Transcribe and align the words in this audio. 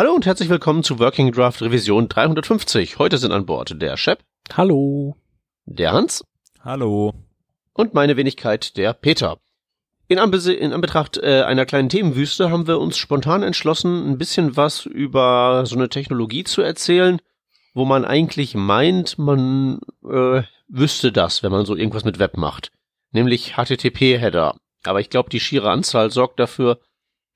Hallo 0.00 0.14
und 0.14 0.24
herzlich 0.24 0.48
willkommen 0.48 0.82
zu 0.82 0.98
Working 0.98 1.30
Draft 1.30 1.60
Revision 1.60 2.08
350. 2.08 2.98
Heute 2.98 3.18
sind 3.18 3.32
an 3.32 3.44
Bord 3.44 3.82
der 3.82 3.98
Shep. 3.98 4.20
Hallo. 4.56 5.14
Der 5.66 5.92
Hans. 5.92 6.24
Hallo. 6.64 7.12
Und 7.74 7.92
meine 7.92 8.16
Wenigkeit, 8.16 8.78
der 8.78 8.94
Peter. 8.94 9.36
In, 10.08 10.18
Anbe 10.18 10.38
in 10.38 10.72
Anbetracht 10.72 11.18
äh, 11.18 11.42
einer 11.42 11.66
kleinen 11.66 11.90
Themenwüste 11.90 12.50
haben 12.50 12.66
wir 12.66 12.80
uns 12.80 12.96
spontan 12.96 13.42
entschlossen, 13.42 14.10
ein 14.10 14.16
bisschen 14.16 14.56
was 14.56 14.86
über 14.86 15.66
so 15.66 15.76
eine 15.76 15.90
Technologie 15.90 16.44
zu 16.44 16.62
erzählen, 16.62 17.20
wo 17.74 17.84
man 17.84 18.06
eigentlich 18.06 18.54
meint, 18.54 19.18
man 19.18 19.80
äh, 20.02 20.44
wüsste 20.66 21.12
das, 21.12 21.42
wenn 21.42 21.52
man 21.52 21.66
so 21.66 21.76
irgendwas 21.76 22.04
mit 22.04 22.18
Web 22.18 22.38
macht. 22.38 22.72
Nämlich 23.12 23.56
HTTP-Header. 23.58 24.56
Aber 24.84 25.00
ich 25.00 25.10
glaube, 25.10 25.28
die 25.28 25.40
schiere 25.40 25.68
Anzahl 25.68 26.10
sorgt 26.10 26.40
dafür, 26.40 26.80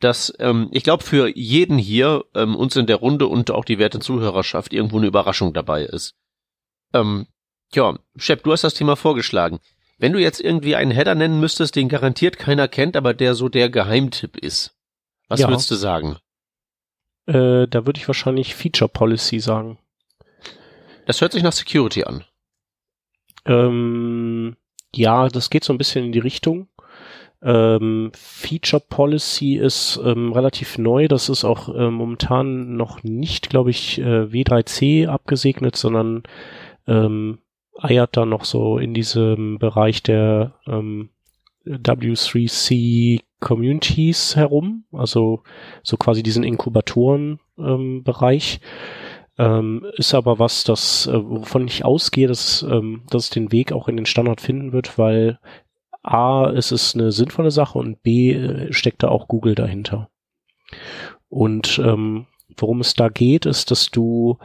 dass 0.05 0.35
ähm, 0.39 0.69
ich 0.71 0.85
glaube, 0.85 1.03
für 1.03 1.35
jeden 1.35 1.79
hier, 1.79 2.27
ähm, 2.35 2.55
uns 2.55 2.77
in 2.77 2.87
der 2.87 2.97
Runde 2.97 3.27
und 3.27 3.51
auch 3.51 3.65
die 3.65 3.79
werte 3.79 4.01
Zuhörerschaft 4.01 4.75
irgendwo 4.75 4.99
eine 4.99 5.07
Überraschung 5.07 5.55
dabei 5.55 5.85
ist. 5.85 6.15
Ähm, 6.93 7.27
ja, 7.73 7.99
Shep, 8.17 8.43
du 8.43 8.53
hast 8.53 8.65
das 8.65 8.75
Thema 8.75 8.97
vorgeschlagen. 8.97 9.61
Wenn 9.97 10.13
du 10.13 10.21
jetzt 10.21 10.41
irgendwie 10.41 10.77
einen 10.77 10.91
Header 10.91 11.15
nennen 11.15 11.41
müsstest, 11.41 11.75
den 11.75 11.89
garantiert 11.89 12.39
keiner 12.39 12.69
kennt, 12.69 12.97
aber 12.97 13.15
der 13.15 13.35
so 13.35 13.49
der 13.49 13.71
Geheimtipp 13.71 14.37
ist, 14.37 14.77
was 15.29 15.41
ja. 15.41 15.49
würdest 15.49 15.71
du 15.71 15.77
sagen? 15.77 16.19
Äh, 17.27 17.67
da 17.67 17.87
würde 17.87 17.99
ich 17.99 18.07
wahrscheinlich 18.07 18.55
Feature 18.55 18.91
Policy 18.91 19.41
sagen. 19.41 19.79
Das 21.07 21.23
hört 21.23 21.33
sich 21.33 21.43
nach 21.43 21.53
Security 21.53 22.05
an. 22.05 22.25
Ähm, 23.47 24.57
ja, 24.95 25.29
das 25.29 25.49
geht 25.49 25.65
so 25.65 25.73
ein 25.73 25.79
bisschen 25.79 26.05
in 26.05 26.13
die 26.13 26.19
Richtung. 26.19 26.69
Ähm, 27.45 28.11
Feature 28.15 28.83
Policy 28.89 29.57
ist 29.57 30.01
ähm, 30.03 30.33
relativ 30.33 30.79
neu. 30.79 31.09
Das 31.09 31.29
ist 31.29 31.45
auch 31.45 31.69
äh, 31.69 31.91
momentan 31.91 32.77
noch 32.77 33.03
nicht, 33.03 33.51
glaube 33.51 33.69
ich, 33.71 34.01
äh, 34.01 34.33
W3C 34.33 35.09
abgesegnet, 35.09 35.77
sondern 35.77 36.23
ähm, 36.87 37.41
eiert 37.79 38.17
da 38.17 38.25
noch 38.25 38.47
so 38.47 38.79
in 38.79 38.95
diesem 38.95 39.59
Bereich 39.59 40.03
der 40.03 40.55
ähm, 40.67 41.11
W3C 41.67 43.21
Communities 43.41 44.37
herum, 44.37 44.85
also 44.93 45.43
so 45.83 45.99
quasi 45.99 46.23
diesen 46.23 46.45
Inkubatoren-Bereich. 46.45 48.61
Ähm, 48.63 48.69
ähm, 49.37 49.85
ist 49.97 50.15
aber 50.15 50.39
was, 50.39 50.63
das, 50.63 51.09
äh, 51.09 51.15
wovon 51.15 51.67
ich 51.67 51.85
ausgehe, 51.85 52.29
dass, 52.29 52.63
ähm, 52.63 53.03
dass 53.11 53.25
es 53.25 53.31
den 53.31 53.51
Weg 53.51 53.73
auch 53.73 53.89
in 53.89 53.97
den 53.97 54.07
Standard 54.07 54.41
finden 54.41 54.73
wird, 54.73 54.97
weil 54.97 55.41
A, 56.05 56.51
ist 56.51 56.71
es 56.71 56.95
eine 56.95 57.13
sinnvolle 57.13 57.51
Sache 57.51 57.79
und 57.79 58.03
B, 58.03 58.71
steckt 58.71 59.03
da 59.03 59.09
auch 59.09 59.27
Google 59.27 59.55
dahinter. 59.55 60.11
Und 61.29 61.81
ähm, 61.83 62.27
worum 62.57 62.81
es 62.81 62.95
da 62.95 63.09
geht, 63.09 63.47
ist, 63.47 63.71
dass 63.71 63.91
du 63.91 64.39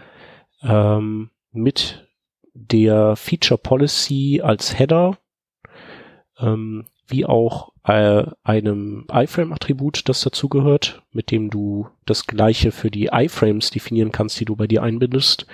ähm, 0.63 1.29
mit 1.51 2.07
der 2.53 3.15
Feature 3.15 3.59
Policy 3.59 4.41
als 4.43 4.77
Header 4.77 5.17
ähm, 6.39 6.85
wie 7.07 7.25
auch 7.25 7.71
äh, 7.83 8.25
einem 8.43 9.05
iFrame-Attribut, 9.11 10.07
das 10.07 10.21
dazugehört, 10.21 11.01
mit 11.11 11.31
dem 11.31 11.49
du 11.49 11.87
das 12.05 12.27
gleiche 12.27 12.71
für 12.71 12.91
die 12.91 13.09
iFrames 13.11 13.71
definieren 13.71 14.11
kannst, 14.11 14.39
die 14.39 14.45
du 14.45 14.55
bei 14.55 14.67
dir 14.67 14.83
einbindest, 14.83 15.47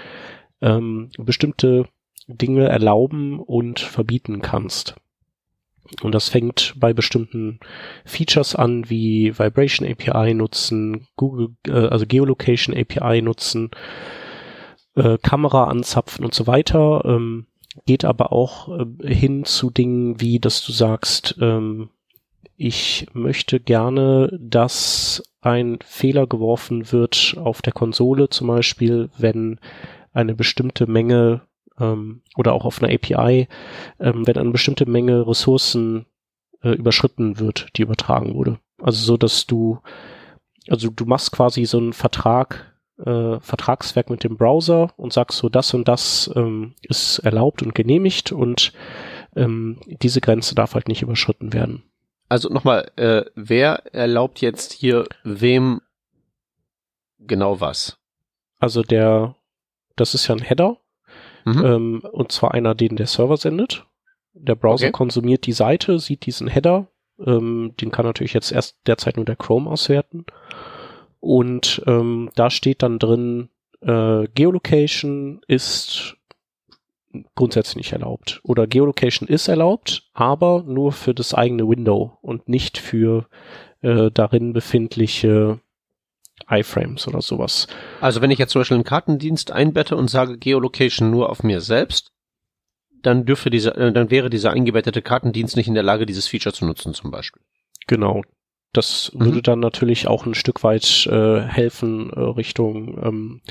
ähm, 0.61 1.11
bestimmte 1.17 1.87
Dinge 2.27 2.67
erlauben 2.67 3.39
und 3.39 3.79
verbieten 3.79 4.41
kannst. 4.41 4.95
Und 6.02 6.16
das 6.16 6.30
fängt 6.30 6.73
bei 6.78 6.94
bestimmten 6.94 7.59
Features 8.05 8.55
an, 8.55 8.89
wie 8.89 9.38
Vibration 9.38 9.88
API 9.88 10.33
nutzen, 10.33 11.08
Google, 11.16 11.50
äh, 11.67 11.72
also 11.72 12.05
Geolocation 12.05 12.75
API 12.75 13.22
nutzen, 13.22 13.72
äh, 14.95 15.17
Kamera 15.19 15.66
anzapfen 15.66 16.25
und 16.25 16.33
so 16.33 16.47
weiter. 16.47 17.03
Ähm, 17.06 17.45
geht 17.86 18.06
aber 18.06 18.31
auch 18.31 18.69
äh, 18.80 19.13
hin 19.13 19.45
zu 19.45 19.69
Dingen 19.69 20.19
wie, 20.22 20.39
dass 20.39 20.66
du 20.66 20.72
sagst, 20.72 21.38
ähm, 21.40 21.90
ich 22.57 23.07
möchte 23.13 23.59
gerne, 23.59 24.38
dass 24.40 25.22
ein 25.41 25.78
Fehler 25.84 26.25
geworfen 26.25 26.91
wird 26.91 27.35
auf 27.38 27.62
der 27.62 27.74
Konsole 27.74 28.29
zum 28.29 28.47
Beispiel, 28.47 29.09
wenn 29.18 29.59
eine 30.13 30.34
bestimmte 30.34 30.88
Menge 30.88 31.41
ähm, 31.80 32.22
oder 32.36 32.53
auch 32.53 32.66
auf 32.66 32.81
einer 32.81 32.94
API, 32.94 33.47
ähm, 34.00 34.28
wenn 34.28 34.38
eine 34.38 34.52
bestimmte 34.52 34.86
Menge 34.86 35.28
Ressourcen 35.28 36.06
äh, 36.62 36.72
überschritten 36.72 37.40
wird, 37.40 37.68
die 37.75 37.84
übertragen 37.84 38.36
wurde. 38.36 38.59
Also 38.81 39.03
so, 39.03 39.18
dass 39.18 39.46
du, 39.46 39.80
also 40.69 40.90
du 40.90 41.06
machst 41.06 41.31
quasi 41.31 41.66
so 41.66 41.78
einen 41.78 41.94
Vertrag 41.94 42.75
äh, 42.97 43.40
Vertragswerk 43.40 44.09
mit 44.09 44.24
dem 44.24 44.38
Browser 44.38 44.94
und 44.97 45.13
sagst 45.13 45.38
so, 45.38 45.50
das 45.50 45.74
und 45.74 45.88
das 45.88 46.31
ähm, 46.36 46.75
ist 46.81 47.19
erlaubt 47.19 47.62
und 47.62 47.75
genehmigt 47.75 48.31
und 48.31 48.74
ähm, 49.36 49.80
diese 49.88 50.22
Grenze 50.22 50.56
darf 50.56 50.75
halt 50.75 50.88
nicht 50.88 51.02
überschritten 51.02 51.53
werden. 51.53 51.84
Also 52.30 52.50
nochmal, 52.50 52.92
äh, 52.96 53.25
wer 53.36 53.94
erlaubt 53.94 54.42
jetzt 54.42 54.74
hier 54.74 55.07
wem 55.24 55.81
genau 57.19 57.59
was? 57.59 57.97
Also 58.59 58.81
der, 58.81 59.36
das 59.96 60.13
ist 60.13 60.28
ja 60.28 60.36
ein 60.36 60.42
Header, 60.42 60.78
mhm. 61.45 61.66
ähm, 61.66 62.01
und 62.11 62.31
zwar 62.31 62.53
einer, 62.53 62.75
den 62.75 62.95
der 62.95 63.07
Server 63.07 63.38
sendet. 63.38 63.85
Der 64.33 64.56
Browser 64.56 64.88
okay. 64.88 64.91
konsumiert 64.91 65.45
die 65.45 65.53
Seite, 65.53 66.00
sieht 66.00 66.25
diesen 66.25 66.47
Header, 66.47 66.88
ähm, 67.25 67.73
den 67.79 67.91
kann 67.91 68.06
natürlich 68.06 68.33
jetzt 68.33 68.51
erst 68.51 68.78
derzeit 68.85 69.16
nur 69.16 69.25
der 69.25 69.38
Chrome 69.38 69.69
auswerten 69.69 70.25
und 71.25 71.81
ähm, 71.88 72.29
da 72.35 72.50
steht 72.51 72.83
dann 72.83 73.00
drin, 73.00 73.50
äh, 73.81 74.28
Geolocation 74.35 75.41
ist 75.47 76.17
grundsätzlich 77.33 77.77
nicht 77.77 77.94
erlaubt. 77.94 78.41
Oder 78.44 78.67
Geolocation 78.67 79.27
ist 79.27 79.47
erlaubt, 79.47 80.09
aber 80.13 80.63
nur 80.67 80.91
für 80.91 81.13
das 81.13 81.33
eigene 81.33 81.67
Window 81.67 82.17
und 82.22 82.47
nicht 82.47 82.77
für 82.77 83.27
äh, 83.81 84.12
darin 84.13 84.53
befindliche 84.53 85.59
iFrames 86.50 87.07
oder 87.07 87.22
sowas. 87.22 87.68
Also 88.01 88.22
wenn 88.22 88.31
ich 88.31 88.40
jetzt 88.40 88.51
zum 88.51 88.62
Beispiel 88.62 88.75
einen 88.75 88.84
Kartendienst 88.84 89.51
einbette 89.51 89.96
und 89.96 90.09
sage 90.09 90.38
Geolocation 90.38 91.09
nur 91.09 91.29
auf 91.29 91.44
mir 91.44 91.62
selbst, 91.62 92.12
dann 93.01 93.25
dürfte 93.25 93.50
dieser, 93.50 93.78
äh, 93.78 93.94
dann 93.94 94.09
wäre 94.09 94.29
dieser 94.29 94.51
eingebettete 94.51 95.01
Kartendienst 95.01 95.56
nicht 95.56 95.68
in 95.68 95.74
der 95.74 95.84
Lage, 95.84 96.06
dieses 96.06 96.28
Feature 96.28 96.53
zu 96.53 96.66
nutzen, 96.66 96.94
zum 96.94 97.12
Beispiel. 97.12 97.41
Genau. 97.88 98.22
Das 98.74 99.12
mhm. 99.13 99.25
würde 99.25 99.41
dann 99.41 99.59
natürlich 99.59 100.07
auch 100.07 100.25
ein 100.25 100.34
Stück 100.34 100.63
weit 100.63 101.07
äh, 101.07 101.41
helfen 101.41 102.09
äh, 102.09 102.19
Richtung 102.19 102.97
ähm, 103.03 103.41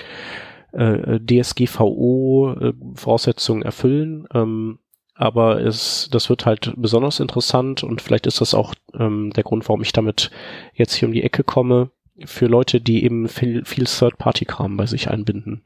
äh, 0.73 1.21
DSGVO 1.21 2.57
äh, 2.61 2.73
Voraussetzungen 2.95 3.63
erfüllen. 3.63 4.27
Ähm, 4.35 4.79
aber 5.15 5.61
es, 5.61 6.09
das 6.11 6.29
wird 6.29 6.45
halt 6.45 6.75
besonders 6.77 7.21
interessant 7.21 7.85
und 7.85 8.03
vielleicht 8.03 8.27
ist 8.27 8.41
das 8.41 8.53
auch 8.53 8.75
ähm, 8.99 9.31
der 9.31 9.45
Grund, 9.45 9.69
warum 9.69 9.83
ich 9.83 9.93
damit 9.93 10.33
jetzt 10.75 10.95
hier 10.95 11.07
um 11.07 11.15
die 11.15 11.23
Ecke 11.23 11.45
komme, 11.45 11.91
für 12.25 12.47
Leute, 12.47 12.81
die 12.81 13.05
eben 13.05 13.29
viel, 13.29 13.65
viel 13.65 13.85
Third-Party-Kram 13.85 14.77
bei 14.77 14.87
sich 14.87 15.11
einbinden. 15.11 15.63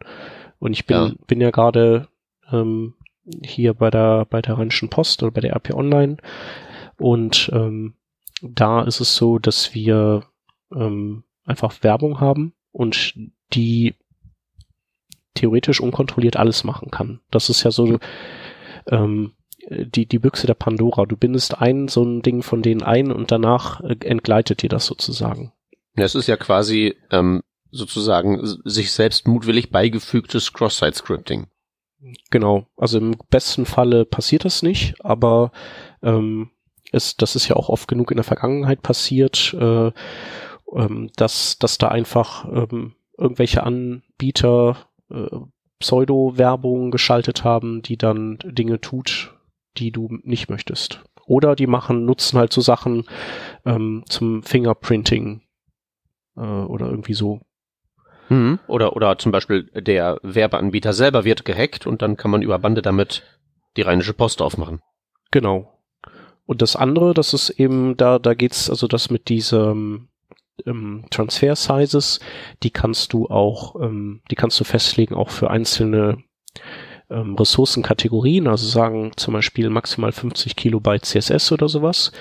Und 0.58 0.72
ich 0.72 0.86
bin 0.86 0.96
ja, 0.96 1.12
bin 1.26 1.40
ja 1.40 1.50
gerade 1.50 2.08
ähm, 2.50 2.94
hier 3.42 3.74
bei 3.74 3.90
der 3.90 4.24
bei 4.24 4.40
der 4.40 4.58
Rheinischen 4.58 4.88
Post 4.88 5.22
oder 5.22 5.32
bei 5.32 5.40
der 5.40 5.54
RP 5.54 5.74
Online 5.74 6.16
und 6.96 7.50
ähm, 7.52 7.94
da 8.42 8.82
ist 8.82 9.00
es 9.00 9.14
so, 9.16 9.38
dass 9.38 9.74
wir 9.74 10.24
ähm, 10.74 11.24
einfach 11.44 11.82
Werbung 11.82 12.20
haben 12.20 12.54
und 12.72 13.14
die 13.52 13.94
theoretisch 15.34 15.80
unkontrolliert 15.80 16.36
alles 16.36 16.64
machen 16.64 16.90
kann. 16.90 17.20
Das 17.30 17.48
ist 17.48 17.62
ja 17.62 17.70
so 17.70 17.98
ähm, 18.86 19.32
die, 19.68 20.06
die 20.06 20.18
Büchse 20.18 20.46
der 20.46 20.54
Pandora. 20.54 21.06
Du 21.06 21.16
bindest 21.16 21.60
ein 21.60 21.88
so 21.88 22.02
ein 22.02 22.22
Ding 22.22 22.42
von 22.42 22.62
denen 22.62 22.82
ein 22.82 23.12
und 23.12 23.30
danach 23.30 23.80
äh, 23.80 23.96
entgleitet 24.04 24.62
dir 24.62 24.68
das 24.68 24.86
sozusagen. 24.86 25.52
Ja, 25.98 26.04
es 26.04 26.14
ist 26.14 26.28
ja 26.28 26.36
quasi 26.36 26.96
ähm, 27.10 27.42
sozusagen 27.70 28.40
sich 28.64 28.92
selbst 28.92 29.26
mutwillig 29.26 29.70
beigefügtes 29.70 30.52
Cross-Site-Scripting. 30.52 31.48
Genau. 32.30 32.66
Also 32.76 32.98
im 32.98 33.16
besten 33.30 33.66
Falle 33.66 34.04
passiert 34.04 34.44
das 34.44 34.62
nicht, 34.62 34.94
aber 35.04 35.50
ähm, 36.02 36.50
ist, 36.92 37.20
das 37.20 37.36
ist 37.36 37.48
ja 37.48 37.56
auch 37.56 37.68
oft 37.68 37.88
genug 37.88 38.10
in 38.10 38.16
der 38.16 38.24
Vergangenheit 38.24 38.82
passiert, 38.82 39.54
äh, 39.58 39.90
ähm, 40.74 41.10
dass, 41.16 41.58
dass 41.58 41.78
da 41.78 41.88
einfach 41.88 42.44
ähm, 42.46 42.94
irgendwelche 43.16 43.64
Anbieter 43.64 44.76
äh, 45.10 45.36
Pseudo-Werbung 45.80 46.90
geschaltet 46.90 47.44
haben, 47.44 47.82
die 47.82 47.96
dann 47.96 48.38
Dinge 48.44 48.80
tut, 48.80 49.34
die 49.76 49.90
du 49.90 50.08
nicht 50.22 50.48
möchtest. 50.48 51.02
Oder 51.26 51.56
die 51.56 51.66
machen, 51.66 52.04
nutzen 52.04 52.38
halt 52.38 52.52
so 52.52 52.60
Sachen 52.60 53.04
ähm, 53.66 54.04
zum 54.08 54.42
Fingerprinting 54.42 55.42
äh, 56.38 56.42
oder 56.42 56.86
irgendwie 56.86 57.14
so. 57.14 57.40
Mhm. 58.28 58.58
Oder, 58.66 58.94
oder 58.94 59.18
zum 59.18 59.32
Beispiel 59.32 59.70
der 59.74 60.18
Werbeanbieter 60.22 60.92
selber 60.92 61.24
wird 61.24 61.44
gehackt 61.44 61.86
und 61.86 62.02
dann 62.02 62.16
kann 62.16 62.30
man 62.30 62.42
über 62.42 62.58
Bande 62.58 62.82
damit 62.82 63.22
die 63.76 63.82
rheinische 63.82 64.12
Post 64.12 64.42
aufmachen. 64.42 64.80
Genau. 65.30 65.78
Und 66.46 66.62
das 66.62 66.76
andere, 66.76 67.14
das 67.14 67.34
ist 67.34 67.50
eben, 67.50 67.96
da, 67.96 68.18
da 68.18 68.34
geht's, 68.34 68.70
also 68.70 68.86
das 68.86 69.10
mit 69.10 69.28
diesem, 69.28 70.08
ähm, 70.66 71.04
Transfer 71.10 71.56
Sizes, 71.56 72.20
die 72.62 72.70
kannst 72.70 73.12
du 73.12 73.28
auch, 73.28 73.80
ähm, 73.80 74.22
die 74.30 74.34
kannst 74.34 74.58
du 74.58 74.64
festlegen 74.64 75.14
auch 75.14 75.30
für 75.30 75.50
einzelne 75.50 76.18
ähm, 77.10 77.34
Ressourcenkategorien, 77.36 78.46
also 78.46 78.66
sagen 78.66 79.12
zum 79.16 79.34
Beispiel 79.34 79.70
maximal 79.70 80.12
50 80.12 80.56
Kilobyte 80.56 81.04
CSS 81.04 81.52
oder 81.52 81.68
sowas. 81.68 82.12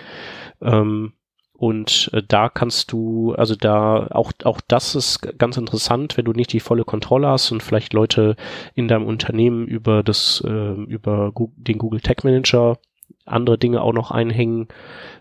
Ähm, 0.62 1.14
und 1.58 2.12
äh, 2.14 2.22
da 2.26 2.50
kannst 2.50 2.92
du, 2.92 3.34
also 3.34 3.56
da 3.56 4.08
auch 4.12 4.32
auch 4.44 4.62
das 4.68 4.96
ist 4.96 5.22
ganz 5.40 5.58
interessant, 5.58 6.16
wenn 6.16 6.26
du 6.26 6.32
nicht 6.32 6.54
die 6.54 6.60
volle 6.60 6.86
Kontrolle 6.86 7.28
hast 7.28 7.52
und 7.52 7.64
vielleicht 7.64 7.94
Leute 7.94 8.36
in 8.76 8.88
deinem 8.88 9.08
Unternehmen 9.08 9.68
über 9.68 10.04
das 10.04 10.44
äh, 10.46 10.74
über 10.74 11.34
den 11.56 11.78
Google 11.80 12.02
Tag 12.02 12.24
Manager 12.24 12.78
andere 13.26 13.58
Dinge 13.58 13.82
auch 13.82 13.94
noch 13.94 14.12
einhängen, 14.12 14.68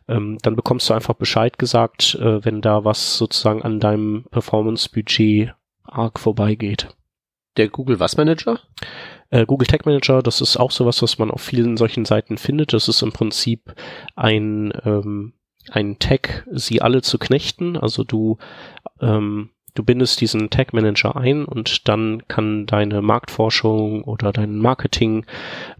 ähm, 0.08 0.38
dann 0.42 0.56
bekommst 0.56 0.88
du 0.88 0.94
einfach 0.94 1.14
Bescheid 1.14 1.58
gesagt, 1.58 2.14
äh, 2.16 2.44
wenn 2.44 2.60
da 2.60 2.84
was 2.84 3.16
sozusagen 3.16 3.62
an 3.62 3.80
deinem 3.80 4.24
Performance-Budget 4.30 5.54
arg 5.82 6.20
vorbeigeht. 6.20 6.88
Der 7.56 7.68
Google 7.68 7.98
Was 7.98 8.16
Manager? 8.16 8.60
Äh, 9.30 9.46
Google 9.46 9.66
Tag 9.66 9.86
Manager, 9.86 10.22
das 10.22 10.40
ist 10.40 10.56
auch 10.56 10.70
sowas, 10.70 11.02
was 11.02 11.18
man 11.18 11.30
auf 11.30 11.40
vielen 11.40 11.76
solchen 11.76 12.04
Seiten 12.04 12.38
findet. 12.38 12.72
Das 12.72 12.88
ist 12.88 13.02
im 13.02 13.12
Prinzip 13.12 13.74
ein, 14.14 14.72
ähm, 14.84 15.32
ein 15.70 15.98
Tag, 15.98 16.46
sie 16.50 16.82
alle 16.82 17.02
zu 17.02 17.18
knechten. 17.18 17.76
Also 17.76 18.04
du 18.04 18.38
ähm, 19.00 19.50
du 19.76 19.84
bindest 19.84 20.20
diesen 20.20 20.50
Tag 20.50 20.72
Manager 20.72 21.16
ein 21.16 21.44
und 21.44 21.88
dann 21.88 22.26
kann 22.28 22.66
deine 22.66 23.02
Marktforschung 23.02 24.04
oder 24.04 24.32
dein 24.32 24.56
Marketing 24.56 25.24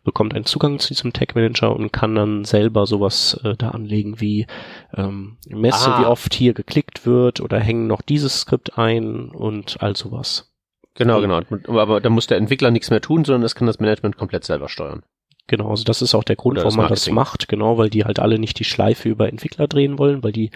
bekommt 0.04 0.34
einen 0.34 0.44
Zugang 0.44 0.78
zu 0.78 0.88
diesem 0.88 1.12
Tag 1.12 1.34
Manager 1.34 1.74
und 1.74 1.92
kann 1.92 2.14
dann 2.14 2.44
selber 2.44 2.86
sowas 2.86 3.40
äh, 3.42 3.54
da 3.56 3.70
anlegen 3.70 4.20
wie 4.20 4.46
ähm, 4.94 5.38
messe, 5.48 5.92
ah. 5.92 6.00
wie 6.00 6.06
oft 6.06 6.34
hier 6.34 6.54
geklickt 6.54 7.06
wird 7.06 7.40
oder 7.40 7.58
hängen 7.58 7.86
noch 7.86 8.02
dieses 8.02 8.40
Skript 8.40 8.78
ein 8.78 9.30
und 9.30 9.80
all 9.80 9.96
sowas. 9.96 10.52
Genau, 10.94 11.20
genau. 11.20 11.42
Aber 11.78 12.00
da 12.00 12.08
muss 12.08 12.26
der 12.26 12.38
Entwickler 12.38 12.70
nichts 12.70 12.90
mehr 12.90 13.02
tun, 13.02 13.24
sondern 13.24 13.42
das 13.42 13.54
kann 13.54 13.66
das 13.66 13.80
Management 13.80 14.16
komplett 14.16 14.44
selber 14.44 14.68
steuern. 14.68 15.02
Genau, 15.48 15.70
also 15.70 15.84
das 15.84 16.02
ist 16.02 16.14
auch 16.14 16.24
der 16.24 16.34
Grund, 16.34 16.58
warum 16.58 16.76
man 16.76 16.88
das 16.88 17.08
macht, 17.08 17.46
genau, 17.46 17.78
weil 17.78 17.88
die 17.88 18.04
halt 18.04 18.18
alle 18.18 18.38
nicht 18.38 18.58
die 18.58 18.64
Schleife 18.64 19.08
über 19.08 19.28
Entwickler 19.28 19.68
drehen 19.68 19.96
wollen, 19.96 20.24
weil 20.24 20.32
die 20.32 20.50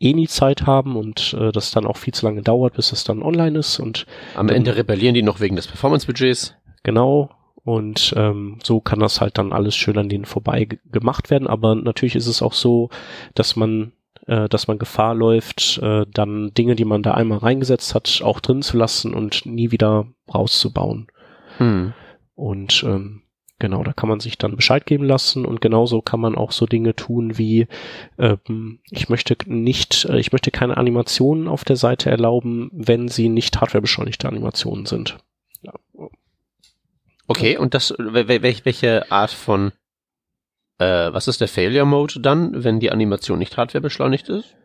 eh 0.00 0.12
nie 0.12 0.28
Zeit 0.28 0.66
haben 0.66 0.96
und 0.96 1.34
äh, 1.40 1.50
das 1.50 1.70
dann 1.70 1.86
auch 1.86 1.96
viel 1.96 2.12
zu 2.12 2.26
lange 2.26 2.42
dauert, 2.42 2.74
bis 2.74 2.92
es 2.92 3.04
dann 3.04 3.22
online 3.22 3.58
ist 3.58 3.78
und 3.78 4.06
am 4.34 4.48
dann, 4.48 4.56
Ende 4.56 4.76
rebellieren 4.76 5.14
die 5.14 5.22
noch 5.22 5.40
wegen 5.40 5.56
des 5.56 5.66
Performance-Budgets. 5.66 6.56
Genau, 6.82 7.30
und 7.64 8.12
ähm, 8.18 8.58
so 8.62 8.80
kann 8.80 9.00
das 9.00 9.22
halt 9.22 9.38
dann 9.38 9.54
alles 9.54 9.74
schön 9.74 9.96
an 9.96 10.10
denen 10.10 10.26
vorbei 10.26 10.68
gemacht 10.92 11.30
werden, 11.30 11.48
aber 11.48 11.74
natürlich 11.74 12.14
ist 12.14 12.26
es 12.26 12.42
auch 12.42 12.52
so, 12.52 12.90
dass 13.34 13.56
man 13.56 13.92
äh, 14.26 14.48
dass 14.48 14.68
man 14.68 14.78
Gefahr 14.78 15.14
läuft, 15.14 15.78
äh, 15.82 16.04
dann 16.12 16.52
Dinge, 16.54 16.76
die 16.76 16.84
man 16.84 17.02
da 17.02 17.12
einmal 17.12 17.38
reingesetzt 17.38 17.94
hat, 17.94 18.20
auch 18.22 18.40
drin 18.40 18.62
zu 18.62 18.76
lassen 18.76 19.14
und 19.14 19.46
nie 19.46 19.70
wieder 19.70 20.06
rauszubauen. 20.32 21.08
Hm. 21.58 21.94
Und 22.34 22.84
ähm, 22.86 23.23
Genau, 23.64 23.82
da 23.82 23.94
kann 23.94 24.10
man 24.10 24.20
sich 24.20 24.36
dann 24.36 24.56
Bescheid 24.56 24.84
geben 24.84 25.06
lassen 25.06 25.46
und 25.46 25.62
genauso 25.62 26.02
kann 26.02 26.20
man 26.20 26.34
auch 26.34 26.52
so 26.52 26.66
Dinge 26.66 26.94
tun 26.94 27.38
wie 27.38 27.66
ähm, 28.18 28.80
ich 28.90 29.08
möchte 29.08 29.38
nicht, 29.46 30.04
äh, 30.04 30.18
ich 30.18 30.32
möchte 30.32 30.50
keine 30.50 30.76
Animationen 30.76 31.48
auf 31.48 31.64
der 31.64 31.76
Seite 31.76 32.10
erlauben, 32.10 32.68
wenn 32.74 33.08
sie 33.08 33.30
nicht 33.30 33.58
hardwarebeschleunigte 33.58 34.28
Animationen 34.28 34.84
sind. 34.84 35.16
Ja. 35.62 35.72
Okay, 37.26 37.56
und 37.56 37.72
das 37.72 37.94
welche 37.96 39.10
Art 39.10 39.30
von 39.30 39.72
äh, 40.76 41.10
was 41.10 41.26
ist 41.26 41.40
der 41.40 41.48
Failure 41.48 41.86
Mode 41.86 42.20
dann, 42.20 42.64
wenn 42.64 42.80
die 42.80 42.92
Animation 42.92 43.38
nicht 43.38 43.56
hardwarebeschleunigt 43.56 44.28
ist? 44.28 44.56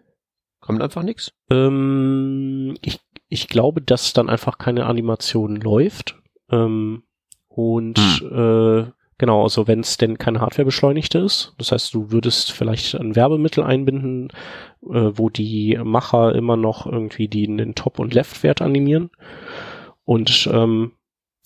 Kommt 0.59 0.81
einfach 0.81 1.03
nichts? 1.03 1.31
Ähm, 1.49 2.75
ich, 2.81 2.99
ich 3.29 3.47
glaube, 3.47 3.81
dass 3.81 4.11
dann 4.11 4.27
einfach 4.27 4.57
keine 4.57 4.87
Animation 4.87 5.55
läuft. 5.55 6.19
Ähm, 6.51 7.03
und 7.49 7.97
hm. 7.97 8.85
äh, 8.87 8.91
genau, 9.17 9.43
also 9.43 9.67
wenn 9.67 9.81
es 9.81 9.97
denn 9.97 10.17
keine 10.17 10.39
Hardware 10.39 10.65
beschleunigte 10.65 11.19
ist, 11.19 11.53
das 11.57 11.71
heißt, 11.71 11.93
du 11.93 12.11
würdest 12.11 12.51
vielleicht 12.51 12.95
ein 12.95 13.15
Werbemittel 13.15 13.63
einbinden, 13.63 14.29
äh, 14.83 15.11
wo 15.13 15.29
die 15.29 15.77
Macher 15.83 16.33
immer 16.35 16.55
noch 16.55 16.85
irgendwie 16.85 17.27
die, 17.27 17.45
den 17.45 17.75
Top- 17.75 17.99
und 17.99 18.13
Left-Wert 18.13 18.61
animieren. 18.61 19.09
Und 20.05 20.49
ähm, 20.51 20.93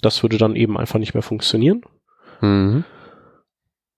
das 0.01 0.21
würde 0.21 0.37
dann 0.37 0.55
eben 0.55 0.77
einfach 0.77 0.99
nicht 0.99 1.13
mehr 1.13 1.23
funktionieren. 1.23 1.81
Mhm. 2.41 2.83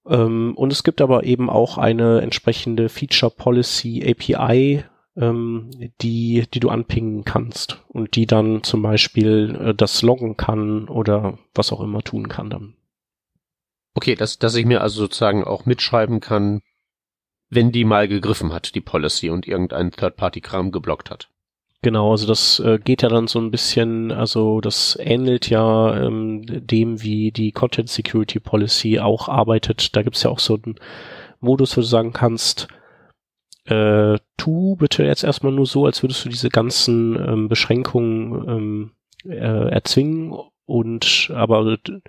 Ähm, 0.07 0.53
und 0.55 0.71
es 0.71 0.83
gibt 0.83 1.01
aber 1.01 1.23
eben 1.23 1.49
auch 1.49 1.77
eine 1.77 2.21
entsprechende 2.21 2.89
Feature 2.89 3.31
Policy 3.35 4.03
API, 4.07 4.83
ähm, 5.17 5.69
die, 6.01 6.45
die 6.53 6.59
du 6.59 6.69
anpingen 6.69 7.23
kannst 7.23 7.81
und 7.87 8.15
die 8.15 8.25
dann 8.25 8.63
zum 8.63 8.81
Beispiel 8.81 9.55
äh, 9.59 9.73
das 9.73 10.01
loggen 10.01 10.37
kann 10.37 10.87
oder 10.87 11.37
was 11.53 11.71
auch 11.71 11.81
immer 11.81 12.01
tun 12.01 12.27
kann 12.27 12.49
dann. 12.49 12.75
Okay, 13.93 14.15
dass, 14.15 14.39
dass 14.39 14.55
ich 14.55 14.65
mir 14.65 14.81
also 14.81 15.01
sozusagen 15.01 15.45
auch 15.45 15.65
mitschreiben 15.65 16.19
kann, 16.19 16.61
wenn 17.49 17.71
die 17.71 17.85
mal 17.85 18.07
gegriffen 18.07 18.51
hat, 18.51 18.75
die 18.75 18.81
Policy 18.81 19.29
und 19.29 19.47
irgendein 19.47 19.91
Third-Party-Kram 19.91 20.71
geblockt 20.71 21.09
hat. 21.09 21.29
Genau, 21.81 22.11
also 22.11 22.25
das 22.25 22.59
äh, 22.59 22.79
geht 22.83 23.03
ja 23.03 23.09
dann 23.09 23.27
so 23.27 23.39
ein 23.39 23.51
bisschen, 23.51 24.11
also 24.11 24.59
das 24.59 24.97
ähnelt 24.99 25.49
ja 25.49 25.95
ähm, 25.95 26.41
dem, 26.45 27.03
wie 27.03 27.31
die 27.31 27.51
Content 27.51 27.89
Security 27.89 28.39
Policy 28.39 28.99
auch 28.99 29.29
arbeitet. 29.29 29.95
Da 29.95 30.01
gibt's 30.01 30.23
ja 30.23 30.31
auch 30.31 30.39
so 30.39 30.55
einen 30.55 30.79
Modus, 31.39 31.77
wo 31.77 31.81
du 31.81 31.87
sagen 31.87 32.11
kannst, 32.11 32.67
äh, 33.65 34.17
tu 34.37 34.75
bitte 34.75 35.03
jetzt 35.03 35.23
erstmal 35.23 35.51
nur 35.51 35.65
so, 35.65 35.85
als 35.85 36.03
würdest 36.03 36.23
du 36.25 36.29
diese 36.29 36.49
ganzen 36.49 37.15
ähm, 37.15 37.47
Beschränkungen 37.49 38.47
ähm, 38.47 38.91
äh, 39.25 39.69
erzwingen 39.69 40.35
und 40.65 41.31
aber 41.33 41.65
äh, 41.73 41.99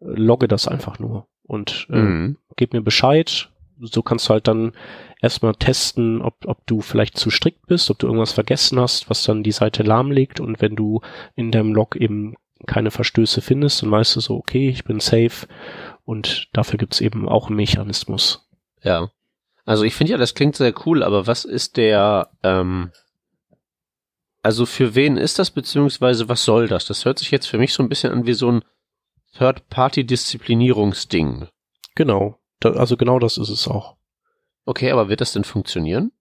logge 0.00 0.48
das 0.48 0.68
einfach 0.68 0.98
nur 0.98 1.26
und 1.42 1.86
äh, 1.90 1.98
mhm. 1.98 2.36
gib 2.56 2.72
mir 2.72 2.82
Bescheid. 2.82 3.48
So 3.80 4.02
kannst 4.02 4.28
du 4.28 4.34
halt 4.34 4.46
dann 4.46 4.72
erstmal 5.20 5.54
testen, 5.54 6.22
ob, 6.22 6.46
ob 6.46 6.64
du 6.66 6.82
vielleicht 6.82 7.18
zu 7.18 7.30
strikt 7.30 7.66
bist, 7.66 7.90
ob 7.90 7.98
du 7.98 8.06
irgendwas 8.06 8.32
vergessen 8.32 8.78
hast, 8.78 9.10
was 9.10 9.24
dann 9.24 9.42
die 9.42 9.50
Seite 9.50 9.82
lahmlegt 9.82 10.38
und 10.38 10.60
wenn 10.60 10.76
du 10.76 11.00
in 11.34 11.50
deinem 11.50 11.74
Log 11.74 11.96
eben 11.96 12.36
keine 12.66 12.92
Verstöße 12.92 13.40
findest, 13.40 13.82
dann 13.82 13.90
weißt 13.90 14.14
du 14.14 14.20
so, 14.20 14.36
okay, 14.36 14.68
ich 14.68 14.84
bin 14.84 15.00
safe 15.00 15.48
und 16.04 16.48
dafür 16.52 16.78
gibt's 16.78 17.00
eben 17.00 17.28
auch 17.28 17.48
einen 17.48 17.56
Mechanismus. 17.56 18.48
Ja. 18.82 19.10
Also 19.64 19.84
ich 19.84 19.94
finde 19.94 20.12
ja, 20.12 20.18
das 20.18 20.34
klingt 20.34 20.56
sehr 20.56 20.74
cool, 20.86 21.02
aber 21.02 21.26
was 21.26 21.44
ist 21.44 21.76
der, 21.76 22.30
ähm, 22.42 22.90
also 24.42 24.64
für 24.66 24.94
wen 24.94 25.16
ist 25.16 25.38
das, 25.38 25.50
beziehungsweise 25.50 26.28
was 26.28 26.44
soll 26.44 26.68
das? 26.68 26.84
Das 26.86 27.04
hört 27.04 27.20
sich 27.20 27.30
jetzt 27.30 27.46
für 27.46 27.58
mich 27.58 27.72
so 27.72 27.82
ein 27.82 27.88
bisschen 27.88 28.12
an 28.12 28.26
wie 28.26 28.34
so 28.34 28.50
ein 28.50 28.62
Third-Party-Disziplinierungsding. 29.38 31.48
Genau. 31.94 32.38
Da, 32.60 32.72
also 32.72 32.96
genau 32.96 33.18
das 33.18 33.36
ist 33.38 33.50
es 33.50 33.68
auch. 33.68 33.96
Okay, 34.64 34.90
aber 34.90 35.08
wird 35.08 35.20
das 35.20 35.32
denn 35.32 35.44
funktionieren? 35.44 36.12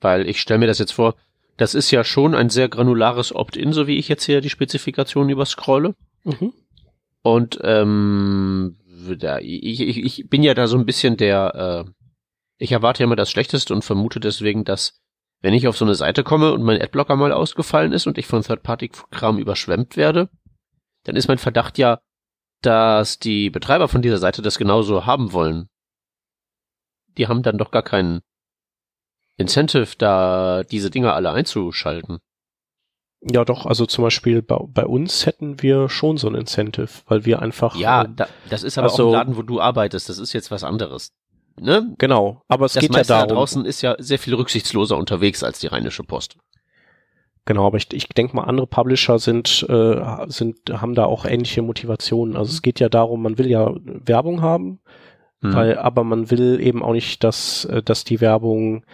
Weil 0.00 0.28
ich 0.28 0.40
stelle 0.40 0.58
mir 0.58 0.66
das 0.66 0.78
jetzt 0.78 0.92
vor, 0.92 1.14
das 1.56 1.74
ist 1.74 1.90
ja 1.90 2.04
schon 2.04 2.34
ein 2.34 2.50
sehr 2.50 2.68
granulares 2.68 3.34
Opt-in, 3.34 3.72
so 3.72 3.86
wie 3.86 3.96
ich 3.96 4.08
jetzt 4.08 4.24
hier 4.24 4.42
die 4.42 4.50
Spezifikation 4.50 5.30
überscrolle. 5.30 5.94
Mhm. 6.24 6.52
Und 7.22 7.58
ähm, 7.62 8.76
da, 9.18 9.38
ich, 9.38 9.80
ich, 9.80 10.04
ich 10.04 10.28
bin 10.28 10.42
ja 10.42 10.52
da 10.54 10.66
so 10.66 10.76
ein 10.76 10.86
bisschen 10.86 11.16
der 11.16 11.84
äh, 11.86 11.90
ich 12.58 12.72
erwarte 12.72 13.00
ja 13.00 13.04
immer 13.04 13.16
das 13.16 13.30
Schlechteste 13.30 13.74
und 13.74 13.84
vermute 13.84 14.20
deswegen, 14.20 14.64
dass 14.64 15.00
wenn 15.40 15.54
ich 15.54 15.68
auf 15.68 15.76
so 15.76 15.84
eine 15.84 15.94
Seite 15.94 16.24
komme 16.24 16.52
und 16.52 16.62
mein 16.62 16.80
Adblocker 16.80 17.16
mal 17.16 17.32
ausgefallen 17.32 17.92
ist 17.92 18.06
und 18.06 18.18
ich 18.18 18.26
von 18.26 18.42
Third-Party-Kram 18.42 19.38
überschwemmt 19.38 19.96
werde, 19.96 20.30
dann 21.04 21.16
ist 21.16 21.28
mein 21.28 21.38
Verdacht 21.38 21.78
ja, 21.78 22.00
dass 22.62 23.18
die 23.18 23.50
Betreiber 23.50 23.88
von 23.88 24.02
dieser 24.02 24.18
Seite 24.18 24.42
das 24.42 24.58
genauso 24.58 25.06
haben 25.06 25.32
wollen. 25.32 25.68
Die 27.16 27.28
haben 27.28 27.42
dann 27.42 27.58
doch 27.58 27.70
gar 27.70 27.82
keinen 27.82 28.22
Incentive, 29.36 29.96
da 29.98 30.62
diese 30.64 30.90
Dinger 30.90 31.14
alle 31.14 31.30
einzuschalten. 31.30 32.18
Ja, 33.20 33.44
doch, 33.44 33.66
also 33.66 33.86
zum 33.86 34.04
Beispiel 34.04 34.42
bei, 34.42 34.58
bei, 34.68 34.86
uns 34.86 35.26
hätten 35.26 35.62
wir 35.62 35.88
schon 35.88 36.16
so 36.16 36.28
ein 36.28 36.34
Incentive, 36.34 36.88
weil 37.06 37.24
wir 37.24 37.40
einfach. 37.42 37.74
Ja, 37.76 38.04
ähm, 38.04 38.16
da, 38.16 38.28
das 38.48 38.62
ist 38.62 38.78
aber 38.78 38.90
also, 38.90 39.04
auch 39.04 39.08
ein 39.08 39.12
Laden, 39.12 39.36
wo 39.36 39.42
du 39.42 39.60
arbeitest, 39.60 40.08
das 40.08 40.18
ist 40.18 40.32
jetzt 40.32 40.50
was 40.50 40.64
anderes. 40.64 41.12
Ne? 41.58 41.94
Genau, 41.98 42.42
aber 42.48 42.66
es 42.66 42.74
das 42.74 42.82
geht 42.82 42.94
ja 42.94 43.02
darum. 43.02 43.28
da 43.28 43.34
draußen 43.34 43.64
ist 43.64 43.82
ja 43.82 43.96
sehr 43.98 44.18
viel 44.18 44.34
rücksichtsloser 44.34 44.96
unterwegs 44.96 45.42
als 45.42 45.58
die 45.58 45.68
Rheinische 45.68 46.02
Post. 46.02 46.36
Genau, 47.46 47.66
aber 47.66 47.76
ich, 47.76 47.92
ich 47.92 48.08
denke 48.08 48.34
mal, 48.34 48.44
andere 48.44 48.66
Publisher 48.66 49.18
sind, 49.18 49.64
äh, 49.68 50.26
sind, 50.26 50.58
haben 50.70 50.94
da 50.94 51.04
auch 51.04 51.24
ähnliche 51.24 51.62
Motivationen. 51.62 52.36
Also 52.36 52.50
es 52.50 52.60
geht 52.60 52.80
ja 52.80 52.88
darum, 52.88 53.22
man 53.22 53.38
will 53.38 53.48
ja 53.48 53.72
Werbung 53.84 54.42
haben, 54.42 54.80
hm. 55.40 55.54
weil, 55.54 55.78
aber 55.78 56.02
man 56.02 56.30
will 56.30 56.60
eben 56.60 56.82
auch 56.82 56.92
nicht, 56.92 57.22
dass, 57.22 57.64
äh, 57.66 57.82
dass 57.82 58.02
die 58.02 58.20
Werbung 58.20 58.84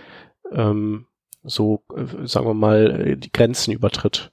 ähm, 0.52 1.06
so, 1.42 1.82
äh, 1.96 2.26
sagen 2.26 2.46
wir 2.46 2.54
mal, 2.54 3.16
die 3.16 3.32
Grenzen 3.32 3.72
übertritt. 3.72 4.31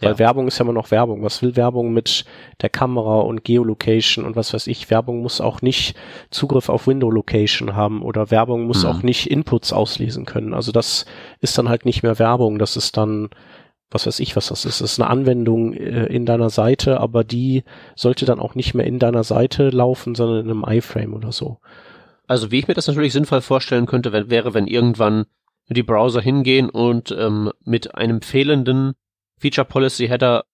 Weil 0.00 0.12
Ja. 0.12 0.18
Werbung 0.20 0.46
ist 0.46 0.58
ja 0.58 0.64
immer 0.64 0.72
noch 0.72 0.90
Werbung. 0.92 1.22
Was 1.24 1.42
will 1.42 1.56
Werbung 1.56 1.92
mit 1.92 2.24
der 2.62 2.68
Kamera 2.68 3.18
und 3.20 3.42
Geolocation 3.44 4.24
und 4.24 4.36
was 4.36 4.54
weiß 4.54 4.68
ich? 4.68 4.90
Werbung 4.90 5.22
muss 5.22 5.40
auch 5.40 5.60
nicht 5.60 5.96
Zugriff 6.30 6.68
auf 6.68 6.86
Window 6.86 7.10
Location 7.10 7.74
haben 7.74 8.02
oder 8.02 8.30
Werbung 8.30 8.66
muss 8.66 8.84
Mhm. 8.84 8.90
auch 8.90 9.02
nicht 9.02 9.28
Inputs 9.30 9.72
auslesen 9.72 10.24
können. 10.24 10.54
Also 10.54 10.70
das 10.70 11.04
ist 11.40 11.58
dann 11.58 11.68
halt 11.68 11.84
nicht 11.84 12.02
mehr 12.04 12.18
Werbung. 12.20 12.58
Das 12.60 12.76
ist 12.76 12.96
dann, 12.96 13.30
was 13.90 14.06
weiß 14.06 14.20
ich, 14.20 14.36
was 14.36 14.48
das 14.48 14.64
ist. 14.64 14.80
Das 14.80 14.92
ist 14.92 15.00
eine 15.00 15.10
Anwendung 15.10 15.72
äh, 15.72 16.06
in 16.06 16.26
deiner 16.26 16.50
Seite, 16.50 17.00
aber 17.00 17.24
die 17.24 17.64
sollte 17.96 18.24
dann 18.24 18.38
auch 18.38 18.54
nicht 18.54 18.74
mehr 18.74 18.86
in 18.86 19.00
deiner 19.00 19.24
Seite 19.24 19.70
laufen, 19.70 20.14
sondern 20.14 20.44
in 20.44 20.50
einem 20.50 20.64
iFrame 20.78 21.14
oder 21.14 21.32
so. 21.32 21.58
Also 22.28 22.52
wie 22.52 22.58
ich 22.60 22.68
mir 22.68 22.74
das 22.74 22.86
natürlich 22.86 23.14
sinnvoll 23.14 23.40
vorstellen 23.40 23.86
könnte, 23.86 24.12
wenn, 24.12 24.30
wäre, 24.30 24.54
wenn 24.54 24.66
irgendwann 24.68 25.24
die 25.70 25.82
Browser 25.82 26.20
hingehen 26.20 26.70
und 26.70 27.10
ähm, 27.18 27.50
mit 27.64 27.94
einem 27.96 28.20
fehlenden 28.22 28.94
Feature 29.38 29.64
Policy 29.66 30.08
Header 30.08 30.44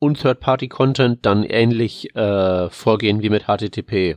und 0.00 0.20
Third-Party-Content 0.20 1.24
dann 1.26 1.44
ähnlich 1.44 2.14
äh, 2.14 2.70
vorgehen 2.70 3.22
wie 3.22 3.30
mit 3.30 3.44
HTTP. 3.44 4.16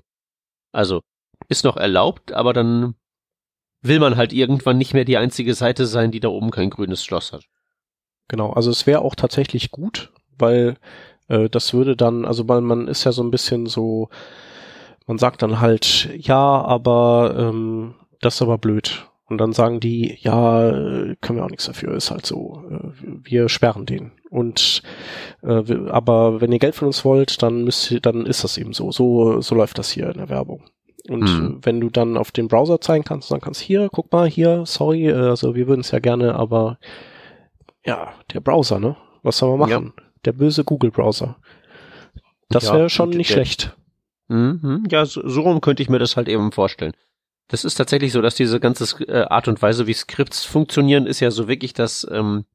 Also 0.71 1.01
ist 1.49 1.65
noch 1.65 1.77
erlaubt, 1.77 2.31
aber 2.31 2.53
dann 2.53 2.95
will 3.81 3.99
man 3.99 4.15
halt 4.15 4.31
irgendwann 4.31 4.77
nicht 4.77 4.93
mehr 4.93 5.05
die 5.05 5.17
einzige 5.17 5.53
Seite 5.53 5.85
sein, 5.85 6.11
die 6.11 6.19
da 6.19 6.29
oben 6.29 6.51
kein 6.51 6.69
grünes 6.69 7.03
Schloss 7.03 7.33
hat. 7.33 7.45
Genau, 8.27 8.51
also 8.51 8.69
es 8.69 8.87
wäre 8.87 9.01
auch 9.01 9.15
tatsächlich 9.15 9.71
gut, 9.71 10.11
weil 10.37 10.77
äh, 11.27 11.49
das 11.49 11.73
würde 11.73 11.95
dann, 11.97 12.25
also 12.25 12.47
weil 12.47 12.61
man 12.61 12.87
ist 12.87 13.03
ja 13.03 13.11
so 13.11 13.23
ein 13.23 13.31
bisschen 13.31 13.65
so, 13.65 14.09
man 15.07 15.17
sagt 15.17 15.41
dann 15.41 15.59
halt, 15.59 16.09
ja, 16.15 16.61
aber 16.61 17.35
ähm, 17.37 17.95
das 18.21 18.35
ist 18.35 18.41
aber 18.43 18.57
blöd. 18.57 19.07
Und 19.31 19.37
dann 19.37 19.53
sagen 19.53 19.79
die, 19.79 20.17
ja, 20.19 20.69
äh, 20.69 21.15
können 21.21 21.39
wir 21.39 21.45
auch 21.45 21.49
nichts 21.49 21.65
dafür, 21.65 21.93
ist 21.95 22.11
halt 22.11 22.25
so, 22.25 22.63
äh, 22.69 22.89
wir 23.23 23.47
sperren 23.47 23.85
den. 23.85 24.11
Und 24.29 24.81
äh, 25.41 25.63
aber 25.89 26.41
wenn 26.41 26.51
ihr 26.51 26.59
Geld 26.59 26.75
von 26.75 26.87
uns 26.87 27.05
wollt, 27.05 27.41
dann 27.41 27.63
müsst 27.63 27.89
ihr, 27.91 28.01
dann 28.01 28.25
ist 28.25 28.43
das 28.43 28.57
eben 28.57 28.73
so. 28.73 28.91
So, 28.91 29.39
so 29.39 29.55
läuft 29.55 29.77
das 29.77 29.89
hier 29.89 30.07
in 30.09 30.17
der 30.17 30.29
Werbung. 30.29 30.63
Und 31.09 31.27
Hm. 31.29 31.57
äh, 31.61 31.65
wenn 31.65 31.79
du 31.79 31.89
dann 31.89 32.17
auf 32.17 32.31
den 32.31 32.47
Browser 32.49 32.81
zeigen 32.81 33.03
kannst, 33.05 33.31
dann 33.31 33.39
kannst 33.41 33.61
hier, 33.61 33.87
guck 33.91 34.11
mal 34.11 34.27
hier, 34.27 34.65
sorry, 34.65 35.07
äh, 35.07 35.13
also 35.13 35.55
wir 35.55 35.67
würden 35.67 35.81
es 35.81 35.91
ja 35.91 35.99
gerne, 35.99 36.35
aber 36.35 36.77
ja, 37.85 38.13
der 38.33 38.41
Browser, 38.41 38.79
ne? 38.79 38.97
Was 39.23 39.37
soll 39.37 39.57
man 39.57 39.69
machen? 39.69 39.93
Der 40.25 40.33
böse 40.33 40.63
Google-Browser. 40.63 41.37
Das 42.49 42.65
Ja, 42.65 42.73
wäre 42.75 42.89
schon 42.89 43.09
nicht 43.11 43.29
der- 43.29 43.35
schlecht. 43.35 43.75
Mhm. 44.27 44.83
Ja, 44.91 45.05
so, 45.05 45.27
so 45.27 45.41
rum 45.41 45.61
könnte 45.61 45.81
ich 45.83 45.89
mir 45.89 45.99
das 45.99 46.17
halt 46.17 46.27
eben 46.29 46.51
vorstellen. 46.51 46.93
Das 47.51 47.65
ist 47.65 47.75
tatsächlich 47.75 48.13
so, 48.13 48.21
dass 48.21 48.35
diese 48.35 48.61
ganze 48.61 48.85
äh, 49.09 49.23
Art 49.25 49.49
und 49.49 49.61
Weise, 49.61 49.85
wie 49.85 49.93
Skripts 49.93 50.45
funktionieren, 50.45 51.05
ist 51.05 51.19
ja 51.19 51.31
so 51.31 51.49
wirklich 51.49 51.73
das, 51.73 52.07
ähm, 52.09 52.45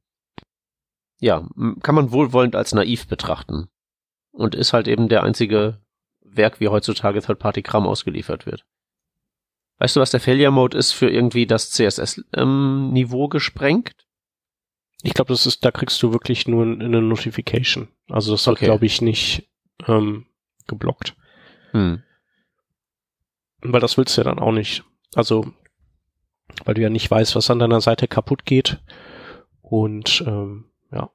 ja, 1.19 1.47
kann 1.83 1.93
man 1.93 2.11
wohlwollend 2.11 2.55
als 2.55 2.73
naiv 2.73 3.07
betrachten. 3.07 3.69
Und 4.31 4.55
ist 4.55 4.73
halt 4.73 4.87
eben 4.87 5.07
der 5.07 5.21
einzige 5.21 5.79
Werk, 6.21 6.59
wie 6.59 6.69
heutzutage 6.69 7.21
Third-Party-Kram 7.21 7.85
ausgeliefert 7.85 8.47
wird. 8.47 8.65
Weißt 9.77 9.95
du, 9.95 9.99
was 9.99 10.09
der 10.09 10.19
Failure-Mode 10.19 10.75
ist 10.75 10.93
für 10.93 11.09
irgendwie 11.11 11.45
das 11.45 11.69
CSS-Niveau 11.69 13.27
gesprengt? 13.27 14.07
Ich 15.03 15.13
glaube, 15.13 15.29
das 15.31 15.45
ist, 15.45 15.63
da 15.63 15.69
kriegst 15.69 16.01
du 16.01 16.11
wirklich 16.11 16.47
nur 16.47 16.63
eine 16.63 17.03
Notification. 17.03 17.87
Also 18.09 18.31
das 18.31 18.47
wird, 18.47 18.57
Okay. 18.57 18.65
glaube 18.65 18.87
ich, 18.87 19.03
nicht 19.03 19.47
ähm, 19.87 20.25
geblockt. 20.65 21.15
Hm. 21.71 22.01
Weil 23.61 23.81
das 23.81 23.97
willst 23.97 24.17
du 24.17 24.21
ja 24.21 24.25
dann 24.25 24.39
auch 24.39 24.51
nicht. 24.51 24.83
Also, 25.15 25.47
weil 26.65 26.75
du 26.75 26.81
ja 26.81 26.89
nicht 26.89 27.09
weißt, 27.09 27.35
was 27.35 27.49
an 27.49 27.59
deiner 27.59 27.81
Seite 27.81 28.07
kaputt 28.07 28.45
geht. 28.45 28.81
Und 29.61 30.23
ähm, 30.25 30.65
ja. 30.91 31.09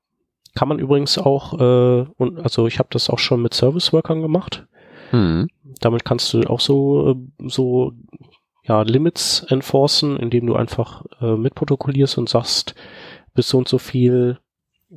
Kann 0.55 0.69
man 0.69 0.79
übrigens 0.79 1.19
auch, 1.19 1.55
äh, 1.59 2.07
und 2.17 2.41
also 2.41 2.67
ich 2.67 2.79
habe 2.79 2.89
das 2.93 3.09
auch 3.09 3.19
schon 3.19 3.41
mit 3.41 3.55
Service-Workern 3.55 4.21
gemacht. 4.21 4.67
Hm. 5.11 5.49
Damit 5.81 6.05
kannst 6.05 6.33
du 6.35 6.43
auch 6.43 6.61
so, 6.61 7.11
äh, 7.11 7.49
so 7.49 7.93
ja, 8.65 8.83
Limits 8.83 9.45
enforcen, 9.49 10.17
indem 10.17 10.47
du 10.47 10.55
einfach 10.55 11.05
äh, 11.21 11.37
mitprotokollierst 11.37 12.19
und 12.19 12.29
sagst, 12.29 12.75
bis 13.35 13.49
so 13.49 13.59
und 13.59 13.69
so 13.69 13.79
viel 13.79 14.39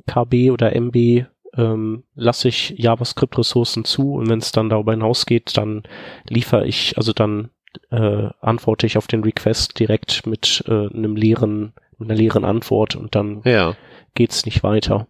KB 0.06 0.50
oder 0.50 0.74
MB 0.76 1.26
ähm, 1.56 2.04
lasse 2.14 2.48
ich 2.48 2.74
JavaScript-Ressourcen 2.76 3.84
zu 3.84 4.14
und 4.14 4.28
wenn 4.28 4.38
es 4.38 4.52
dann 4.52 4.68
darüber 4.68 4.92
hinausgeht, 4.92 5.56
dann 5.56 5.82
liefere 6.28 6.66
ich, 6.66 6.96
also 6.96 7.12
dann 7.12 7.50
äh, 7.90 8.28
antworte 8.40 8.86
ich 8.86 8.96
auf 8.98 9.06
den 9.06 9.22
Request 9.24 9.78
direkt 9.78 10.26
mit 10.26 10.64
äh, 10.66 10.88
einem 10.88 11.16
leeren, 11.16 11.72
einer 12.00 12.14
leeren 12.14 12.44
Antwort 12.44 12.96
und 12.96 13.14
dann 13.14 13.42
Ja. 13.44 13.74
geht's 14.14 14.44
nicht 14.46 14.62
weiter. 14.62 15.06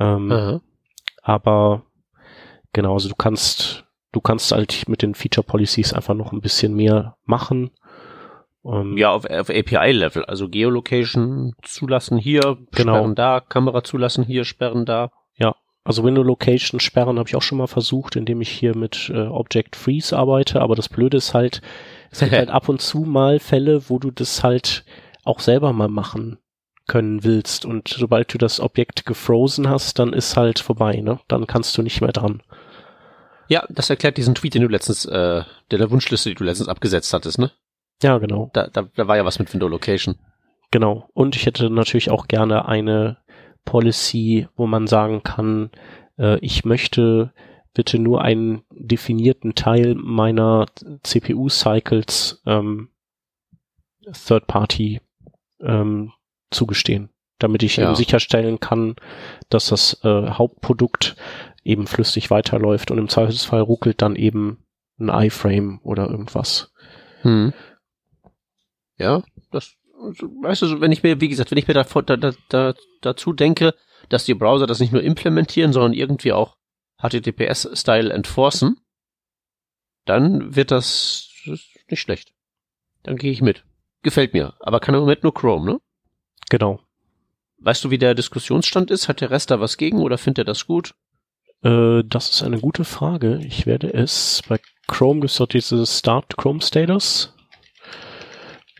Ähm, 0.00 0.32
Aha. 0.32 0.60
aber 1.22 1.82
genau, 2.72 2.94
also 2.94 3.08
du 3.08 3.14
kannst, 3.14 3.84
du 4.12 4.20
kannst 4.20 4.50
halt 4.52 4.88
mit 4.88 5.02
den 5.02 5.14
Feature 5.14 5.46
Policies 5.46 5.92
einfach 5.92 6.14
noch 6.14 6.32
ein 6.32 6.40
bisschen 6.40 6.74
mehr 6.74 7.16
machen. 7.24 7.70
Ähm, 8.64 8.96
Ja, 8.96 9.10
auf, 9.12 9.24
auf 9.26 9.50
API-Level, 9.50 10.24
also 10.24 10.48
Geolocation 10.48 11.54
zulassen 11.62 12.18
hier, 12.18 12.56
Genau. 12.72 12.94
sperren 12.94 13.14
da, 13.14 13.40
Kamera 13.40 13.84
zulassen 13.84 14.24
hier, 14.24 14.44
sperren 14.44 14.84
da. 14.86 15.10
Also 15.84 16.02
Window 16.02 16.22
Location 16.22 16.80
sperren 16.80 17.18
habe 17.18 17.28
ich 17.28 17.36
auch 17.36 17.42
schon 17.42 17.58
mal 17.58 17.66
versucht, 17.66 18.16
indem 18.16 18.40
ich 18.40 18.48
hier 18.48 18.74
mit 18.74 19.12
äh, 19.14 19.26
Object 19.26 19.76
Freeze 19.76 20.16
arbeite, 20.16 20.62
aber 20.62 20.74
das 20.74 20.88
Blöde 20.88 21.18
ist 21.18 21.34
halt, 21.34 21.60
es 22.10 22.20
gibt 22.20 22.32
halt 22.32 22.48
ab 22.48 22.70
und 22.70 22.80
zu 22.80 23.00
mal 23.00 23.38
Fälle, 23.38 23.90
wo 23.90 23.98
du 23.98 24.10
das 24.10 24.42
halt 24.42 24.84
auch 25.24 25.40
selber 25.40 25.74
mal 25.74 25.88
machen 25.88 26.38
können 26.86 27.22
willst 27.22 27.66
und 27.66 27.88
sobald 27.88 28.32
du 28.32 28.38
das 28.38 28.60
Objekt 28.60 29.04
gefrozen 29.04 29.68
hast, 29.68 29.98
dann 29.98 30.14
ist 30.14 30.36
halt 30.36 30.58
vorbei, 30.58 31.00
ne? 31.02 31.20
Dann 31.28 31.46
kannst 31.46 31.76
du 31.76 31.82
nicht 31.82 32.00
mehr 32.00 32.12
dran. 32.12 32.42
Ja, 33.48 33.64
das 33.68 33.90
erklärt 33.90 34.16
diesen 34.16 34.34
Tweet, 34.34 34.54
den 34.54 34.62
du 34.62 34.68
letztens, 34.68 35.04
äh, 35.04 35.42
der, 35.70 35.78
der 35.78 35.90
Wunschliste, 35.90 36.30
die 36.30 36.34
du 36.34 36.44
letztens 36.44 36.68
abgesetzt 36.68 37.12
hattest, 37.12 37.38
ne? 37.38 37.52
Ja, 38.02 38.18
genau. 38.18 38.50
Da, 38.54 38.68
da, 38.68 38.88
da 38.96 39.06
war 39.06 39.16
ja 39.16 39.24
was 39.24 39.38
mit 39.38 39.52
Window 39.52 39.68
Location. 39.68 40.16
Genau. 40.70 41.08
Und 41.12 41.36
ich 41.36 41.46
hätte 41.46 41.70
natürlich 41.70 42.10
auch 42.10 42.26
gerne 42.26 42.66
eine 42.66 43.18
Policy, 43.64 44.48
wo 44.56 44.66
man 44.66 44.86
sagen 44.86 45.22
kann, 45.22 45.70
äh, 46.18 46.38
ich 46.40 46.64
möchte 46.64 47.32
bitte 47.72 47.98
nur 47.98 48.22
einen 48.22 48.62
definierten 48.70 49.54
Teil 49.54 49.94
meiner 49.96 50.66
CPU-Cycles 51.02 52.42
ähm, 52.46 52.90
Third-Party 54.12 55.00
ähm, 55.60 56.12
zugestehen, 56.50 57.08
damit 57.38 57.62
ich 57.62 57.76
Ja. 57.76 57.84
eben 57.86 57.94
sicherstellen 57.96 58.60
kann, 58.60 58.96
dass 59.48 59.68
das 59.68 60.00
äh, 60.04 60.30
Hauptprodukt 60.30 61.16
eben 61.64 61.86
flüssig 61.86 62.30
weiterläuft 62.30 62.90
und 62.90 62.98
im 62.98 63.08
Zweifelsfall 63.08 63.60
ruckelt 63.62 64.02
dann 64.02 64.14
eben 64.16 64.64
ein 64.98 65.08
iFrame 65.08 65.80
oder 65.82 66.08
irgendwas. 66.08 66.72
Hm. 67.22 67.52
Ja, 68.98 69.22
das, 69.50 69.74
weißt 70.04 70.62
du, 70.62 70.80
wenn 70.80 70.92
ich 70.92 71.02
mir, 71.02 71.20
wie 71.20 71.28
gesagt, 71.28 71.50
wenn 71.50 71.58
ich 71.58 71.68
mir 71.68 71.74
da, 71.74 71.84
da, 71.84 72.16
da, 72.16 72.32
da, 72.48 72.74
dazu 73.00 73.32
denke, 73.32 73.74
dass 74.08 74.24
die 74.24 74.34
Browser 74.34 74.66
das 74.66 74.80
nicht 74.80 74.92
nur 74.92 75.02
implementieren, 75.02 75.72
sondern 75.72 75.92
irgendwie 75.92 76.32
auch 76.32 76.56
HTTPS-Style 76.98 78.12
enforcen, 78.12 78.80
dann 80.04 80.54
wird 80.54 80.70
das, 80.70 81.28
nicht 81.46 82.00
schlecht. 82.00 82.32
Dann 83.02 83.16
gehe 83.16 83.32
ich 83.32 83.42
mit. 83.42 83.64
Gefällt 84.02 84.34
mir. 84.34 84.54
Aber 84.60 84.80
kann 84.80 84.94
im 84.94 85.00
Moment 85.00 85.22
nur 85.22 85.34
Chrome, 85.34 85.72
ne? 85.72 85.80
Genau. 86.50 86.80
Weißt 87.58 87.84
du, 87.84 87.90
wie 87.90 87.98
der 87.98 88.14
Diskussionsstand 88.14 88.90
ist? 88.90 89.08
Hat 89.08 89.20
der 89.20 89.30
Rest 89.30 89.50
da 89.50 89.60
was 89.60 89.76
gegen 89.76 90.00
oder 90.00 90.18
findet 90.18 90.38
er 90.38 90.44
das 90.44 90.66
gut? 90.66 90.94
Äh, 91.62 92.02
das 92.04 92.30
ist 92.30 92.42
eine 92.42 92.60
gute 92.60 92.84
Frage. 92.84 93.40
Ich 93.42 93.66
werde 93.66 93.92
es 93.92 94.42
bei 94.46 94.60
Chrome 94.86 95.20
gibt 95.20 95.30
es 95.30 95.38
doch 95.38 95.46
dieses 95.46 95.98
Start 95.98 96.36
Chrome 96.36 96.60
Status. 96.60 97.34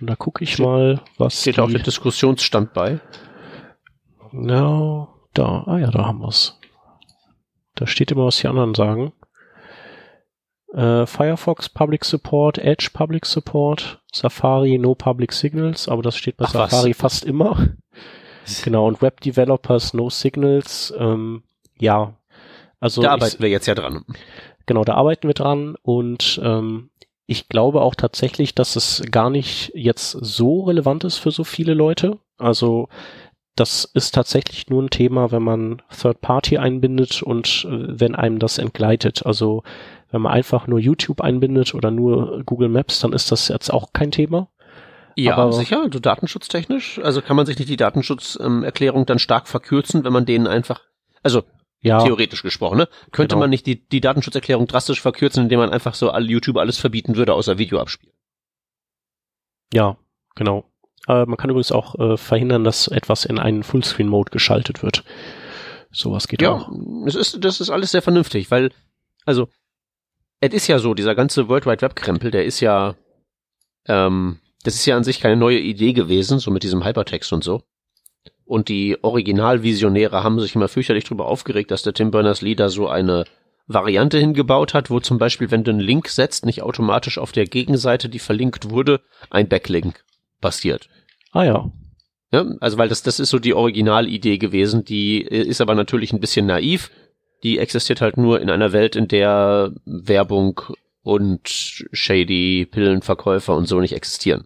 Und 0.01 0.09
da 0.09 0.17
gucke 0.17 0.43
ich 0.45 0.59
mal, 0.59 1.01
was 1.19 1.41
Steht 1.41 1.59
auch 1.61 1.71
der 1.71 1.81
Diskussionsstand 1.83 2.73
bei. 2.73 3.01
Na, 4.33 5.09
da, 5.35 5.65
ah 5.67 5.79
ja, 5.79 5.91
da 5.91 6.07
haben 6.07 6.21
wir's. 6.21 6.59
Da 7.77 7.87
steht 7.87 8.11
immer, 8.13 8.27
was 8.27 8.39
die 8.39 8.49
anderen 8.49 8.75
sagen. 8.75 9.13
Äh, 10.73 11.07
Firefox 11.07 11.69
Public 11.69 12.05
Support, 12.05 12.59
Edge 12.59 12.91
Public 12.93 13.27
Support, 13.27 14.03
Safari 14.13 14.79
No 14.79 14.95
Public 14.97 15.33
Signals, 15.33 15.89
aber 15.89 16.03
das 16.03 16.17
steht 16.17 16.37
bei 16.37 16.47
Ach, 16.47 16.55
was? 16.55 16.71
Safari 16.71 16.95
fast 16.95 17.25
immer. 17.25 17.69
Genau, 18.63 18.87
und 18.87 19.01
Web 19.01 19.23
Developers 19.23 19.95
No 19.95 20.11
Signals, 20.11 20.93
ähm, 20.99 21.45
ja. 21.79 22.19
Also 22.79 23.01
da 23.01 23.09
ich- 23.09 23.13
arbeiten 23.23 23.43
wir 23.43 23.49
jetzt 23.49 23.65
ja 23.67 23.75
dran. 23.75 24.05
Genau, 24.67 24.85
da 24.85 24.97
arbeiten 24.97 25.27
wir 25.29 25.33
dran 25.33 25.77
und 25.81 26.39
ähm, 26.45 26.91
ich 27.27 27.49
glaube 27.49 27.81
auch 27.83 27.95
tatsächlich, 27.95 28.55
dass 28.55 28.77
es 28.77 29.03
gar 29.11 29.31
nicht 29.31 29.73
jetzt 29.75 30.11
so 30.11 30.63
relevant 30.65 31.05
ist 31.05 31.19
für 31.19 31.31
so 31.31 31.45
viele 31.45 31.75
Leute. 31.75 32.19
Also 32.39 32.89
das 33.57 33.85
ist 33.85 34.15
tatsächlich 34.15 34.69
nur 34.69 34.83
ein 34.83 34.91
Thema, 34.91 35.31
wenn 35.31 35.43
man 35.43 35.81
Third 35.97 36.21
Party 36.21 36.59
einbindet 36.59 37.23
und 37.23 37.65
äh, 37.71 38.01
wenn 38.01 38.15
einem 38.15 38.39
das 38.41 38.59
entgleitet. 38.59 39.25
Also 39.25 39.63
wenn 40.11 40.23
man 40.23 40.33
einfach 40.33 40.67
nur 40.67 40.79
YouTube 40.81 41.21
einbindet 41.21 41.75
oder 41.75 41.91
nur 41.91 42.43
Google 42.45 42.69
Maps, 42.69 42.99
dann 43.01 43.13
ist 43.13 43.31
das 43.33 43.49
jetzt 43.49 43.73
auch 43.73 43.93
kein 43.93 44.11
Thema. 44.11 44.49
Ja, 45.17 45.37
Aber- 45.37 45.53
sicher, 45.53 45.87
so 45.93 46.01
datenschutztechnisch. 46.01 46.99
Also 47.03 47.23
kann 47.23 47.37
man 47.37 47.47
sich 47.47 47.57
nicht 47.59 47.69
die 47.71 47.77
Datenschutzerklärung 47.77 49.07
dann 49.07 49.21
stark 49.21 49.47
verkürzen, 49.47 50.05
wenn 50.05 50.13
man 50.13 50.27
denen 50.27 50.47
einfach, 50.49 50.81
also 51.23 51.43
Ja, 51.85 52.03
theoretisch 52.03 52.43
gesprochen, 52.43 52.79
ne? 52.79 52.89
Könnte 53.13 53.35
Genau. 53.35 53.41
man 53.41 53.51
nicht 53.51 53.67
die, 53.67 53.87
die 53.89 54.01
Datenschutzerklärung 54.01 54.67
drastisch 54.67 55.01
verkürzen, 55.03 55.43
indem 55.45 55.59
man 55.61 55.71
einfach 55.71 55.95
so 55.95 56.11
alle 56.11 56.27
YouTube 56.27 56.57
alles 56.57 56.79
verbieten 56.79 57.15
würde, 57.17 57.35
außer 57.35 57.59
Video 57.59 57.79
abspielen. 57.79 58.15
ja, 59.73 59.97
genau. 60.35 60.65
Äh, 61.09 61.27
man 61.27 61.37
kann 61.37 61.51
übrigens 61.51 61.73
auch 61.73 61.95
äh, 61.99 62.17
verhindern, 62.17 62.65
dass 62.65 62.89
etwas 62.89 63.25
in 63.27 63.39
einen 63.39 63.63
Fullscreen-Mode 63.63 64.31
geschaltet 64.31 64.83
wird. 64.83 65.05
Sowas 65.91 66.27
geht 66.29 66.41
Ja, 66.43 66.53
auch. 66.53 66.71
das 67.05 67.15
ist, 67.15 67.45
das 67.45 67.61
ist 67.61 67.71
alles 67.71 67.91
sehr 67.91 68.03
vernünftig, 68.03 68.51
weil, 68.51 68.71
also, 69.27 69.49
es 70.41 70.53
ist 70.55 70.67
ja 70.67 70.79
so, 70.79 70.95
dieser 70.95 71.15
ganze 71.15 71.49
World 71.49 71.67
Wide 71.67 71.83
Web 71.83 71.95
Krempel, 71.97 72.31
der 72.31 72.45
ist 72.47 72.61
ja, 72.61 72.95
ähm, 73.87 74.39
das 74.63 74.75
ist 74.77 74.87
ja 74.87 74.97
an 74.97 75.05
sich 75.05 75.21
keine 75.21 75.37
neue 75.37 75.59
Idee 75.61 75.93
gewesen, 75.93 76.39
so 76.39 76.51
mit 76.51 76.63
diesem 76.63 76.85
Hypertext 76.85 77.33
und 77.33 77.45
so. 77.45 77.63
Und 78.47 78.69
die 78.69 79.03
Originalvisionäre 79.03 80.23
haben 80.23 80.39
sich 80.41 80.55
immer 80.55 80.69
fürchterlich 80.69 81.05
drüber 81.05 81.27
aufgeregt, 81.27 81.71
dass 81.71 81.83
der 81.83 81.95
Tim 81.95 82.11
Berners-Lee 82.11 82.55
da 82.55 82.69
so 82.69 82.89
eine 82.89 83.25
Variante 83.67 84.19
hingebaut 84.19 84.75
hat, 84.75 84.91
wo 84.91 85.01
zum 85.01 85.19
Beispiel, 85.19 85.51
wenn 85.51 85.65
du 85.65 85.71
einen 85.71 85.81
Link 85.81 86.09
setzt, 86.09 86.45
nicht 86.45 86.63
automatisch 86.63 87.17
auf 87.19 87.33
der 87.33 87.47
Gegenseite, 87.47 88.09
die 88.09 88.19
verlinkt 88.19 88.71
wurde, 88.71 89.01
ein 89.31 89.49
Backlink 89.49 90.05
passiert. 90.41 90.89
Ah 91.33 91.45
ja. 91.45 91.73
Ja, 92.33 92.45
also 92.61 92.79
weil 92.79 92.89
das, 92.89 93.03
das 93.03 93.21
ist 93.21 93.31
so 93.31 93.39
die 93.39 93.55
Originalidee 93.55 94.39
gewesen, 94.39 94.85
die 94.85 95.23
äh, 95.23 95.43
ist 95.43 95.61
aber 95.61 95.75
natürlich 95.75 96.13
ein 96.13 96.21
bisschen 96.21 96.47
naiv. 96.47 96.91
Die 97.43 97.59
existiert 97.59 98.01
halt 98.01 98.17
nur 98.17 98.41
in 98.41 98.51
einer 98.51 98.73
Welt, 98.73 98.97
in 98.97 99.07
der 99.07 99.73
Werbung 99.85 100.61
und 101.03 101.41
shady 101.93 102.67
Pillenverkäufer 102.71 103.55
und 103.55 103.69
so 103.69 103.81
nicht 103.81 103.95
existieren. 103.95 104.45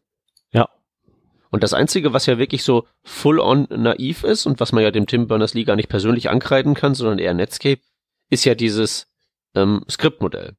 Ja. 1.48 1.52
Und 1.52 1.62
das 1.62 1.74
Einzige, 1.74 2.12
was 2.12 2.26
ja 2.26 2.38
wirklich 2.38 2.62
so 2.62 2.86
full-on 3.04 3.66
naiv 3.70 4.24
ist 4.24 4.46
und 4.46 4.60
was 4.60 4.72
man 4.72 4.82
ja 4.82 4.90
dem 4.90 5.06
Tim 5.06 5.28
Berners-Lee 5.28 5.64
gar 5.64 5.76
nicht 5.76 5.88
persönlich 5.88 6.30
ankreiden 6.30 6.74
kann, 6.74 6.94
sondern 6.94 7.18
eher 7.18 7.34
Netscape, 7.34 7.80
ist 8.28 8.44
ja 8.44 8.54
dieses 8.54 9.10
ähm, 9.54 9.84
Skriptmodell. 9.90 10.56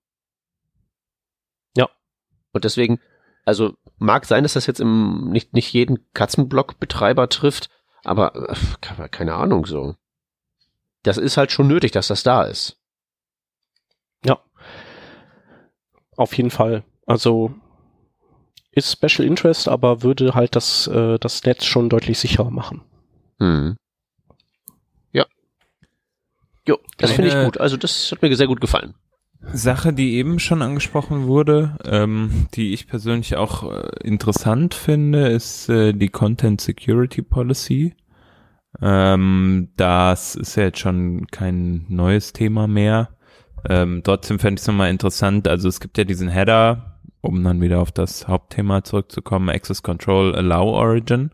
Ja. 1.78 1.90
Und 2.52 2.64
deswegen, 2.66 3.00
also 3.46 3.76
mag 3.98 4.26
sein, 4.26 4.44
dass 4.44 4.54
das 4.54 4.66
jetzt 4.66 4.80
im, 4.80 5.30
nicht, 5.30 5.54
nicht 5.54 5.72
jeden 5.74 6.12
Katzenblock-Betreiber 6.14 7.30
trifft, 7.30 7.70
aber 8.04 8.50
äh, 8.50 8.56
ke- 8.82 9.10
keine 9.10 9.36
Ahnung 9.36 9.66
so. 9.66 9.96
Das 11.04 11.18
ist 11.18 11.38
halt 11.38 11.52
schon 11.52 11.68
nötig, 11.68 11.92
dass 11.92 12.08
das 12.08 12.24
da 12.24 12.44
ist. 12.44 12.78
Auf 16.18 16.34
jeden 16.34 16.52
Fall. 16.52 16.84
Also 17.06 17.54
ist 18.80 18.92
Special 18.92 19.28
Interest, 19.28 19.68
aber 19.68 20.04
würde 20.04 20.34
halt 20.34 20.56
das, 20.56 20.88
äh, 20.88 21.18
das 21.20 21.44
Netz 21.44 21.66
schon 21.66 21.90
deutlich 21.90 22.18
sicherer 22.20 22.50
machen. 22.50 22.82
Hm. 23.40 23.76
Ja. 25.12 25.26
Jo, 26.68 26.78
das 26.98 27.12
finde 27.12 27.30
ich 27.30 27.46
gut. 27.46 27.60
Also 27.60 27.78
das 27.78 28.12
hat 28.12 28.22
mir 28.22 28.36
sehr 28.36 28.48
gut 28.48 28.62
gefallen. 28.62 28.96
Sache, 29.42 29.94
die 29.94 30.16
eben 30.16 30.40
schon 30.40 30.62
angesprochen 30.62 31.28
wurde, 31.28 31.78
ähm, 31.86 32.48
die 32.56 32.74
ich 32.74 32.88
persönlich 32.88 33.38
auch 33.38 33.72
äh, 33.72 33.88
interessant 34.04 34.74
finde, 34.74 35.30
ist 35.30 35.70
äh, 35.70 35.94
die 35.94 36.10
Content 36.10 36.60
Security 36.60 37.22
Policy. 37.22 37.96
Ähm, 38.82 39.70
das 39.78 40.36
ist 40.36 40.56
ja 40.56 40.64
jetzt 40.64 40.80
schon 40.80 41.28
kein 41.28 41.86
neues 41.88 42.34
Thema 42.34 42.68
mehr. 42.68 43.10
Ähm, 43.68 44.02
trotzdem 44.04 44.40
fände 44.40 44.60
ich 44.60 44.62
es 44.62 44.68
nochmal 44.68 44.90
interessant. 44.90 45.48
Also 45.48 45.68
es 45.70 45.80
gibt 45.80 45.98
ja 45.98 46.04
diesen 46.04 46.30
Header, 46.30 46.89
um 47.22 47.44
dann 47.44 47.62
wieder 47.62 47.80
auf 47.80 47.92
das 47.92 48.28
Hauptthema 48.28 48.84
zurückzukommen, 48.84 49.50
Access 49.50 49.84
Control 49.84 50.36
Allow 50.36 50.74
Origin, 50.74 51.32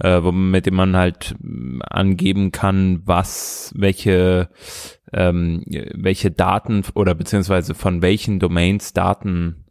äh, 0.00 0.22
wo, 0.22 0.32
mit 0.32 0.66
dem 0.66 0.74
man 0.74 0.96
halt 0.96 1.34
mh, 1.40 1.84
angeben 1.84 2.52
kann, 2.52 3.02
was, 3.04 3.72
welche 3.76 4.48
ähm, 5.12 5.64
welche 5.66 6.30
Daten 6.30 6.84
oder 6.94 7.14
beziehungsweise 7.14 7.74
von 7.74 8.02
welchen 8.02 8.38
Domains 8.38 8.92
Daten 8.92 9.64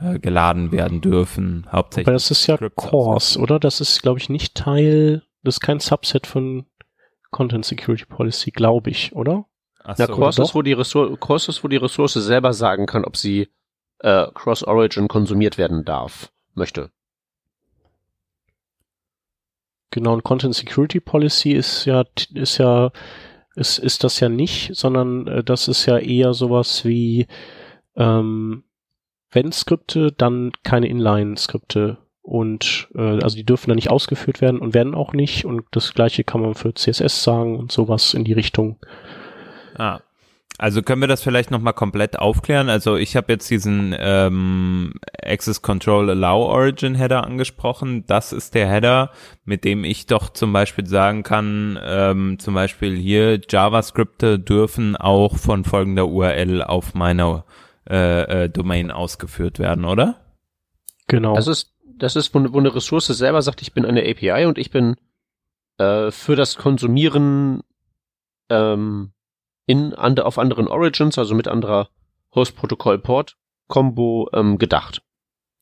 äh, 0.00 0.18
geladen 0.18 0.72
werden 0.72 1.00
dürfen. 1.00 1.66
Hauptsächlich. 1.70 2.06
Aber 2.06 2.14
das 2.14 2.30
ist 2.30 2.46
ja 2.46 2.56
Scripts 2.56 2.76
Cores, 2.76 3.36
oder? 3.36 3.58
Das 3.58 3.80
ist, 3.80 4.02
glaube 4.02 4.18
ich, 4.20 4.28
nicht 4.28 4.54
Teil, 4.54 5.22
das 5.42 5.56
ist 5.56 5.60
kein 5.60 5.80
Subset 5.80 6.26
von 6.26 6.66
Content 7.30 7.64
Security 7.64 8.04
Policy, 8.04 8.50
glaube 8.50 8.90
ich, 8.90 9.14
oder? 9.14 9.46
Ach 9.84 9.96
Na, 9.98 10.06
so. 10.06 10.14
Doch. 10.14 10.38
ist, 10.38 10.54
wo 10.54 10.62
die 10.62 10.72
Ressource, 10.72 11.18
Cross 11.20 11.48
ist, 11.48 11.64
wo 11.64 11.68
die 11.68 11.76
Ressource 11.76 12.14
selber 12.14 12.52
sagen 12.52 12.86
kann, 12.86 13.04
ob 13.04 13.16
sie 13.16 13.48
äh, 14.00 14.26
Cross-Origin 14.34 15.08
konsumiert 15.08 15.58
werden 15.58 15.84
darf, 15.84 16.30
möchte. 16.54 16.90
Genau, 19.90 20.12
und 20.12 20.24
Content 20.24 20.54
Security 20.54 21.00
Policy 21.00 21.52
ist 21.52 21.84
ja, 21.86 22.04
ist 22.34 22.58
ja, 22.58 22.90
ist, 23.54 23.78
ist 23.78 24.04
das 24.04 24.20
ja 24.20 24.28
nicht, 24.28 24.74
sondern 24.74 25.26
äh, 25.26 25.44
das 25.44 25.68
ist 25.68 25.86
ja 25.86 25.98
eher 25.98 26.34
sowas 26.34 26.84
wie, 26.84 27.26
ähm, 27.96 28.64
wenn 29.30 29.52
Skripte, 29.52 30.12
dann 30.12 30.52
keine 30.62 30.88
Inline-Skripte. 30.88 31.98
Und 32.20 32.88
äh, 32.94 33.22
also 33.22 33.36
die 33.36 33.44
dürfen 33.44 33.70
dann 33.70 33.76
nicht 33.76 33.90
ausgeführt 33.90 34.40
werden 34.40 34.60
und 34.60 34.74
werden 34.74 34.94
auch 34.94 35.12
nicht. 35.12 35.44
Und 35.44 35.64
das 35.70 35.94
gleiche 35.94 36.24
kann 36.24 36.40
man 36.40 36.54
für 36.54 36.74
CSS 36.74 37.22
sagen 37.22 37.56
und 37.56 37.70
sowas 37.70 38.14
in 38.14 38.24
die 38.24 38.32
Richtung. 38.32 38.78
Ah. 39.76 40.00
Also 40.58 40.80
können 40.82 41.02
wir 41.02 41.08
das 41.08 41.22
vielleicht 41.22 41.50
nochmal 41.50 41.74
komplett 41.74 42.18
aufklären? 42.18 42.70
Also 42.70 42.96
ich 42.96 43.14
habe 43.14 43.30
jetzt 43.32 43.50
diesen 43.50 43.94
ähm, 43.98 44.94
Access 45.22 45.60
Control 45.60 46.08
Allow 46.08 46.46
Origin 46.46 46.94
Header 46.94 47.24
angesprochen. 47.24 48.04
Das 48.06 48.32
ist 48.32 48.54
der 48.54 48.66
Header, 48.66 49.10
mit 49.44 49.64
dem 49.64 49.84
ich 49.84 50.06
doch 50.06 50.30
zum 50.30 50.54
Beispiel 50.54 50.86
sagen 50.86 51.22
kann, 51.24 51.78
ähm, 51.82 52.38
zum 52.38 52.54
Beispiel 52.54 52.96
hier 52.96 53.38
JavaScripte 53.46 54.38
dürfen 54.38 54.96
auch 54.96 55.36
von 55.36 55.64
folgender 55.64 56.08
URL 56.08 56.62
auf 56.62 56.94
meiner 56.94 57.44
äh, 57.88 58.44
äh, 58.44 58.48
Domain 58.48 58.90
ausgeführt 58.90 59.58
werden, 59.58 59.84
oder? 59.84 60.16
Genau. 61.06 61.34
Das 61.36 61.48
ist, 61.48 61.74
das 61.98 62.16
ist, 62.16 62.34
wo, 62.34 62.38
eine- 62.38 62.52
wo 62.54 62.58
eine 62.58 62.74
Ressource 62.74 63.06
selber 63.08 63.42
sagt, 63.42 63.60
ich 63.60 63.74
bin 63.74 63.84
eine 63.84 64.00
API 64.08 64.46
und 64.46 64.56
ich 64.56 64.70
bin 64.70 64.96
äh, 65.78 66.10
für 66.10 66.34
das 66.34 66.56
Konsumieren 66.56 67.60
ähm, 68.48 69.12
in 69.66 69.94
and, 69.94 70.20
auf 70.20 70.38
anderen 70.38 70.68
Origins, 70.68 71.18
also 71.18 71.34
mit 71.34 71.48
anderer 71.48 71.88
Host-Protokoll-Port-Kombo 72.34 74.30
ähm, 74.32 74.58
gedacht. 74.58 75.02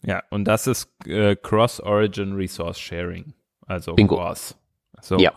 Ja, 0.03 0.23
und 0.31 0.45
das 0.45 0.67
ist 0.67 0.91
äh, 1.07 1.35
Cross-Origin 1.37 2.35
Resource 2.35 2.79
Sharing. 2.79 3.35
Also 3.67 3.95
Bingo. 3.95 4.17
CORS. 4.17 4.59
So. 5.01 5.19
Ja. 5.19 5.33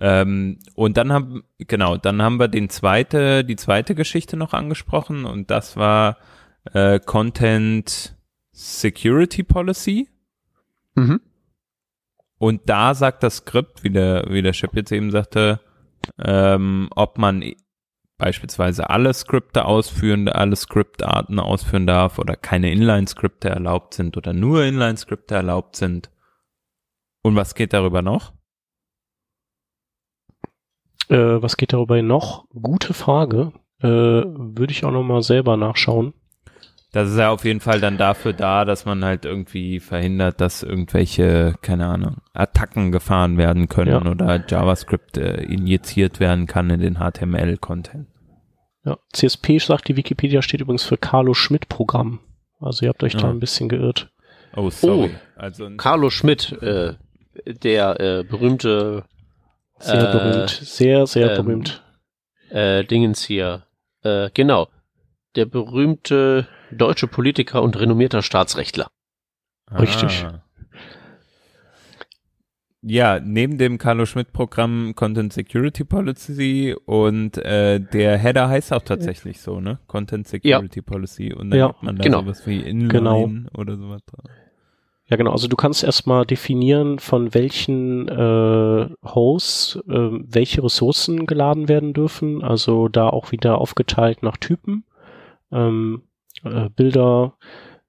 Ähm, 0.00 0.58
und 0.74 0.96
dann 0.96 1.12
haben, 1.12 1.44
genau, 1.58 1.96
dann 1.96 2.22
haben 2.22 2.38
wir 2.38 2.48
den 2.48 2.68
zweite, 2.68 3.44
die 3.44 3.56
zweite 3.56 3.94
Geschichte 3.94 4.36
noch 4.36 4.52
angesprochen 4.52 5.24
und 5.24 5.50
das 5.50 5.76
war 5.76 6.18
äh, 6.72 6.98
Content 7.00 8.16
Security 8.52 9.42
Policy. 9.42 10.08
Mhm. 10.94 11.20
Und 12.38 12.62
da 12.68 12.94
sagt 12.94 13.22
das 13.22 13.36
Skript, 13.36 13.84
wie 13.84 13.90
der, 13.90 14.26
wie 14.28 14.42
der 14.42 14.52
Chef 14.52 14.72
jetzt 14.74 14.92
eben 14.92 15.10
sagte, 15.10 15.60
ähm, 16.18 16.88
ob 16.94 17.18
man 17.18 17.42
beispielsweise 18.22 18.88
alle 18.88 19.12
Skripte 19.12 19.64
ausführen, 19.64 20.28
alle 20.28 20.54
Skriptarten 20.54 21.40
ausführen 21.40 21.88
darf 21.88 22.20
oder 22.20 22.36
keine 22.36 22.70
Inline-Skripte 22.70 23.48
erlaubt 23.48 23.94
sind 23.94 24.16
oder 24.16 24.32
nur 24.32 24.62
Inline-Skripte 24.64 25.34
erlaubt 25.34 25.74
sind. 25.74 26.08
Und 27.24 27.34
was 27.34 27.56
geht 27.56 27.72
darüber 27.72 28.00
noch? 28.00 28.32
Äh, 31.08 31.42
was 31.42 31.56
geht 31.56 31.72
darüber 31.72 32.00
noch? 32.00 32.46
Gute 32.50 32.94
Frage. 32.94 33.52
Äh, 33.80 33.88
Würde 33.88 34.70
ich 34.70 34.84
auch 34.84 34.92
noch 34.92 35.02
mal 35.02 35.22
selber 35.22 35.56
nachschauen. 35.56 36.14
Das 36.92 37.10
ist 37.10 37.18
ja 37.18 37.30
auf 37.30 37.44
jeden 37.44 37.60
Fall 37.60 37.80
dann 37.80 37.96
dafür 37.96 38.34
da, 38.34 38.64
dass 38.64 38.84
man 38.84 39.04
halt 39.04 39.24
irgendwie 39.24 39.80
verhindert, 39.80 40.40
dass 40.40 40.62
irgendwelche, 40.62 41.54
keine 41.62 41.86
Ahnung, 41.86 42.18
Attacken 42.34 42.92
gefahren 42.92 43.36
werden 43.38 43.68
können 43.68 44.04
Ja. 44.04 44.10
oder 44.10 44.44
JavaScript 44.46 45.16
äh, 45.16 45.42
injiziert 45.42 46.20
werden 46.20 46.46
kann 46.46 46.70
in 46.70 46.80
den 46.80 46.98
HTML-Content. 46.98 48.06
Ja. 48.84 48.98
CSP 49.12 49.58
sagt 49.58 49.88
die 49.88 49.96
Wikipedia 49.96 50.42
steht 50.42 50.60
übrigens 50.60 50.84
für 50.84 50.96
Carlo 50.96 51.34
Schmidt 51.34 51.68
Programm. 51.68 52.20
Also 52.60 52.84
ihr 52.84 52.88
habt 52.88 53.02
euch 53.04 53.12
da 53.14 53.22
Ja. 53.22 53.30
ein 53.30 53.40
bisschen 53.40 53.68
geirrt. 53.68 54.10
Oh, 54.56 54.70
sorry. 54.70 55.10
Also 55.36 55.70
Carlo 55.76 56.10
Schmidt, 56.10 56.52
äh, 56.62 56.94
der 57.46 58.00
äh, 58.00 58.24
berühmte 58.24 59.04
Sehr 59.78 60.08
Äh, 60.08 60.12
berühmt. 60.12 60.50
Sehr, 60.50 61.06
sehr 61.06 61.36
ähm, 61.38 61.44
berühmt. 61.44 61.82
äh, 62.50 62.84
Dingens 62.84 63.22
hier. 63.24 63.66
Äh, 64.02 64.30
genau. 64.34 64.68
Der 65.36 65.46
berühmte 65.46 66.46
deutsche 66.70 67.06
Politiker 67.08 67.62
und 67.62 67.78
renommierter 67.80 68.22
Staatsrechtler. 68.22 68.88
Richtig. 69.70 70.24
Ah. 70.24 70.44
Ja, 72.84 73.20
neben 73.20 73.58
dem 73.58 73.78
Carlo 73.78 74.06
Schmidt 74.06 74.32
Programm 74.32 74.94
Content 74.96 75.32
Security 75.32 75.84
Policy 75.84 76.74
und 76.84 77.38
äh, 77.38 77.78
der 77.78 78.18
Header 78.18 78.48
heißt 78.48 78.72
auch 78.72 78.82
tatsächlich 78.82 79.40
so, 79.40 79.60
ne? 79.60 79.78
Content 79.86 80.26
Security 80.26 80.82
Policy 80.82 81.32
und 81.32 81.50
dann 81.50 81.58
Ja, 81.60 81.66
gibt 81.68 81.82
man 81.84 81.96
da 81.96 82.02
genau. 82.02 82.22
sowas 82.22 82.44
wie 82.46 82.58
Inline 82.58 82.88
Genau. 82.88 83.28
oder 83.56 83.76
sowas 83.76 84.02
dran. 84.04 84.24
Ja, 85.06 85.16
genau. 85.16 85.30
Also 85.30 85.46
du 85.46 85.54
kannst 85.56 85.84
erstmal 85.84 86.24
definieren, 86.26 86.98
von 86.98 87.34
welchen 87.34 88.08
äh, 88.08 88.88
Hosts 89.04 89.76
äh, 89.88 90.10
welche 90.26 90.64
Ressourcen 90.64 91.26
geladen 91.26 91.68
werden 91.68 91.92
dürfen. 91.92 92.42
Also 92.42 92.88
da 92.88 93.08
auch 93.08 93.30
wieder 93.30 93.58
aufgeteilt 93.58 94.24
nach 94.24 94.38
Typen, 94.38 94.84
ähm, 95.52 96.02
äh, 96.42 96.68
Bilder, 96.70 97.34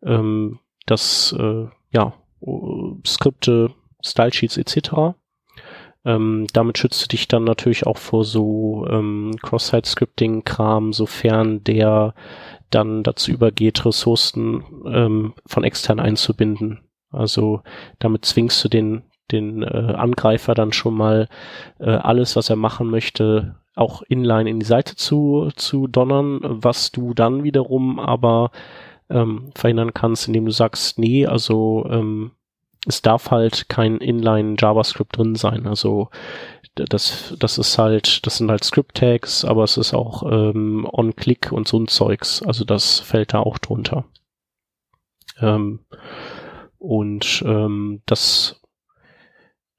ähm, 0.04 0.60
das, 0.86 1.34
äh, 1.40 1.66
ja, 1.94 2.14
Skripte, 3.08 3.72
Stylesheets 4.04 4.58
etc. 4.58 5.16
Ähm, 6.06 6.48
damit 6.54 6.78
schützt 6.78 7.04
du 7.04 7.08
dich 7.08 7.28
dann 7.28 7.46
natürlich 7.46 7.86
auch 7.88 7.98
vor 7.98 8.26
so 8.26 8.86
ähm, 8.90 9.36
Cross-Site-Scripting-Kram, 9.42 10.92
sofern 10.92 11.64
der 11.64 12.14
dann 12.70 13.04
dazu 13.04 13.32
übergeht, 13.32 13.86
Ressourcen 13.86 14.64
ähm, 14.86 15.34
von 15.46 15.64
extern 15.64 16.00
einzubinden. 16.00 16.82
Also 17.12 17.62
damit 18.00 18.26
zwingst 18.26 18.64
du 18.64 18.70
den, 18.70 19.04
den 19.32 19.64
äh, 19.64 19.94
Angreifer 19.96 20.56
dann 20.56 20.74
schon 20.74 20.96
mal 20.96 21.30
äh, 21.80 21.92
alles, 21.92 22.36
was 22.36 22.50
er 22.50 22.56
machen 22.58 22.90
möchte, 22.90 23.56
auch 23.76 24.02
inline 24.04 24.50
in 24.50 24.60
die 24.60 24.66
Seite 24.66 24.96
zu, 24.96 25.50
zu 25.56 25.88
donnern, 25.88 26.40
was 26.44 26.92
du 26.92 27.14
dann 27.14 27.44
wiederum 27.44 28.00
aber 28.00 28.52
ähm, 29.10 29.52
verhindern 29.56 29.94
kannst, 29.94 30.28
indem 30.28 30.46
du 30.46 30.52
sagst, 30.52 31.00
nee, 31.00 31.26
also 31.26 31.86
ähm, 31.90 32.32
es 32.86 33.02
darf 33.02 33.32
halt 33.32 33.70
kein 33.70 33.98
Inline 33.98 34.56
JavaScript 34.60 35.18
drin 35.18 35.36
sein. 35.36 35.68
Also 35.68 36.10
das, 36.76 37.36
das 37.40 37.58
ist 37.58 37.78
halt, 37.78 38.26
das 38.26 38.38
sind 38.38 38.50
halt 38.50 38.64
Script-Tags, 38.64 39.46
aber 39.46 39.64
es 39.64 39.78
ist 39.78 39.94
auch 39.94 40.24
ähm, 40.24 40.88
On-Click 40.92 41.52
und 41.52 41.68
so 41.68 41.80
ein 41.80 41.88
Zeugs. 41.88 42.42
Also 42.42 42.66
das 42.66 43.00
fällt 43.00 43.34
da 43.34 43.40
auch 43.40 43.58
drunter. 43.58 44.06
Ähm, 45.40 45.80
und 46.78 47.44
ähm, 47.46 48.02
das 48.06 48.62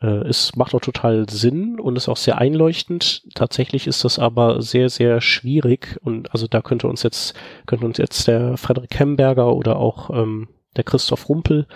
äh, 0.01 0.29
ist, 0.29 0.57
macht 0.57 0.75
auch 0.75 0.81
total 0.81 1.29
Sinn 1.29 1.81
und 1.81 1.97
ist 1.97 2.09
auch 2.09 2.17
sehr 2.17 2.39
einleuchtend. 2.39 3.25
Tatsächlich 3.35 3.87
ist 3.87 4.05
das 4.05 4.19
aber 4.19 4.63
sehr, 4.63 4.89
sehr 4.89 5.21
schwierig 5.21 5.99
und 6.03 6.33
also 6.33 6.47
da 6.47 6.63
könnte 6.63 6.89
uns 6.89 7.03
jetzt, 7.03 7.35
könnte 7.67 7.85
uns 7.85 7.99
jetzt 7.99 8.27
der 8.29 8.57
Frederik 8.57 8.99
Hemberger 8.99 9.55
oder 9.55 9.77
auch 9.77 10.11
ähm, 10.11 10.49
der 10.77 10.85
Christoph 10.85 11.29
Rumpel, 11.29 11.67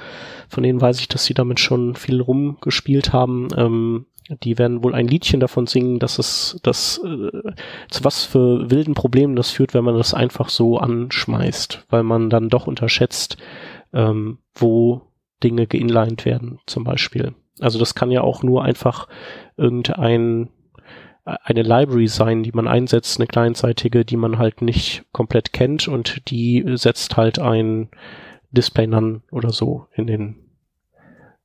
von 0.48 0.62
denen 0.62 0.80
weiß 0.80 1.00
ich, 1.00 1.08
dass 1.08 1.24
sie 1.24 1.34
damit 1.34 1.61
schon 1.61 1.94
viel 1.94 2.20
rumgespielt 2.20 3.12
haben. 3.12 3.48
Ähm, 3.56 4.06
die 4.42 4.58
werden 4.58 4.84
wohl 4.84 4.94
ein 4.94 5.08
Liedchen 5.08 5.40
davon 5.40 5.66
singen, 5.66 5.98
dass 5.98 6.18
es 6.18 6.61
das 6.62 7.00
äh, 7.04 7.52
zu 7.88 8.04
was 8.04 8.24
für 8.24 8.70
wilden 8.70 8.94
Problemen 8.94 9.37
das 9.37 9.50
führt, 9.50 9.74
wenn 9.74 9.84
man 9.84 9.96
das 9.96 10.14
einfach 10.14 10.50
so 10.50 10.78
anschmeißt, 10.78 11.87
weil 11.88 12.02
man 12.02 12.28
dann 12.28 12.50
doch 12.50 12.66
unterschätzt, 12.66 13.38
ähm, 13.92 14.38
wo 14.54 15.02
Dinge 15.42 15.66
geinlined 15.66 16.24
werden, 16.24 16.58
zum 16.66 16.84
Beispiel. 16.84 17.34
Also 17.61 17.78
das 17.78 17.94
kann 17.94 18.11
ja 18.11 18.20
auch 18.20 18.42
nur 18.42 18.64
einfach 18.64 19.08
irgendein 19.56 20.50
eine 21.44 21.62
Library 21.62 22.08
sein, 22.08 22.42
die 22.42 22.52
man 22.52 22.66
einsetzt, 22.66 23.18
eine 23.18 23.26
clientseitige, 23.26 24.04
die 24.04 24.16
man 24.16 24.38
halt 24.38 24.62
nicht 24.62 25.04
komplett 25.12 25.52
kennt 25.52 25.87
und 25.87 26.30
die 26.30 26.64
setzt 26.74 27.16
halt 27.16 27.38
ein 27.38 27.88
Display 28.50 28.87
None 28.87 29.22
oder 29.30 29.50
so 29.50 29.88
in 29.94 30.06
den 30.06 30.50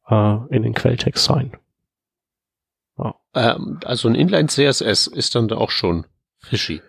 äh, 0.08 0.38
in 0.50 0.64
den 0.64 0.74
Quelltext 0.74 1.30
rein. 1.30 1.58
Ja. 2.98 3.16
Ähm, 3.34 3.80
also 3.84 4.08
ein 4.08 4.16
Inline 4.16 4.48
CSS 4.48 5.08
ist 5.08 5.36
dann 5.36 5.48
da 5.48 5.58
auch 5.58 5.72
schon 5.72 6.06
fishy. 6.40 6.82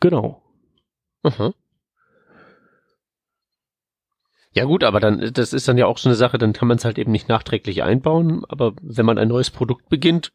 Genau. 0.00 0.42
Aha. 1.22 1.52
Ja 4.52 4.64
gut, 4.64 4.84
aber 4.84 5.00
dann, 5.00 5.34
das 5.34 5.52
ist 5.52 5.68
dann 5.68 5.76
ja 5.76 5.84
auch 5.84 5.98
so 5.98 6.08
eine 6.08 6.16
Sache, 6.16 6.38
dann 6.38 6.54
kann 6.54 6.68
man 6.68 6.78
es 6.78 6.84
halt 6.86 6.96
eben 6.96 7.12
nicht 7.12 7.28
nachträglich 7.28 7.82
einbauen, 7.82 8.42
aber 8.48 8.72
wenn 8.80 9.04
man 9.04 9.18
ein 9.18 9.28
neues 9.28 9.50
Produkt 9.50 9.90
beginnt 9.90 10.32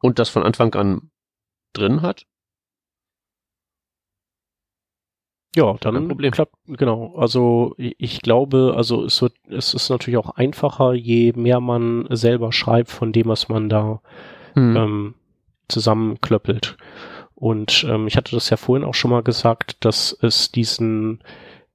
und 0.00 0.18
das 0.18 0.28
von 0.28 0.42
Anfang 0.42 0.74
an 0.74 1.12
drin 1.74 2.02
hat, 2.02 2.26
Ja, 5.54 5.76
dann 5.80 6.08
Problem. 6.08 6.32
klappt, 6.32 6.56
genau. 6.66 7.14
Also 7.16 7.74
ich 7.76 8.22
glaube, 8.22 8.74
also 8.76 9.04
es 9.04 9.22
wird, 9.22 9.34
es 9.48 9.72
ist 9.72 9.88
natürlich 9.88 10.18
auch 10.18 10.30
einfacher, 10.30 10.94
je 10.94 11.32
mehr 11.36 11.60
man 11.60 12.06
selber 12.10 12.52
schreibt 12.52 12.90
von 12.90 13.12
dem, 13.12 13.26
was 13.26 13.48
man 13.48 13.68
da 13.68 14.00
hm. 14.54 14.76
ähm, 14.76 15.14
zusammenklöppelt. 15.68 16.76
Und 17.34 17.86
ähm, 17.88 18.06
ich 18.06 18.16
hatte 18.16 18.34
das 18.34 18.50
ja 18.50 18.56
vorhin 18.56 18.84
auch 18.84 18.94
schon 18.94 19.10
mal 19.10 19.22
gesagt, 19.22 19.84
dass 19.84 20.16
es 20.22 20.50
diesen, 20.50 21.22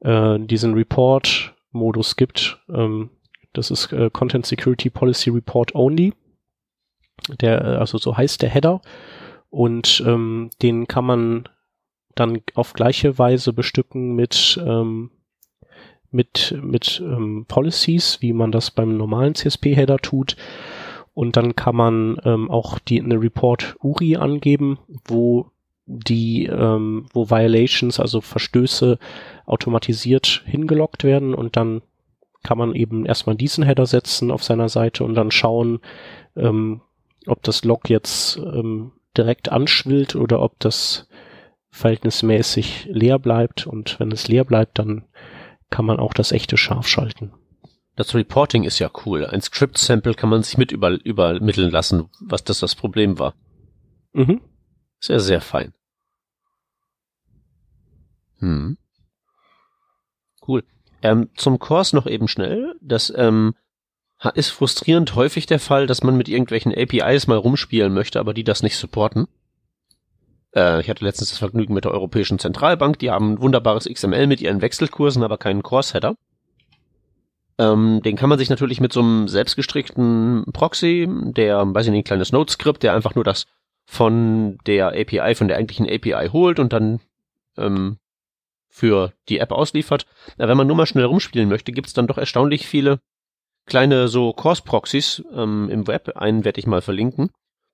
äh, 0.01 0.39
diesen 0.39 0.73
Report-Modus 0.73 2.15
gibt. 2.17 2.59
Ähm, 2.73 3.11
das 3.53 3.71
ist 3.71 3.93
äh, 3.93 4.09
Content 4.11 4.45
Security 4.45 4.89
Policy 4.89 5.29
Report 5.29 5.73
Only. 5.73 6.13
Der, 7.41 7.61
äh, 7.61 7.75
also 7.77 7.97
so 7.97 8.17
heißt 8.17 8.41
der 8.41 8.49
Header. 8.49 8.81
Und 9.49 10.03
ähm, 10.05 10.49
den 10.61 10.87
kann 10.87 11.05
man 11.05 11.49
dann 12.19 12.41
auf 12.55 12.73
gleiche 12.73 13.17
Weise 13.17 13.53
bestücken 13.53 14.15
mit 14.15 14.61
ähm, 14.65 15.11
mit 16.11 16.57
mit 16.61 17.01
ähm, 17.03 17.45
Policies, 17.47 18.21
wie 18.21 18.33
man 18.33 18.51
das 18.51 18.71
beim 18.71 18.97
normalen 18.97 19.35
CSP-Header 19.35 19.99
tut. 19.99 20.35
Und 21.13 21.35
dann 21.37 21.55
kann 21.55 21.75
man 21.75 22.21
ähm, 22.23 22.49
auch 22.49 22.79
die 22.79 23.01
eine 23.01 23.21
Report 23.21 23.75
URI 23.81 24.15
angeben, 24.17 24.79
wo 25.05 25.51
die 25.85 26.45
ähm, 26.45 27.07
wo 27.13 27.29
Violations, 27.29 27.99
also 27.99 28.21
Verstöße 28.21 28.99
automatisiert 29.45 30.43
hingelockt 30.45 31.03
werden 31.03 31.33
und 31.33 31.57
dann 31.57 31.81
kann 32.43 32.57
man 32.57 32.75
eben 32.75 33.05
erstmal 33.05 33.35
diesen 33.35 33.63
Header 33.63 33.85
setzen 33.85 34.31
auf 34.31 34.43
seiner 34.43 34.69
Seite 34.69 35.03
und 35.03 35.15
dann 35.15 35.31
schauen, 35.31 35.79
ähm, 36.37 36.81
ob 37.27 37.43
das 37.43 37.65
Log 37.65 37.89
jetzt 37.89 38.37
ähm, 38.37 38.91
direkt 39.17 39.51
anschwillt 39.51 40.15
oder 40.15 40.41
ob 40.41 40.59
das 40.59 41.08
verhältnismäßig 41.71 42.85
leer 42.91 43.19
bleibt 43.19 43.67
und 43.67 43.99
wenn 43.99 44.11
es 44.11 44.27
leer 44.27 44.43
bleibt, 44.43 44.79
dann 44.79 45.05
kann 45.69 45.85
man 45.85 45.99
auch 45.99 46.13
das 46.13 46.31
echte 46.31 46.57
scharf 46.57 46.87
schalten. 46.87 47.31
Das 47.95 48.15
Reporting 48.15 48.63
ist 48.63 48.79
ja 48.79 48.89
cool. 49.05 49.25
Ein 49.25 49.41
Script-Sample 49.41 50.13
kann 50.13 50.29
man 50.29 50.41
sich 50.41 50.57
mit 50.57 50.71
über, 50.71 50.91
übermitteln 51.03 51.69
lassen, 51.69 52.09
was 52.21 52.43
das 52.43 52.59
das 52.59 52.75
Problem 52.75 53.19
war. 53.19 53.33
Mhm. 54.13 54.41
Sehr, 54.99 55.19
sehr 55.19 55.41
fein. 55.41 55.73
Hm. 58.39 58.77
Cool. 60.47 60.63
Ähm, 61.01 61.29
zum 61.35 61.59
Kurs 61.59 61.93
noch 61.93 62.07
eben 62.07 62.27
schnell. 62.27 62.75
Das 62.81 63.13
ähm, 63.15 63.53
ist 64.33 64.49
frustrierend 64.49 65.15
häufig 65.15 65.45
der 65.45 65.59
Fall, 65.59 65.87
dass 65.87 66.03
man 66.03 66.17
mit 66.17 66.27
irgendwelchen 66.27 66.73
APIs 66.73 67.27
mal 67.27 67.37
rumspielen 67.37 67.93
möchte, 67.93 68.19
aber 68.19 68.33
die 68.33 68.43
das 68.43 68.63
nicht 68.63 68.77
supporten. 68.77 69.27
Äh, 70.55 70.81
ich 70.81 70.89
hatte 70.89 71.05
letztens 71.05 71.29
das 71.29 71.39
Vergnügen 71.39 71.73
mit 71.73 71.85
der 71.85 71.91
Europäischen 71.91 72.39
Zentralbank. 72.39 72.99
Die 72.99 73.11
haben 73.11 73.33
ein 73.33 73.41
wunderbares 73.41 73.85
XML 73.85 74.27
mit 74.27 74.41
ihren 74.41 74.61
Wechselkursen, 74.61 75.23
aber 75.23 75.37
keinen 75.37 75.63
Course-Header. 75.63 76.15
Ähm, 77.57 78.01
den 78.03 78.15
kann 78.15 78.29
man 78.29 78.39
sich 78.39 78.49
natürlich 78.49 78.79
mit 78.79 78.93
so 78.93 79.01
einem 79.01 79.27
selbstgestrickten 79.27 80.45
Proxy, 80.53 81.07
der, 81.09 81.73
weiß 81.73 81.87
ich 81.87 81.91
nicht, 81.91 82.01
ein 82.01 82.05
kleines 82.05 82.31
Node-Skript, 82.31 82.83
der 82.83 82.93
einfach 82.93 83.15
nur 83.15 83.23
das 83.23 83.45
von 83.85 84.59
der 84.65 84.89
API, 84.89 85.35
von 85.35 85.47
der 85.47 85.57
eigentlichen 85.57 85.89
API 85.89 86.29
holt 86.31 86.59
und 86.59 86.71
dann 86.71 87.01
ähm, 87.57 87.97
für 88.69 89.13
die 89.27 89.39
App 89.39 89.51
ausliefert. 89.51 90.05
Na, 90.37 90.47
wenn 90.47 90.55
man 90.55 90.67
nur 90.67 90.75
mal 90.75 90.85
schnell 90.85 91.05
rumspielen 91.05 91.49
möchte, 91.49 91.71
gibt's 91.71 91.93
dann 91.93 92.07
doch 92.07 92.17
erstaunlich 92.17 92.67
viele 92.67 92.99
kleine 93.65 94.07
so 94.07 94.31
Course-Proxys 94.31 95.23
ähm, 95.33 95.69
im 95.69 95.87
Web. 95.87 96.15
Einen 96.15 96.45
werde 96.45 96.59
ich 96.59 96.67
mal 96.67 96.81
verlinken 96.81 97.29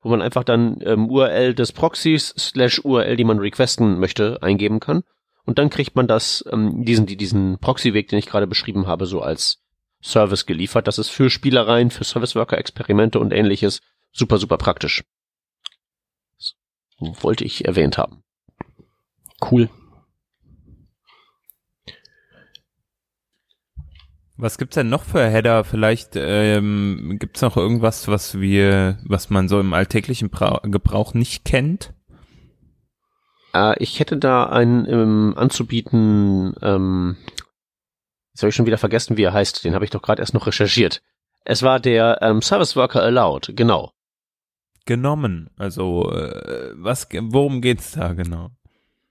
wo 0.05 0.11
man 0.11 0.21
einfach 0.21 0.43
dann 0.43 0.77
ähm, 0.81 1.09
URL 1.09 1.55
des 1.55 1.71
Proxys 1.71 2.27
slash 2.37 2.79
URL, 2.85 3.15
die 3.15 3.23
man 3.23 3.39
requesten 3.39 3.97
möchte, 3.99 4.37
eingeben 4.43 4.79
kann. 4.79 5.01
Und 5.45 5.57
dann 5.57 5.71
kriegt 5.71 5.95
man 5.95 6.05
das, 6.05 6.45
ähm, 6.51 6.85
diesen, 6.85 7.07
diesen 7.07 7.57
Proxy-Weg, 7.57 8.09
den 8.09 8.19
ich 8.19 8.27
gerade 8.27 8.45
beschrieben 8.45 8.85
habe, 8.85 9.07
so 9.07 9.21
als 9.21 9.63
Service 10.03 10.45
geliefert. 10.45 10.87
Das 10.87 10.99
ist 10.99 11.09
für 11.09 11.31
Spielereien, 11.31 11.89
für 11.89 12.03
Service-Worker-Experimente 12.03 13.19
und 13.19 13.33
ähnliches 13.33 13.81
super, 14.11 14.37
super 14.37 14.59
praktisch. 14.59 15.03
Das 16.37 16.53
wollte 17.23 17.43
ich 17.43 17.65
erwähnt 17.65 17.97
haben. 17.97 18.21
Cool. 19.41 19.71
Was 24.37 24.57
gibt's 24.57 24.75
denn 24.75 24.89
noch 24.89 25.03
für 25.03 25.25
Header? 25.25 25.63
Vielleicht 25.63 26.11
ähm, 26.15 27.17
gibt's 27.19 27.41
noch 27.41 27.55
irgendwas, 27.55 28.09
was 28.09 28.39
wir, 28.39 28.97
was 29.05 29.29
man 29.29 29.47
so 29.47 29.59
im 29.61 29.73
alltäglichen 29.73 30.29
Bra 30.29 30.59
Gebrauch 30.63 31.13
nicht 31.13 31.45
kennt? 31.45 31.93
Äh, 33.53 33.81
ich 33.81 33.99
hätte 33.99 34.17
da 34.17 34.45
einen 34.45 34.85
ähm, 34.89 35.33
anzubieten. 35.37 36.53
Ähm, 36.61 37.15
jetzt 38.33 38.41
habe 38.41 38.49
ich 38.49 38.55
schon 38.55 38.65
wieder 38.65 38.77
vergessen, 38.77 39.15
wie 39.15 39.23
er 39.23 39.33
heißt. 39.33 39.63
Den 39.63 39.73
habe 39.73 39.85
ich 39.85 39.91
doch 39.91 40.01
gerade 40.01 40.21
erst 40.21 40.33
noch 40.33 40.47
recherchiert. 40.47 41.01
Es 41.45 41.63
war 41.63 41.79
der 41.79 42.19
ähm, 42.21 42.41
Service 42.41 42.75
Worker 42.75 43.01
Allowed, 43.01 43.53
genau. 43.55 43.91
Genommen. 44.85 45.49
Also 45.57 46.11
äh, 46.11 46.73
was? 46.75 47.07
Worum 47.09 47.61
geht's 47.61 47.93
da 47.93 48.13
genau? 48.13 48.49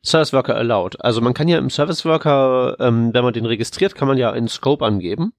Service 0.04 0.32
Worker 0.32 0.56
allowed. 0.56 1.02
Also 1.02 1.20
man 1.20 1.34
kann 1.34 1.48
ja 1.48 1.58
im 1.58 1.70
Service 1.70 2.04
Worker, 2.04 2.76
ähm, 2.78 3.14
wenn 3.14 3.24
man 3.24 3.32
den 3.32 3.46
registriert, 3.46 3.94
kann 3.94 4.08
man 4.08 4.18
ja 4.18 4.30
einen 4.30 4.48
Scope 4.48 4.84
angeben. 4.84 5.32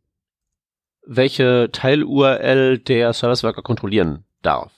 welche 1.07 1.69
Teil-URL 1.71 2.79
der 2.79 3.13
Service 3.13 3.43
Worker 3.43 3.61
kontrollieren 3.61 4.25
darf. 4.41 4.71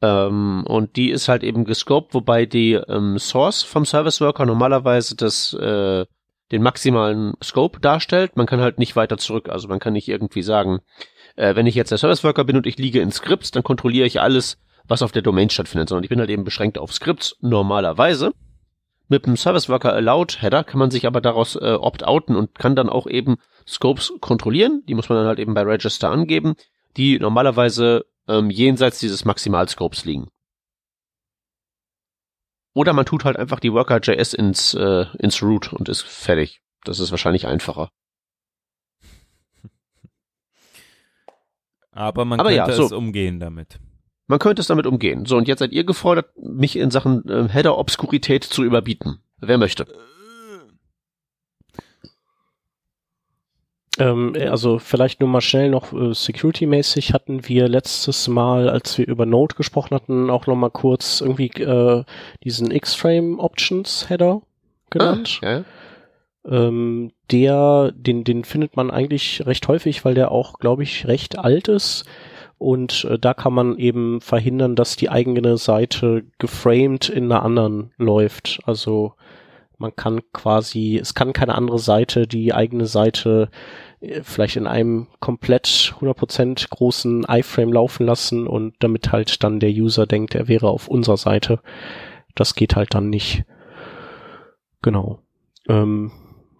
Ähm, 0.00 0.64
und 0.66 0.96
die 0.96 1.10
ist 1.10 1.28
halt 1.28 1.42
eben 1.42 1.64
gescoped, 1.64 2.14
wobei 2.14 2.46
die 2.46 2.74
ähm, 2.74 3.18
Source 3.18 3.62
vom 3.62 3.84
Service 3.84 4.20
Worker 4.20 4.46
normalerweise 4.46 5.16
das, 5.16 5.54
äh, 5.54 6.06
den 6.52 6.62
maximalen 6.62 7.34
Scope 7.42 7.80
darstellt. 7.80 8.36
Man 8.36 8.46
kann 8.46 8.60
halt 8.60 8.78
nicht 8.78 8.96
weiter 8.96 9.18
zurück. 9.18 9.48
Also 9.48 9.68
man 9.68 9.80
kann 9.80 9.92
nicht 9.92 10.08
irgendwie 10.08 10.42
sagen, 10.42 10.80
äh, 11.36 11.54
wenn 11.56 11.66
ich 11.66 11.74
jetzt 11.74 11.90
der 11.90 11.98
Service 11.98 12.24
Worker 12.24 12.44
bin 12.44 12.56
und 12.56 12.66
ich 12.66 12.78
liege 12.78 13.00
in 13.00 13.12
Scripts, 13.12 13.50
dann 13.50 13.62
kontrolliere 13.64 14.06
ich 14.06 14.20
alles, 14.20 14.58
was 14.88 15.02
auf 15.02 15.12
der 15.12 15.22
Domain 15.22 15.50
stattfindet, 15.50 15.88
sondern 15.88 16.04
ich 16.04 16.10
bin 16.10 16.18
halt 16.18 16.30
eben 16.30 16.44
beschränkt 16.44 16.78
auf 16.78 16.92
Scripts 16.92 17.36
normalerweise. 17.40 18.32
Mit 19.08 19.26
dem 19.26 19.36
Service 19.36 19.68
Worker 19.68 19.94
Allowed 19.94 20.42
Header 20.42 20.64
kann 20.64 20.78
man 20.78 20.90
sich 20.90 21.06
aber 21.06 21.20
daraus 21.20 21.56
äh, 21.56 21.78
opt-outen 21.80 22.36
und 22.36 22.54
kann 22.54 22.76
dann 22.76 22.90
auch 22.90 23.06
eben 23.06 23.36
Scopes 23.66 24.12
kontrollieren. 24.20 24.82
Die 24.86 24.94
muss 24.94 25.08
man 25.08 25.18
dann 25.18 25.26
halt 25.26 25.38
eben 25.38 25.54
bei 25.54 25.62
Register 25.62 26.10
angeben, 26.10 26.56
die 26.96 27.18
normalerweise 27.18 28.04
ähm, 28.26 28.50
jenseits 28.50 28.98
dieses 28.98 29.24
Maximalscopes 29.24 30.04
liegen. 30.04 30.28
Oder 32.74 32.92
man 32.92 33.06
tut 33.06 33.24
halt 33.24 33.36
einfach 33.36 33.60
die 33.60 33.72
Worker.js 33.72 34.34
ins, 34.34 34.74
äh, 34.74 35.06
ins 35.18 35.42
Root 35.42 35.72
und 35.72 35.88
ist 35.88 36.02
fertig. 36.02 36.60
Das 36.84 37.00
ist 37.00 37.10
wahrscheinlich 37.10 37.46
einfacher. 37.46 37.90
Aber 41.90 42.24
man 42.24 42.38
Aber 42.38 42.52
ja, 42.52 42.64
könnte 42.64 42.76
so. 42.76 42.84
es 42.84 42.92
umgehen 42.92 43.40
damit. 43.40 43.80
Man 44.28 44.38
könnte 44.38 44.60
es 44.60 44.68
damit 44.68 44.86
umgehen. 44.86 45.24
So, 45.24 45.36
und 45.36 45.48
jetzt 45.48 45.58
seid 45.58 45.72
ihr 45.72 45.84
gefordert, 45.84 46.26
mich 46.36 46.76
in 46.76 46.90
Sachen 46.90 47.26
äh, 47.28 47.48
Header-Obskurität 47.48 48.44
zu 48.44 48.62
überbieten. 48.62 49.18
Wer 49.40 49.56
möchte? 49.56 49.86
Ähm, 53.98 54.36
also 54.38 54.78
vielleicht 54.78 55.20
nur 55.20 55.30
mal 55.30 55.40
schnell 55.40 55.70
noch 55.70 55.92
äh, 55.92 56.12
security-mäßig 56.12 57.14
hatten 57.14 57.48
wir 57.48 57.68
letztes 57.68 58.28
Mal, 58.28 58.68
als 58.68 58.98
wir 58.98 59.08
über 59.08 59.26
Node 59.26 59.56
gesprochen 59.56 59.94
hatten, 59.94 60.30
auch 60.30 60.46
noch 60.46 60.56
mal 60.56 60.70
kurz 60.70 61.20
irgendwie 61.22 61.48
äh, 61.62 62.04
diesen 62.44 62.70
X-Frame 62.70 63.38
Options 63.40 64.08
Header 64.10 64.42
genannt. 64.90 65.40
Ah, 65.42 65.50
ja. 65.50 65.64
Ähm, 66.46 67.12
der, 67.30 67.92
den, 67.94 68.24
den 68.24 68.44
findet 68.44 68.76
man 68.76 68.90
eigentlich 68.90 69.44
recht 69.46 69.66
häufig, 69.68 70.04
weil 70.04 70.14
der 70.14 70.30
auch, 70.30 70.58
glaube 70.58 70.82
ich, 70.82 71.06
recht 71.06 71.38
alt 71.38 71.68
ist. 71.68 72.04
Und 72.58 73.04
äh, 73.04 73.18
da 73.18 73.34
kann 73.34 73.52
man 73.52 73.78
eben 73.78 74.20
verhindern, 74.20 74.74
dass 74.74 74.96
die 74.96 75.10
eigene 75.10 75.56
Seite 75.56 76.24
geframed 76.38 77.08
in 77.08 77.24
einer 77.24 77.42
anderen 77.42 77.92
läuft. 77.96 78.60
Also 78.64 79.14
man 79.78 79.94
kann 79.94 80.20
quasi, 80.32 80.98
es 81.00 81.14
kann 81.14 81.32
keine 81.32 81.54
andere 81.54 81.78
Seite 81.78 82.26
die 82.26 82.52
eigene 82.52 82.86
Seite 82.86 83.48
äh, 84.00 84.22
vielleicht 84.22 84.56
in 84.56 84.66
einem 84.66 85.06
komplett 85.20 85.94
100% 86.00 86.68
großen 86.68 87.24
iFrame 87.28 87.72
laufen 87.72 88.04
lassen 88.04 88.46
und 88.48 88.74
damit 88.80 89.12
halt 89.12 89.42
dann 89.44 89.60
der 89.60 89.70
User 89.70 90.06
denkt, 90.06 90.34
er 90.34 90.48
wäre 90.48 90.68
auf 90.68 90.88
unserer 90.88 91.16
Seite. 91.16 91.60
Das 92.34 92.54
geht 92.54 92.74
halt 92.74 92.94
dann 92.94 93.08
nicht. 93.08 93.44
Genau. 94.82 95.20
Ähm, 95.68 96.10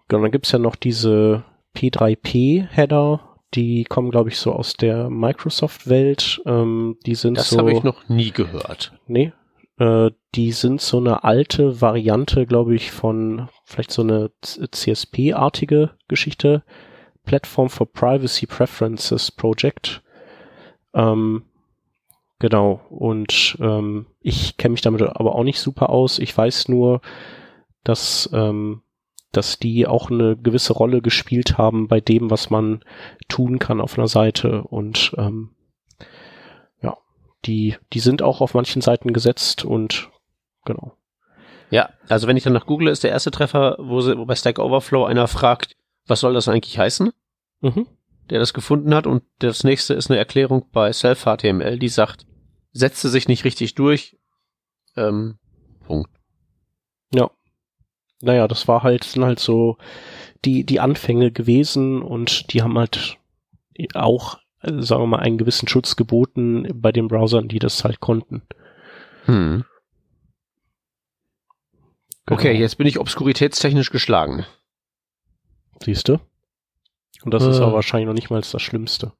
genau, 0.07 0.21
dann 0.21 0.31
gibt's 0.31 0.51
ja 0.51 0.59
noch 0.59 0.75
diese 0.75 1.43
P3P-Header, 1.75 3.28
die 3.55 3.83
kommen, 3.83 4.11
glaube 4.11 4.29
ich, 4.29 4.37
so 4.37 4.53
aus 4.53 4.73
der 4.73 5.09
Microsoft-Welt. 5.09 6.41
Ähm, 6.45 6.97
die 7.05 7.15
sind 7.15 7.37
Das 7.37 7.49
so. 7.49 7.59
habe 7.59 7.71
ich 7.71 7.83
noch 7.83 8.07
nie 8.07 8.31
gehört. 8.31 8.93
Nee. 9.07 9.33
Äh, 9.77 10.11
die 10.35 10.51
sind 10.51 10.81
so 10.81 10.97
eine 10.97 11.23
alte 11.23 11.81
Variante, 11.81 12.45
glaube 12.45 12.75
ich, 12.75 12.91
von 12.91 13.49
vielleicht 13.63 13.91
so 13.91 14.03
eine 14.03 14.31
CSP-artige 14.41 15.91
Geschichte. 16.07 16.63
Platform 17.25 17.69
for 17.69 17.91
Privacy 17.91 18.45
Preferences 18.45 19.31
Project. 19.31 20.01
Ähm, 20.93 21.43
genau. 22.39 22.81
Und 22.89 23.57
ähm, 23.59 24.07
ich 24.21 24.57
kenne 24.57 24.73
mich 24.73 24.81
damit 24.81 25.01
aber 25.01 25.35
auch 25.35 25.43
nicht 25.43 25.59
super 25.59 25.89
aus. 25.89 26.19
Ich 26.19 26.35
weiß 26.37 26.67
nur, 26.69 27.01
dass, 27.83 28.29
ähm, 28.33 28.81
dass 29.31 29.59
die 29.59 29.85
auch 29.87 30.09
eine 30.09 30.35
gewisse 30.35 30.73
Rolle 30.73 31.01
gespielt 31.01 31.57
haben 31.57 31.87
bei 31.87 32.01
dem, 32.01 32.31
was 32.31 32.49
man 32.49 32.83
tun 33.27 33.59
kann 33.59 33.81
auf 33.81 33.97
einer 33.97 34.07
Seite. 34.07 34.63
Und 34.63 35.13
ähm, 35.17 35.51
ja, 36.81 36.97
die, 37.45 37.75
die 37.93 37.99
sind 37.99 38.21
auch 38.21 38.41
auf 38.41 38.53
manchen 38.53 38.81
Seiten 38.81 39.13
gesetzt 39.13 39.65
und 39.65 40.09
genau. 40.65 40.93
Ja, 41.69 41.89
also 42.07 42.27
wenn 42.27 42.37
ich 42.37 42.43
dann 42.43 42.53
nach 42.53 42.65
Google 42.65 42.87
ist 42.87 43.03
der 43.03 43.11
erste 43.11 43.29
Treffer, 43.29 43.77
wo, 43.79 44.01
sie, 44.01 44.17
wo 44.17 44.25
bei 44.25 44.35
Stack 44.35 44.57
Overflow 44.57 45.05
einer 45.05 45.27
fragt, 45.27 45.75
was 46.07 46.21
soll 46.21 46.33
das 46.33 46.47
eigentlich 46.47 46.79
heißen, 46.79 47.11
Mhm. 47.61 47.85
der 48.29 48.39
das 48.39 48.53
gefunden 48.53 48.95
hat. 48.95 49.05
Und 49.05 49.23
das 49.39 49.63
nächste 49.63 49.93
ist 49.93 50.09
eine 50.09 50.17
Erklärung 50.17 50.65
bei 50.71 50.91
Self-HTML, 50.91 51.77
die 51.77 51.89
sagt, 51.89 52.25
setzte 52.71 53.09
sich 53.09 53.27
nicht 53.27 53.43
richtig 53.43 53.75
durch. 53.75 54.17
Ähm, 54.95 55.37
Punkt. 55.85 56.09
Ja. 58.21 58.27
Naja, 58.33 58.47
das 58.47 58.67
war 58.67 58.83
halt, 58.83 59.03
sind 59.03 59.23
halt 59.25 59.39
so 59.39 59.77
die, 60.45 60.63
die 60.65 60.79
Anfänge 60.79 61.31
gewesen 61.31 62.01
und 62.01 62.51
die 62.53 62.61
haben 62.61 62.77
halt 62.77 63.17
auch, 63.93 64.39
sagen 64.61 65.03
wir 65.03 65.07
mal, 65.07 65.19
einen 65.19 65.37
gewissen 65.37 65.67
Schutz 65.67 65.95
geboten 65.95 66.67
bei 66.73 66.91
den 66.91 67.07
Browsern, 67.07 67.47
die 67.47 67.59
das 67.59 67.83
halt 67.83 67.99
konnten. 67.99 68.41
Hm. 69.25 69.63
Okay, 72.29 72.49
Genau. 72.53 72.59
jetzt 72.61 72.77
bin 72.77 72.87
ich 72.87 72.99
obskuritätstechnisch 72.99 73.89
geschlagen. 73.91 74.45
Siehst 75.83 76.07
du? 76.09 76.19
Und 77.23 77.33
das 77.33 77.43
ist 77.45 77.59
Äh. 77.59 77.63
aber 77.63 77.73
wahrscheinlich 77.73 78.07
noch 78.07 78.13
nicht 78.13 78.29
mal 78.29 78.41
das 78.41 78.61
Schlimmste. 78.61 79.13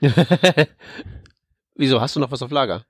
Wieso, 1.74 2.00
hast 2.00 2.16
du 2.16 2.20
noch 2.20 2.30
was 2.30 2.42
auf 2.42 2.50
Lager? 2.50 2.84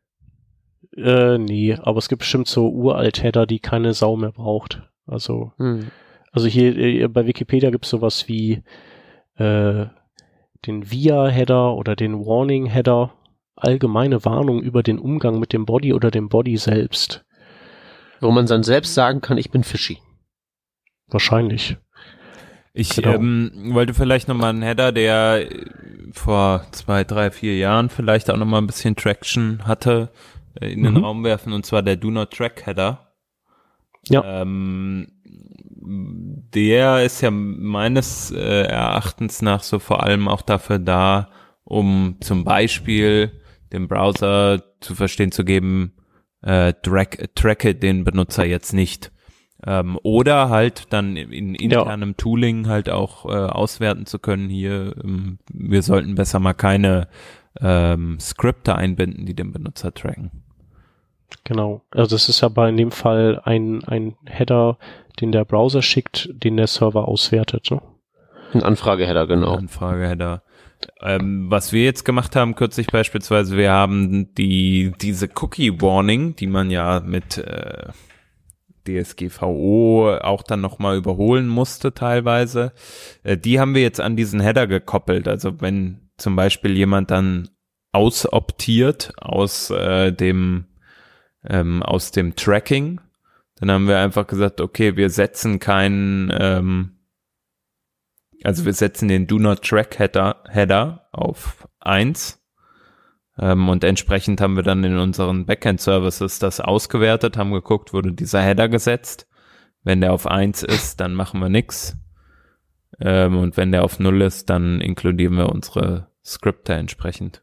Äh, 0.96 1.38
nee, 1.38 1.74
aber 1.74 1.98
es 1.98 2.08
gibt 2.08 2.20
bestimmt 2.20 2.48
so 2.48 2.68
Uralt-Header, 2.70 3.46
die 3.46 3.58
keine 3.60 3.94
Sau 3.94 4.16
mehr 4.16 4.32
braucht. 4.32 4.82
Also, 5.06 5.52
Hm. 5.58 5.90
also 6.32 6.46
hier 6.46 6.76
äh, 6.76 7.08
bei 7.08 7.26
Wikipedia 7.26 7.70
gibt 7.70 7.84
es 7.84 7.90
sowas 7.90 8.28
wie 8.28 8.62
äh, 9.36 9.86
den 10.66 10.90
VIA-Header 10.90 11.74
oder 11.74 11.96
den 11.96 12.14
Warning-Header. 12.18 13.14
Allgemeine 13.56 14.24
Warnung 14.24 14.62
über 14.62 14.82
den 14.82 14.98
Umgang 14.98 15.38
mit 15.38 15.52
dem 15.52 15.66
Body 15.66 15.92
oder 15.92 16.10
dem 16.10 16.28
Body 16.28 16.56
selbst. 16.56 17.24
Wo 18.20 18.30
man 18.30 18.46
dann 18.46 18.62
selbst 18.62 18.94
sagen 18.94 19.20
kann, 19.20 19.36
ich 19.38 19.50
bin 19.50 19.64
fishy. 19.64 19.98
Wahrscheinlich. 21.08 21.76
Ich 22.72 22.94
Genau. 22.96 23.14
ähm, 23.14 23.50
wollte 23.74 23.94
vielleicht 23.94 24.28
nochmal 24.28 24.50
einen 24.50 24.62
Header, 24.62 24.92
der 24.92 25.50
äh, 25.50 25.66
vor 26.12 26.64
zwei, 26.70 27.04
drei, 27.04 27.30
vier 27.30 27.56
Jahren 27.58 27.88
vielleicht 27.90 28.30
auch 28.30 28.36
nochmal 28.36 28.62
ein 28.62 28.66
bisschen 28.66 28.94
Traction 28.96 29.66
hatte, 29.66 30.10
äh, 30.60 30.72
in 30.72 30.82
den 30.84 30.94
Mhm. 30.94 31.04
Raum 31.04 31.24
werfen, 31.24 31.52
und 31.52 31.66
zwar 31.66 31.82
der 31.82 31.96
Do 31.96 32.10
Not 32.10 32.30
Track 32.30 32.64
Header. 32.66 33.09
Ja. 34.08 34.42
Ähm, 34.42 35.06
der 35.82 37.04
ist 37.04 37.20
ja 37.20 37.30
meines 37.30 38.30
äh, 38.30 38.62
Erachtens 38.62 39.42
nach 39.42 39.62
so 39.62 39.78
vor 39.78 40.02
allem 40.02 40.28
auch 40.28 40.42
dafür 40.42 40.78
da, 40.78 41.30
um 41.64 42.16
zum 42.20 42.44
Beispiel 42.44 43.40
dem 43.72 43.88
Browser 43.88 44.62
zu 44.80 44.94
verstehen 44.94 45.32
zu 45.32 45.44
geben, 45.44 45.92
äh, 46.42 46.72
track, 46.82 47.34
tracke 47.34 47.74
den 47.74 48.04
Benutzer 48.04 48.44
jetzt 48.44 48.72
nicht. 48.72 49.12
Ähm, 49.66 49.98
oder 50.02 50.48
halt 50.48 50.92
dann 50.92 51.16
in 51.16 51.54
internem 51.54 52.16
Tooling 52.16 52.66
halt 52.66 52.88
auch 52.88 53.26
äh, 53.26 53.28
auswerten 53.28 54.06
zu 54.06 54.18
können, 54.18 54.48
hier, 54.48 54.96
ähm, 55.04 55.38
wir 55.52 55.82
sollten 55.82 56.14
besser 56.14 56.40
mal 56.40 56.54
keine 56.54 57.08
ähm, 57.60 58.18
Skripte 58.20 58.74
einbinden, 58.74 59.26
die 59.26 59.34
den 59.34 59.52
Benutzer 59.52 59.92
tracken. 59.92 60.30
Genau. 61.44 61.82
Also 61.90 62.14
das 62.14 62.28
ist 62.28 62.42
aber 62.42 62.68
in 62.68 62.76
dem 62.76 62.90
Fall 62.90 63.40
ein, 63.44 63.84
ein 63.84 64.16
Header, 64.26 64.78
den 65.20 65.32
der 65.32 65.44
Browser 65.44 65.82
schickt, 65.82 66.28
den 66.32 66.56
der 66.56 66.66
Server 66.66 67.08
auswertet. 67.08 67.70
Ne? 67.70 67.80
Ein 68.52 68.62
Anfrageheader, 68.62 69.26
genau. 69.26 69.54
Anfrageheader. 69.54 70.42
Ähm, 71.02 71.50
was 71.50 71.72
wir 71.72 71.84
jetzt 71.84 72.04
gemacht 72.04 72.36
haben, 72.36 72.54
kürzlich 72.54 72.86
beispielsweise, 72.86 73.56
wir 73.56 73.70
haben 73.70 74.34
die 74.34 74.92
diese 75.00 75.28
Cookie 75.36 75.80
Warning, 75.80 76.36
die 76.36 76.46
man 76.46 76.70
ja 76.70 77.00
mit 77.00 77.36
äh, 77.36 77.88
DSGVO 78.86 80.16
auch 80.22 80.42
dann 80.42 80.60
nochmal 80.60 80.96
überholen 80.96 81.48
musste 81.48 81.92
teilweise, 81.92 82.72
äh, 83.22 83.36
die 83.36 83.60
haben 83.60 83.74
wir 83.74 83.82
jetzt 83.82 84.00
an 84.00 84.16
diesen 84.16 84.40
Header 84.40 84.66
gekoppelt. 84.66 85.28
Also 85.28 85.60
wenn 85.60 86.10
zum 86.16 86.36
Beispiel 86.36 86.76
jemand 86.76 87.10
dann 87.10 87.50
ausoptiert 87.92 89.12
aus 89.18 89.70
äh, 89.70 90.12
dem 90.12 90.66
ähm, 91.44 91.82
aus 91.82 92.10
dem 92.10 92.36
Tracking, 92.36 93.00
dann 93.56 93.70
haben 93.70 93.88
wir 93.88 93.98
einfach 93.98 94.26
gesagt, 94.26 94.60
okay, 94.60 94.96
wir 94.96 95.10
setzen 95.10 95.58
keinen 95.58 96.32
ähm, 96.38 96.96
also 98.42 98.64
wir 98.64 98.72
setzen 98.72 99.08
den 99.08 99.26
Do 99.26 99.38
Not 99.38 99.62
Track 99.62 99.98
Header, 99.98 100.42
Header 100.48 101.08
auf 101.12 101.68
1 101.80 102.40
ähm, 103.38 103.68
und 103.68 103.84
entsprechend 103.84 104.40
haben 104.40 104.56
wir 104.56 104.62
dann 104.62 104.84
in 104.84 104.98
unseren 104.98 105.46
Backend 105.46 105.80
Services 105.80 106.38
das 106.38 106.60
ausgewertet, 106.60 107.36
haben 107.36 107.52
geguckt, 107.52 107.92
wurde 107.92 108.12
dieser 108.12 108.40
Header 108.40 108.68
gesetzt. 108.68 109.26
Wenn 109.82 110.00
der 110.00 110.12
auf 110.12 110.26
1 110.26 110.62
ist, 110.62 111.00
dann 111.00 111.14
machen 111.14 111.40
wir 111.40 111.48
nix. 111.48 111.96
Ähm, 113.00 113.38
und 113.38 113.56
wenn 113.56 113.72
der 113.72 113.84
auf 113.84 113.98
Null 113.98 114.20
ist, 114.22 114.50
dann 114.50 114.80
inkludieren 114.80 115.36
wir 115.36 115.48
unsere 115.48 116.08
Skripte 116.24 116.74
entsprechend. 116.74 117.42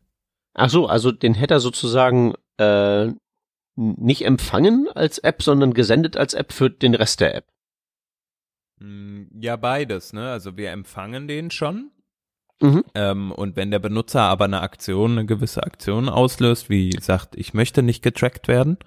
Ach 0.53 0.69
so, 0.69 0.87
also 0.87 1.11
den 1.11 1.33
Header 1.33 1.59
sozusagen 1.59 2.33
äh, 2.57 3.11
nicht 3.77 4.25
empfangen 4.25 4.89
als 4.93 5.19
App, 5.19 5.43
sondern 5.43 5.73
gesendet 5.73 6.17
als 6.17 6.33
App 6.33 6.51
für 6.51 6.69
den 6.69 6.95
Rest 6.95 7.21
der 7.21 7.35
App. 7.35 7.45
Mm, 8.79 9.23
ja, 9.39 9.55
beides, 9.55 10.13
ne? 10.13 10.29
Also 10.31 10.57
wir 10.57 10.71
empfangen 10.71 11.27
den 11.27 11.51
schon. 11.51 11.91
Mhm. 12.59 12.83
Ähm, 12.95 13.31
und 13.31 13.55
wenn 13.55 13.69
der 13.69 13.79
Benutzer 13.79 14.21
aber 14.21 14.45
eine 14.45 14.61
Aktion, 14.61 15.11
eine 15.11 15.25
gewisse 15.25 15.63
Aktion 15.63 16.09
auslöst, 16.09 16.69
wie 16.69 16.91
sagt, 16.99 17.35
ich 17.35 17.53
möchte 17.53 17.83
nicht 17.83 18.01
getrackt 18.01 18.47
werden 18.47 18.77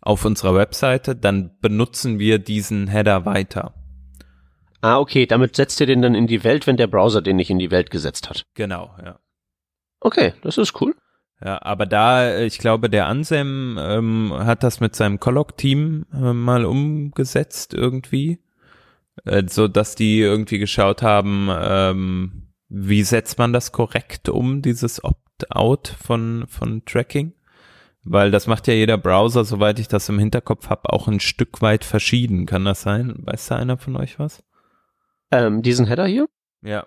auf 0.00 0.24
unserer 0.24 0.54
Webseite, 0.56 1.14
dann 1.14 1.56
benutzen 1.60 2.18
wir 2.18 2.38
diesen 2.38 2.88
Header 2.88 3.24
weiter. 3.24 3.72
Ah, 4.80 4.98
okay, 4.98 5.26
damit 5.26 5.56
setzt 5.56 5.80
ihr 5.80 5.86
den 5.86 6.02
dann 6.02 6.14
in 6.14 6.26
die 6.26 6.44
Welt, 6.44 6.66
wenn 6.66 6.76
der 6.76 6.88
Browser 6.88 7.22
den 7.22 7.36
nicht 7.36 7.50
in 7.50 7.58
die 7.58 7.70
Welt 7.70 7.90
gesetzt 7.90 8.28
hat. 8.28 8.44
Genau, 8.54 8.94
ja. 9.02 9.18
Okay, 10.00 10.34
das 10.42 10.58
ist 10.58 10.78
cool. 10.82 10.94
Ja, 11.42 11.60
aber 11.62 11.86
da, 11.86 12.38
ich 12.40 12.58
glaube, 12.58 12.88
der 12.88 13.06
Ansem 13.06 13.78
ähm, 13.80 14.32
hat 14.32 14.62
das 14.62 14.80
mit 14.80 14.94
seinem 14.94 15.20
Colloc-Team 15.20 16.06
äh, 16.12 16.32
mal 16.32 16.64
umgesetzt 16.64 17.74
irgendwie, 17.74 18.38
äh, 19.24 19.42
so 19.48 19.68
dass 19.68 19.94
die 19.94 20.20
irgendwie 20.20 20.58
geschaut 20.58 21.02
haben, 21.02 21.48
ähm, 21.50 22.52
wie 22.68 23.02
setzt 23.02 23.38
man 23.38 23.52
das 23.52 23.72
korrekt 23.72 24.28
um, 24.28 24.62
dieses 24.62 25.04
Opt-out 25.04 25.88
von 25.88 26.46
von 26.48 26.84
Tracking, 26.86 27.34
weil 28.04 28.30
das 28.30 28.46
macht 28.46 28.66
ja 28.68 28.74
jeder 28.74 28.96
Browser, 28.96 29.44
soweit 29.44 29.78
ich 29.78 29.88
das 29.88 30.08
im 30.08 30.18
Hinterkopf 30.18 30.68
habe, 30.70 30.92
auch 30.92 31.08
ein 31.08 31.20
Stück 31.20 31.60
weit 31.62 31.84
verschieden. 31.84 32.46
Kann 32.46 32.64
das 32.64 32.82
sein? 32.82 33.14
Weiß 33.18 33.48
da 33.48 33.56
einer 33.56 33.76
von 33.76 33.96
euch 33.96 34.18
was? 34.18 34.42
Ähm, 35.30 35.62
diesen 35.62 35.86
Header 35.86 36.06
hier? 36.06 36.26
Ja. 36.62 36.86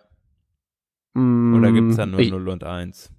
Mm, 1.13 1.55
Oder 1.55 1.71
gibt's 1.71 1.97
da 1.97 2.05
nur 2.05 2.19
ich, 2.19 2.31
0 2.31 2.49
und 2.49 2.63
1? 2.63 3.11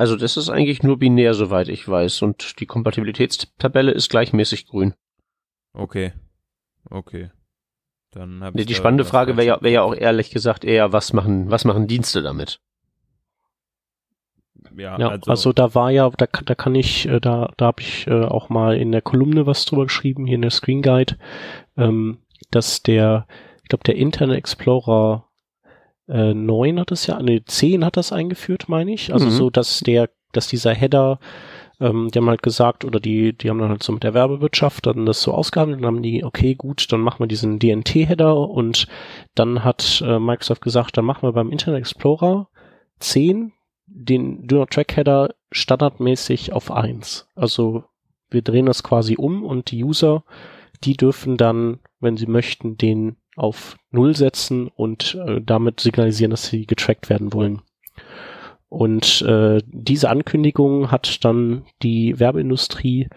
Also 0.00 0.16
das 0.16 0.38
ist 0.38 0.48
eigentlich 0.48 0.82
nur 0.82 0.98
binär, 0.98 1.34
soweit 1.34 1.68
ich 1.68 1.86
weiß. 1.86 2.22
Und 2.22 2.58
die 2.58 2.64
Kompatibilitätstabelle 2.64 3.90
ist 3.90 4.08
gleichmäßig 4.08 4.66
grün. 4.66 4.94
Okay. 5.74 6.14
Okay. 6.88 7.30
Dann 8.10 8.42
hab 8.42 8.54
Die, 8.54 8.60
ich 8.60 8.66
die 8.66 8.72
da 8.72 8.78
spannende 8.78 9.04
Frage 9.04 9.36
wäre 9.36 9.46
ja, 9.46 9.58
wär 9.60 9.70
ja 9.70 9.82
auch 9.82 9.94
ehrlich 9.94 10.30
gesagt 10.30 10.64
eher, 10.64 10.94
was 10.94 11.12
machen, 11.12 11.50
was 11.50 11.66
machen 11.66 11.86
Dienste 11.86 12.22
damit? 12.22 12.60
Ja, 14.74 14.98
Ja, 14.98 15.08
also, 15.26 15.52
da 15.52 15.74
war 15.74 15.90
ja, 15.90 16.08
da, 16.08 16.26
kann- 16.26 16.46
da 16.46 16.54
kann 16.54 16.74
ich, 16.74 17.06
äh, 17.06 17.20
da, 17.20 17.52
da 17.58 17.66
habe 17.66 17.82
ich 17.82 18.06
äh, 18.06 18.24
auch 18.24 18.48
mal 18.48 18.78
in 18.78 18.92
der 18.92 19.02
Kolumne 19.02 19.44
was 19.44 19.66
drüber 19.66 19.84
geschrieben, 19.84 20.24
hier 20.26 20.36
in 20.36 20.42
der 20.42 20.50
Screen 20.50 20.80
Guide, 20.80 21.18
ähm, 21.76 22.22
dass 22.50 22.82
der, 22.82 23.26
ich 23.62 23.68
glaube, 23.68 23.84
der 23.84 23.96
Internet 23.96 24.38
Explorer 24.38 25.29
äh, 26.10 26.34
9 26.34 26.80
hat 26.80 26.90
das 26.90 27.06
ja, 27.06 27.20
ne, 27.22 27.44
10 27.44 27.84
hat 27.84 27.96
das 27.96 28.12
eingeführt, 28.12 28.68
meine 28.68 28.92
ich. 28.92 29.12
Also 29.12 29.26
Mhm. 29.26 29.30
so, 29.30 29.50
dass 29.50 29.80
der, 29.80 30.10
dass 30.32 30.48
dieser 30.48 30.74
Header, 30.74 31.18
ähm, 31.80 32.08
die 32.12 32.18
haben 32.18 32.28
halt 32.28 32.42
gesagt, 32.42 32.84
oder 32.84 33.00
die, 33.00 33.32
die 33.32 33.48
haben 33.48 33.58
dann 33.58 33.70
halt 33.70 33.82
so 33.82 33.92
mit 33.92 34.02
der 34.02 34.14
Werbewirtschaft 34.14 34.86
dann 34.86 35.06
das 35.06 35.22
so 35.22 35.32
ausgehandelt 35.32 35.80
und 35.80 35.86
haben 35.86 36.02
die, 36.02 36.24
okay, 36.24 36.54
gut, 36.54 36.92
dann 36.92 37.00
machen 37.00 37.20
wir 37.20 37.26
diesen 37.26 37.58
DNT-Header 37.58 38.36
und 38.36 38.86
dann 39.34 39.64
hat 39.64 40.02
äh, 40.06 40.18
Microsoft 40.18 40.62
gesagt, 40.62 40.96
dann 40.96 41.04
machen 41.04 41.22
wir 41.22 41.32
beim 41.32 41.50
Internet 41.52 41.80
Explorer 41.80 42.48
10 42.98 43.52
den 43.86 44.46
Do 44.46 44.56
Not 44.56 44.70
Track 44.70 44.96
Header 44.96 45.34
standardmäßig 45.52 46.52
auf 46.52 46.70
1. 46.70 47.28
Also 47.34 47.84
wir 48.30 48.42
drehen 48.42 48.66
das 48.66 48.82
quasi 48.82 49.16
um 49.16 49.42
und 49.44 49.70
die 49.72 49.82
User, 49.82 50.22
die 50.84 50.96
dürfen 50.96 51.36
dann, 51.36 51.80
wenn 51.98 52.16
sie 52.16 52.26
möchten, 52.26 52.76
den 52.76 53.16
auf 53.40 53.76
0 53.90 54.14
setzen 54.14 54.68
und 54.68 55.14
äh, 55.26 55.40
damit 55.40 55.80
signalisieren, 55.80 56.30
dass 56.30 56.46
sie 56.46 56.66
getrackt 56.66 57.08
werden 57.08 57.32
wollen. 57.32 57.62
Und 58.68 59.22
äh, 59.22 59.60
diese 59.66 60.10
Ankündigung 60.10 60.90
hat 60.90 61.24
dann 61.24 61.64
die 61.82 62.20
Werbeindustrie 62.20 63.08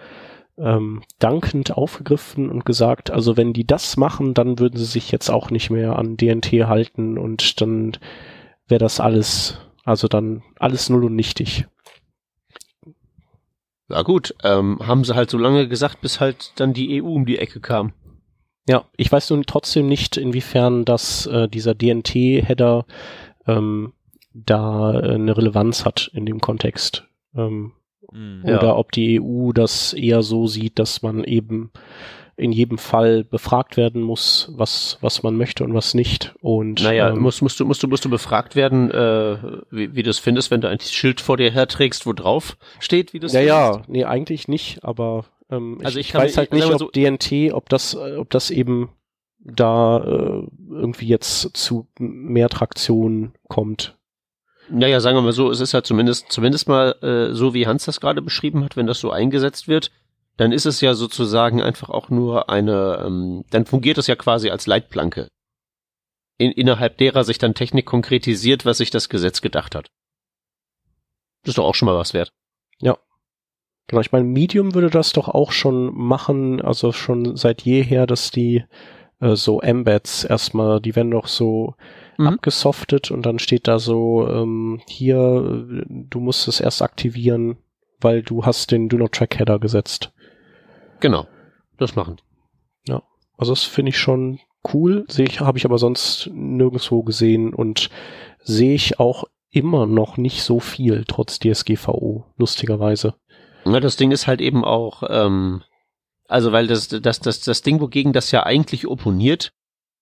ähm, 0.57 1.03
dankend 1.19 1.75
aufgegriffen 1.77 2.49
und 2.49 2.65
gesagt, 2.65 3.11
also 3.11 3.37
wenn 3.37 3.53
die 3.53 3.67
das 3.67 3.97
machen, 3.97 4.33
dann 4.33 4.59
würden 4.59 4.77
sie 4.77 4.85
sich 4.85 5.11
jetzt 5.11 5.29
auch 5.29 5.51
nicht 5.51 5.69
mehr 5.69 5.97
an 5.97 6.17
DNT 6.17 6.51
halten 6.67 7.17
und 7.17 7.61
dann 7.61 7.97
wäre 8.67 8.79
das 8.79 8.99
alles, 8.99 9.59
also 9.83 10.07
dann 10.07 10.41
alles 10.57 10.89
null 10.89 11.05
und 11.05 11.15
nichtig. 11.15 11.65
Ja 13.89 14.01
gut, 14.01 14.33
ähm, 14.43 14.79
haben 14.87 15.03
sie 15.03 15.15
halt 15.15 15.29
so 15.29 15.37
lange 15.37 15.67
gesagt, 15.67 16.01
bis 16.01 16.19
halt 16.19 16.53
dann 16.55 16.73
die 16.73 17.03
EU 17.03 17.07
um 17.07 17.25
die 17.25 17.37
Ecke 17.37 17.59
kam. 17.59 17.93
Ja, 18.67 18.85
ich 18.95 19.11
weiß 19.11 19.29
nun 19.31 19.43
trotzdem 19.45 19.87
nicht, 19.87 20.17
inwiefern 20.17 20.85
das 20.85 21.25
äh, 21.25 21.47
dieser 21.49 21.75
DNT-Header 21.75 22.85
ähm, 23.47 23.93
da 24.33 24.93
äh, 24.93 25.15
eine 25.15 25.35
Relevanz 25.35 25.85
hat 25.85 26.09
in 26.13 26.25
dem 26.25 26.39
Kontext. 26.39 27.05
Ähm, 27.35 27.73
Mhm. 28.13 28.43
Ja. 28.45 28.57
Oder 28.57 28.77
ob 28.77 28.91
die 28.91 29.19
EU 29.21 29.51
das 29.51 29.93
eher 29.93 30.23
so 30.23 30.47
sieht, 30.47 30.79
dass 30.79 31.01
man 31.01 31.23
eben 31.23 31.71
in 32.35 32.51
jedem 32.51 32.79
Fall 32.79 33.23
befragt 33.23 33.77
werden 33.77 34.01
muss, 34.01 34.51
was, 34.55 34.97
was 35.01 35.21
man 35.21 35.37
möchte 35.37 35.63
und 35.63 35.75
was 35.75 35.93
nicht. 35.93 36.33
Und 36.41 36.81
Naja, 36.81 37.09
ähm, 37.09 37.19
musst, 37.19 37.43
musst, 37.43 37.59
du, 37.59 37.65
musst, 37.65 37.83
du, 37.83 37.87
musst 37.87 38.05
du 38.05 38.09
befragt 38.09 38.55
werden, 38.55 38.89
äh, 38.89 39.37
wie, 39.69 39.95
wie 39.95 40.01
du 40.01 40.09
es 40.09 40.17
findest, 40.17 40.49
wenn 40.49 40.61
du 40.61 40.67
ein 40.67 40.79
Schild 40.79 41.21
vor 41.21 41.37
dir 41.37 41.51
herträgst, 41.51 42.07
wo 42.07 42.13
drauf 42.13 42.57
steht, 42.79 43.13
wie 43.13 43.19
du 43.19 43.27
es 43.27 43.33
ja, 43.33 43.41
ja, 43.41 43.71
findest? 43.73 43.89
nee, 43.89 44.05
eigentlich 44.05 44.47
nicht, 44.47 44.83
aber 44.83 45.25
ähm, 45.55 45.79
Also 45.83 45.99
ich, 45.99 46.09
ich 46.09 46.15
weiß 46.15 46.37
halt 46.37 46.53
ich- 46.53 46.65
nicht, 46.65 46.81
ob 46.81 46.91
DNT, 46.93 47.53
ob 47.53 47.69
das, 47.69 47.93
äh, 47.93 48.17
ob 48.17 48.29
das 48.29 48.51
eben 48.51 48.89
da 49.39 49.97
äh, 49.97 50.47
irgendwie 50.69 51.07
jetzt 51.07 51.55
zu 51.55 51.87
mehr 51.97 52.49
Traktion 52.49 53.33
kommt. 53.49 53.97
Naja, 54.69 55.01
sagen 55.01 55.17
wir 55.17 55.21
mal 55.21 55.33
so, 55.33 55.51
es 55.51 55.59
ist 55.59 55.73
ja 55.73 55.83
zumindest, 55.83 56.31
zumindest 56.31 56.69
mal 56.69 56.93
äh, 57.01 57.33
so, 57.33 57.53
wie 57.53 57.67
Hans 57.67 57.83
das 57.85 57.99
gerade 57.99 58.21
beschrieben 58.21 58.63
hat, 58.63 58.77
wenn 58.77 58.87
das 58.87 58.99
so 58.99 59.11
eingesetzt 59.11 59.67
wird, 59.67 59.91
dann 60.37 60.53
ist 60.53 60.65
es 60.65 60.79
ja 60.79 60.93
sozusagen 60.93 61.61
einfach 61.61 61.89
auch 61.89 62.09
nur 62.09 62.49
eine, 62.49 63.03
ähm, 63.05 63.43
dann 63.51 63.65
fungiert 63.65 63.97
es 63.97 64.07
ja 64.07 64.15
quasi 64.15 64.49
als 64.49 64.65
Leitplanke. 64.65 65.27
In, 66.37 66.51
innerhalb 66.51 66.97
derer 66.97 67.23
sich 67.25 67.37
dann 67.37 67.53
Technik 67.53 67.85
konkretisiert, 67.85 68.65
was 68.65 68.77
sich 68.77 68.89
das 68.89 69.09
Gesetz 69.09 69.41
gedacht 69.41 69.75
hat. 69.75 69.89
Das 71.43 71.49
ist 71.51 71.57
doch 71.57 71.65
auch 71.65 71.75
schon 71.75 71.87
mal 71.87 71.97
was 71.97 72.13
wert. 72.13 72.31
Genau, 73.87 74.01
ich 74.01 74.11
meine, 74.11 74.25
Medium 74.25 74.73
würde 74.73 74.89
das 74.89 75.11
doch 75.11 75.27
auch 75.27 75.51
schon 75.51 75.93
machen, 75.93 76.61
also 76.61 76.91
schon 76.91 77.35
seit 77.35 77.63
jeher, 77.63 78.07
dass 78.07 78.31
die 78.31 78.63
äh, 79.19 79.35
so 79.35 79.61
Embeds 79.61 80.23
erstmal, 80.23 80.79
die 80.79 80.95
werden 80.95 81.11
doch 81.11 81.27
so 81.27 81.75
Mhm. 82.17 82.27
abgesoftet 82.27 83.11
und 83.11 83.25
dann 83.25 83.39
steht 83.39 83.67
da 83.67 83.79
so, 83.79 84.27
ähm, 84.27 84.79
hier, 84.87 85.17
äh, 85.17 85.85
du 85.87 86.19
musst 86.19 86.47
es 86.47 86.59
erst 86.59 86.81
aktivieren, 86.81 87.57
weil 87.99 88.21
du 88.21 88.45
hast 88.45 88.71
den 88.71 88.87
Do 88.89 88.97
Not 88.97 89.13
Track 89.13 89.39
Header 89.39 89.59
gesetzt. 89.59 90.13
Genau. 90.99 91.27
Das 91.77 91.95
machen. 91.95 92.17
die. 92.87 93.01
Also 93.37 93.51
das 93.51 93.63
finde 93.63 93.89
ich 93.89 93.97
schon 93.97 94.39
cool, 94.73 95.05
sehe 95.09 95.25
ich, 95.25 95.39
habe 95.41 95.57
ich 95.57 95.65
aber 95.65 95.77
sonst 95.77 96.29
nirgendwo 96.31 97.03
gesehen 97.03 97.53
und 97.53 97.89
sehe 98.43 98.75
ich 98.75 98.99
auch 98.99 99.25
immer 99.49 99.85
noch 99.85 100.17
nicht 100.17 100.43
so 100.43 100.59
viel, 100.59 101.03
trotz 101.07 101.39
DSGVO, 101.39 102.25
lustigerweise. 102.37 103.15
Ja, 103.65 103.79
das 103.79 103.95
Ding 103.95 104.11
ist 104.11 104.27
halt 104.27 104.41
eben 104.41 104.63
auch, 104.65 105.03
ähm, 105.09 105.63
also 106.27 106.51
weil 106.51 106.67
das, 106.67 106.87
das, 106.87 107.19
das, 107.19 107.41
das 107.41 107.61
Ding, 107.61 107.79
wogegen 107.79 108.13
das 108.13 108.31
ja 108.31 108.43
eigentlich 108.43 108.87
opponiert, 108.87 109.53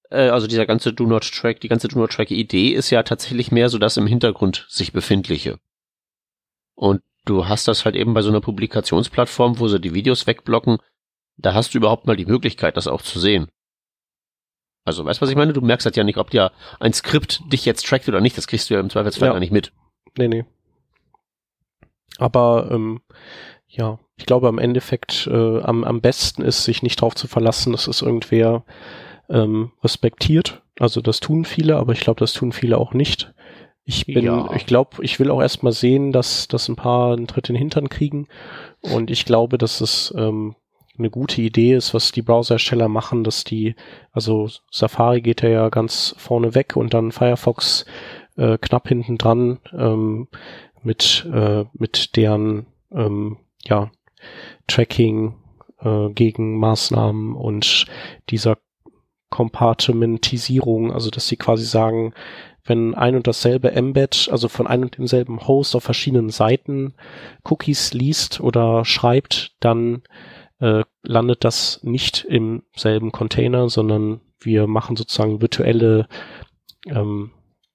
äh, 0.10 0.30
also 0.30 0.48
dieser 0.48 0.66
ganze 0.66 0.94
Do 0.94 1.06
Not 1.06 1.32
Track, 1.32 1.60
die 1.62 1.68
ganze 1.68 1.88
Do 1.88 2.00
Not 2.00 2.12
Track 2.12 2.32
Idee 2.32 2.70
ist 2.70 2.90
ja 2.90 3.04
tatsächlich 3.04 3.52
mehr 3.52 3.70
so 3.70 3.78
das 3.78 3.98
im 3.98 4.08
Hintergrund 4.08 4.66
sich 4.70 4.92
befindliche. 4.94 5.60
Und 6.76 7.02
du 7.26 7.48
hast 7.48 7.68
das 7.68 7.86
halt 7.86 7.96
eben 7.96 8.14
bei 8.14 8.22
so 8.22 8.30
einer 8.30 8.42
Publikationsplattform, 8.42 9.60
wo 9.60 9.68
sie 9.68 9.80
die 9.80 9.94
Videos 9.94 10.26
wegblocken, 10.26 10.78
da 11.38 11.54
hast 11.54 11.74
du 11.74 11.78
überhaupt 11.78 12.08
mal 12.08 12.16
die 12.16 12.26
Möglichkeit, 12.26 12.78
das 12.78 12.88
auch 12.88 13.02
zu 13.02 13.20
sehen. 13.20 13.48
Also, 14.84 15.06
weißt 15.06 15.20
du, 15.20 15.24
was 15.24 15.30
ich 15.30 15.36
meine? 15.36 15.54
Du 15.54 15.62
merkst 15.62 15.86
halt 15.86 15.96
ja 15.96 16.04
nicht, 16.04 16.18
ob 16.18 16.34
ja 16.34 16.52
ein 16.80 16.94
Skript 16.94 17.42
dich 17.52 17.66
jetzt 17.66 17.86
trackt 17.86 18.10
oder 18.10 18.20
nicht. 18.20 18.36
Das 18.38 18.48
kriegst 18.48 18.70
du 18.70 18.74
ja 18.74 18.80
im 18.80 18.90
Zweifelsfall 18.90 19.28
Ja. 19.28 19.34
gar 19.34 19.40
nicht 19.40 19.52
mit. 19.52 19.72
Nee, 20.18 20.28
nee. 20.28 20.46
Aber 22.18 22.70
ähm, 22.72 23.02
ja, 23.72 24.00
ich 24.18 24.26
glaube 24.26 24.48
am 24.48 24.60
Endeffekt 24.60 25.28
äh, 25.32 25.62
am, 25.62 25.84
am 25.84 26.02
besten 26.02 26.42
ist, 26.44 26.64
sich 26.64 26.84
nicht 26.84 27.02
darauf 27.02 27.16
zu 27.16 27.28
verlassen, 27.28 27.72
dass 27.72 27.88
es 27.88 28.02
irgendwer 28.02 28.64
ähm, 29.30 29.72
respektiert. 29.84 30.62
Also 30.80 31.02
das 31.02 31.20
tun 31.20 31.46
viele, 31.46 31.78
aber 31.78 31.94
ich 31.94 32.02
glaube, 32.02 32.20
das 32.20 32.34
tun 32.34 32.52
viele 32.52 32.78
auch 32.78 32.94
nicht. 32.94 33.34
Ich 33.84 34.06
bin, 34.06 34.26
Ja. 34.26 34.50
ich 34.56 34.66
glaube, 34.66 35.04
ich 35.04 35.20
will 35.20 35.32
auch 35.32 35.42
erstmal 35.42 35.74
sehen, 35.74 36.12
dass, 36.12 36.48
dass 36.48 36.70
ein 36.70 36.76
paar 36.76 37.14
einen 37.14 37.28
Tritt 37.28 37.50
in 37.50 37.56
den 37.56 37.60
Hintern 37.60 37.90
kriegen. 37.90 38.28
Und 38.82 39.10
ich 39.10 39.26
glaube, 39.26 39.58
dass 39.58 39.82
es 39.82 40.14
ähm, 40.18 40.56
eine 40.98 41.10
gute 41.10 41.42
Idee 41.42 41.74
ist, 41.74 41.94
was 41.94 42.12
die 42.12 42.22
Browserhersteller 42.22 42.88
machen, 42.88 43.24
dass 43.24 43.44
die, 43.44 43.76
also 44.12 44.50
Safari 44.70 45.22
geht 45.22 45.42
ja 45.42 45.70
ganz 45.70 46.14
vorne 46.18 46.54
weg 46.54 46.76
und 46.76 46.94
dann 46.94 47.12
Firefox 47.12 47.86
äh, 48.38 48.58
knapp 48.60 48.88
hinten 48.88 49.18
dran 49.18 49.60
ähm, 49.74 50.28
mit, 50.84 51.28
äh, 51.34 51.66
mit 51.74 52.16
deren 52.18 52.68
ähm, 52.92 53.38
ja, 53.66 53.92
Tracking 54.68 55.36
äh, 55.80 56.10
gegen 56.10 56.60
Maßnahmen 56.60 57.36
und 57.36 57.86
dieser 58.30 58.58
Kompartimentisierung, 59.30 60.92
also 60.92 61.10
dass 61.10 61.28
sie 61.28 61.38
quasi 61.38 61.66
sagen, 61.66 62.14
wenn 62.64 62.94
ein 62.94 63.16
und 63.16 63.28
dasselbe 63.28 63.72
Embed, 63.72 64.30
also 64.32 64.48
von 64.48 64.68
einem 64.68 64.84
und 64.84 64.98
demselben 64.98 65.48
Host 65.48 65.76
auf 65.76 65.84
verschiedenen 65.84 66.30
Seiten 66.30 66.94
Cookies 67.44 67.94
liest 67.94 68.40
oder 68.40 68.86
schreibt, 68.86 69.56
dann 69.60 70.04
äh, 70.60 70.84
landet 71.02 71.44
das 71.44 71.80
nicht 71.84 72.24
im 72.26 72.64
selben 72.76 73.12
Container, 73.12 73.68
sondern 73.70 74.22
wir 74.40 74.68
machen 74.68 74.96
sozusagen 74.96 75.42
virtuelle 75.42 76.08
ähm, 76.86 77.32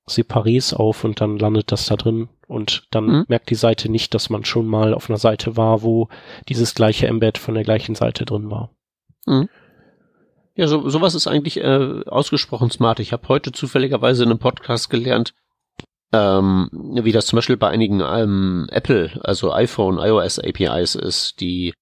Separés 0.08 0.74
auf 0.74 1.04
und 1.04 1.20
dann 1.20 1.38
landet 1.38 1.72
das 1.72 1.86
da 1.86 1.96
drin 1.96 2.28
und 2.46 2.86
dann 2.90 3.06
mhm. 3.06 3.24
merkt 3.28 3.50
die 3.50 3.56
Seite 3.56 3.90
nicht, 3.90 4.14
dass 4.14 4.30
man 4.30 4.44
schon 4.44 4.66
mal 4.66 4.94
auf 4.94 5.10
einer 5.10 5.18
Seite 5.18 5.56
war, 5.56 5.82
wo 5.82 6.08
dieses 6.48 6.74
gleiche 6.74 7.06
Embed 7.08 7.38
von 7.38 7.54
der 7.54 7.64
gleichen 7.64 7.94
Seite 7.94 8.24
drin 8.24 8.50
war. 8.50 8.70
Mhm. 9.26 9.48
Ja, 10.54 10.68
so, 10.68 10.88
sowas 10.88 11.14
ist 11.14 11.26
eigentlich 11.26 11.58
äh, 11.58 12.02
ausgesprochen 12.06 12.70
smart. 12.70 13.00
Ich 13.00 13.12
habe 13.12 13.28
heute 13.28 13.52
zufälligerweise 13.52 14.22
in 14.22 14.30
einem 14.30 14.38
Podcast 14.38 14.88
gelernt, 14.88 15.34
ähm, 16.12 16.70
wie 16.72 17.12
das 17.12 17.26
zum 17.26 17.36
Beispiel 17.36 17.56
bei 17.58 17.68
einigen 17.68 18.00
ähm, 18.00 18.66
Apple, 18.70 19.20
also 19.22 19.52
iPhone, 19.52 19.98
iOS 19.98 20.38
APIs 20.38 20.94
ist, 20.94 21.40
die 21.40 21.74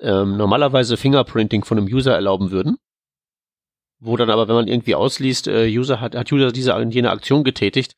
ähm, 0.00 0.36
normalerweise 0.36 0.96
Fingerprinting 0.96 1.64
von 1.64 1.78
einem 1.78 1.86
User 1.86 2.14
erlauben 2.14 2.50
würden. 2.50 2.76
Wo 4.06 4.18
dann 4.18 4.28
aber, 4.28 4.48
wenn 4.48 4.54
man 4.54 4.68
irgendwie 4.68 4.94
ausliest, 4.94 5.48
äh, 5.48 5.66
User 5.66 5.98
hat, 5.98 6.14
hat 6.14 6.30
User 6.30 6.52
diese 6.52 6.78
jene 6.90 7.10
Aktion 7.10 7.42
getätigt, 7.42 7.96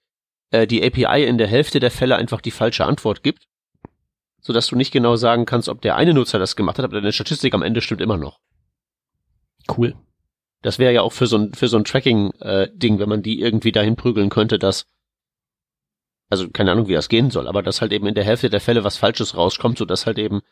äh, 0.53 0.65
die 0.69 0.81
API 0.85 1.25
in 1.25 1.37
der 1.37 1.49
Hälfte 1.49 1.81
der 1.81 1.91
Fälle 1.91 2.15
einfach 2.15 2.41
die 2.41 2.53
falsche 2.53 2.85
Antwort 2.85 3.25
gibt, 3.25 3.49
sodass 4.41 4.69
du 4.69 4.77
nicht 4.77 4.93
genau 4.93 5.17
sagen 5.17 5.47
kannst, 5.47 5.69
ob 5.69 5.81
der 5.83 5.97
eine 5.97 6.15
Nutzer 6.15 6.39
das 6.39 6.55
gemacht 6.55 6.79
hat, 6.79 6.85
aber 6.85 6.95
deine 6.95 7.13
Statistik 7.13 7.53
am 7.55 7.63
Ende 7.63 7.81
stimmt 7.81 8.01
immer 8.01 8.19
noch. 8.19 8.39
Cool. 9.77 9.97
Das 10.63 10.79
wäre 10.79 10.95
ja 10.95 11.03
auch 11.03 11.13
für 11.13 11.27
so 11.27 11.39
ein, 11.39 11.55
für 11.55 11.67
so 11.67 11.77
ein 11.77 11.83
Tracking-Ding, 11.83 12.95
äh, 12.95 12.99
wenn 13.01 13.09
man 13.09 13.23
die 13.25 13.41
irgendwie 13.41 13.73
dahin 13.73 13.97
prügeln 13.97 14.29
könnte, 14.29 14.61
dass, 14.61 14.87
also 16.31 16.49
keine 16.51 16.71
Ahnung, 16.71 16.87
wie 16.87 16.95
das 16.95 17.09
gehen 17.09 17.33
soll, 17.33 17.49
aber 17.49 17.65
dass 17.65 17.81
halt 17.81 17.93
eben 17.93 18.07
in 18.07 18.15
der 18.15 18.25
Hälfte 18.25 18.49
der 18.49 18.61
Fälle 18.61 18.85
was 18.85 18.97
Falsches 18.97 19.37
rauskommt, 19.37 19.79
sodass 19.79 20.07
halt 20.07 20.19
eben 20.19 20.43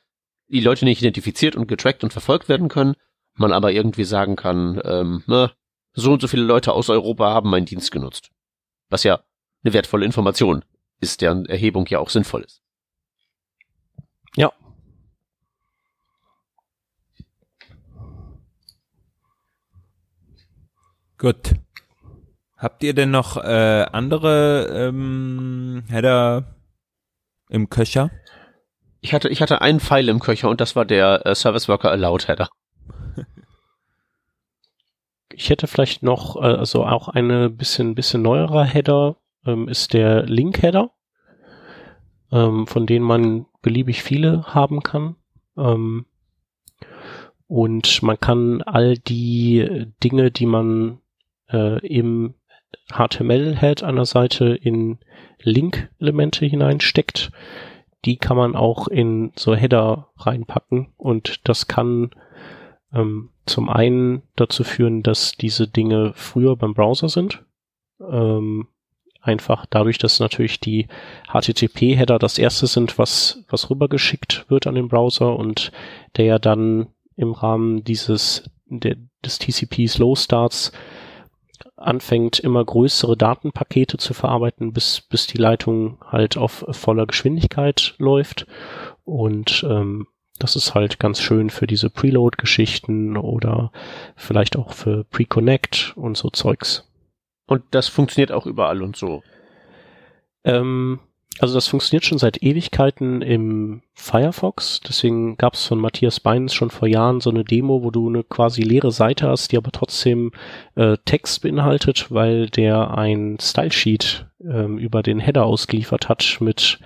die 0.49 0.61
Leute 0.61 0.85
nicht 0.85 1.01
identifiziert 1.01 1.55
und 1.55 1.69
getrackt 1.69 2.03
und 2.03 2.13
verfolgt 2.13 2.49
werden 2.49 2.67
können, 2.67 2.97
man 3.35 3.53
aber 3.53 3.73
irgendwie 3.73 4.05
sagen 4.05 4.37
kann, 4.37 4.81
ähm, 4.85 5.23
ne, 5.27 5.53
so 5.93 6.13
und 6.13 6.23
so 6.23 6.29
viele 6.29 6.45
Leute 6.45 6.73
aus 6.73 6.91
Europa 6.91 7.33
haben 7.33 7.51
meinen 7.51 7.67
Dienst 7.67 7.91
genutzt. 7.91 8.31
Was 8.91 9.05
ja 9.05 9.21
eine 9.63 9.73
wertvolle 9.73 10.05
Information 10.05 10.65
ist, 11.01 11.21
deren 11.21 11.47
Erhebung 11.47 11.87
ja 11.87 11.99
auch 11.99 12.11
sinnvoll 12.11 12.43
ist. 12.43 12.63
Ja, 14.37 14.53
Gut. 21.25 21.55
Habt 22.59 22.83
ihr 22.83 22.93
denn 22.93 23.11
noch 23.11 23.37
äh, 23.37 23.87
andere 23.93 24.89
ähm, 24.89 25.85
Header 25.89 26.55
im 27.49 27.71
Köcher? 27.71 28.11
Ich 29.01 29.15
hatte, 29.15 29.29
ich 29.29 29.41
hatte 29.41 29.61
einen 29.61 29.81
Pfeil 29.81 30.09
im 30.09 30.21
Köcher 30.21 30.49
und 30.49 30.61
das 30.61 30.77
war 30.77 30.85
der 30.85 31.25
äh, 31.25 31.35
Service 31.35 31.69
Worker 31.69 31.91
Allowed 31.91 32.29
Header. 32.29 32.49
Ich 35.37 35.51
hätte 35.51 35.67
vielleicht 35.67 36.03
noch, 36.03 36.37
äh, 36.37 36.47
also 36.47 36.85
auch 36.85 37.09
eine 37.09 37.51
bisschen, 37.51 37.95
bisschen 37.95 38.23
neuerer 38.23 38.65
Header, 38.65 39.17
ähm, 39.47 39.69
ist 39.69 39.93
der 39.93 40.25
Link 40.25 40.63
Header, 40.63 40.91
ähm, 42.33 42.67
von 42.67 42.87
denen 42.87 43.05
man 43.05 43.47
beliebig 43.63 44.03
viele 44.03 44.45
haben 44.47 44.83
kann. 44.83 45.17
Ähm, 45.57 46.07
und 47.47 48.03
man 48.03 48.19
kann 48.19 48.63
all 48.63 48.97
die 48.97 49.87
Dinge, 50.03 50.31
die 50.31 50.47
man 50.47 50.99
äh, 51.51 51.85
im 51.87 52.35
HTML-Head 52.93 53.83
einer 53.83 54.05
Seite 54.07 54.55
in 54.55 54.99
Link-Elemente 55.43 56.47
hineinsteckt. 56.47 57.31
Die 58.05 58.17
kann 58.17 58.37
man 58.37 58.57
auch 58.57 58.89
in 58.89 59.33
so 59.37 59.55
Header 59.55 60.11
reinpacken 60.17 60.93
und 60.97 61.49
das 61.49 61.69
kann 61.69 62.11
ähm, 62.95 63.31
zum 63.47 63.69
einen 63.69 64.23
dazu 64.37 64.65
führen, 64.65 65.03
dass 65.03 65.33
diese 65.33 65.69
Dinge 65.69 66.13
früher 66.15 66.57
beim 66.57 66.75
Browser 66.75 67.09
sind. 67.09 67.45
Ähm, 68.01 68.69
einfach 69.21 69.67
dadurch, 69.67 69.99
dass 69.99 70.21
natürlich 70.21 70.61
die 70.61 70.89
HTTP-Header 71.29 72.19
das 72.19 72.39
erste 72.39 72.67
sind, 72.67 72.99
was, 72.99 73.45
was 73.49 73.71
rübergeschickt 73.71 74.47
wird 74.49 74.67
an 74.67 74.75
den 74.75 74.89
Browser 74.89 75.37
und 75.37 75.73
der 76.17 76.27
ja 76.27 76.39
dann 76.39 76.89
im 77.17 77.33
Rahmen 77.33 77.85
dieses, 77.85 78.51
der, 78.67 78.97
des 79.25 79.39
TCP 79.39 79.87
Slow 79.87 80.17
Starts 80.17 80.73
anfängt, 81.77 82.39
immer 82.39 82.65
größere 82.65 83.17
Datenpakete 83.17 83.97
zu 83.99 84.15
verarbeiten, 84.15 84.73
bis, 84.73 85.01
bis 85.01 85.27
die 85.27 85.39
Leitung 85.39 85.99
halt 86.05 86.37
auf 86.37 86.65
voller 86.71 87.07
Geschwindigkeit 87.07 87.95
läuft. 87.99 88.47
Und 89.05 89.67
ähm, 89.69 90.07
das 90.39 90.57
ist 90.57 90.75
halt 90.75 90.99
ganz 90.99 91.21
schön 91.21 91.51
für 91.51 91.67
diese 91.67 91.91
Preload-Geschichten 91.91 93.17
oder 93.17 93.71
vielleicht 94.17 94.57
auch 94.57 94.73
für 94.73 95.05
Pre-Connect 95.05 95.95
und 95.97 96.17
so 96.17 96.31
Zeugs. 96.31 96.91
Und 97.47 97.63
das 97.71 97.89
funktioniert 97.89 98.33
auch 98.33 98.47
überall 98.47 98.83
und 98.83 98.97
so. 98.97 99.23
Ähm, 100.45 100.99
also 101.41 101.55
das 101.55 101.67
funktioniert 101.67 102.05
schon 102.05 102.19
seit 102.19 102.43
Ewigkeiten 102.43 103.21
im 103.21 103.83
Firefox. 103.93 104.81
Deswegen 104.87 105.37
gab 105.37 105.55
es 105.55 105.67
von 105.67 105.81
Matthias 105.81 106.21
Beins 106.21 106.55
schon 106.55 106.71
vor 106.71 106.87
Jahren 106.87 107.21
so 107.21 107.31
eine 107.31 107.45
Demo, 107.45 107.83
wo 107.83 107.91
du 107.91 108.09
eine 108.09 108.23
quasi 108.23 108.63
leere 108.63 108.93
Seite 108.93 109.29
hast, 109.29 109.51
die 109.51 109.57
aber 109.57 109.73
trotzdem 109.73 110.31
äh, 110.77 110.97
Text 111.05 111.43
beinhaltet, 111.43 112.11
weil 112.11 112.49
der 112.51 112.97
ein 112.97 113.39
Stylesheet 113.41 114.27
ähm, 114.41 114.79
über 114.79 115.03
den 115.03 115.19
Header 115.19 115.45
ausgeliefert 115.45 116.09
hat 116.09 116.39
mit 116.41 116.79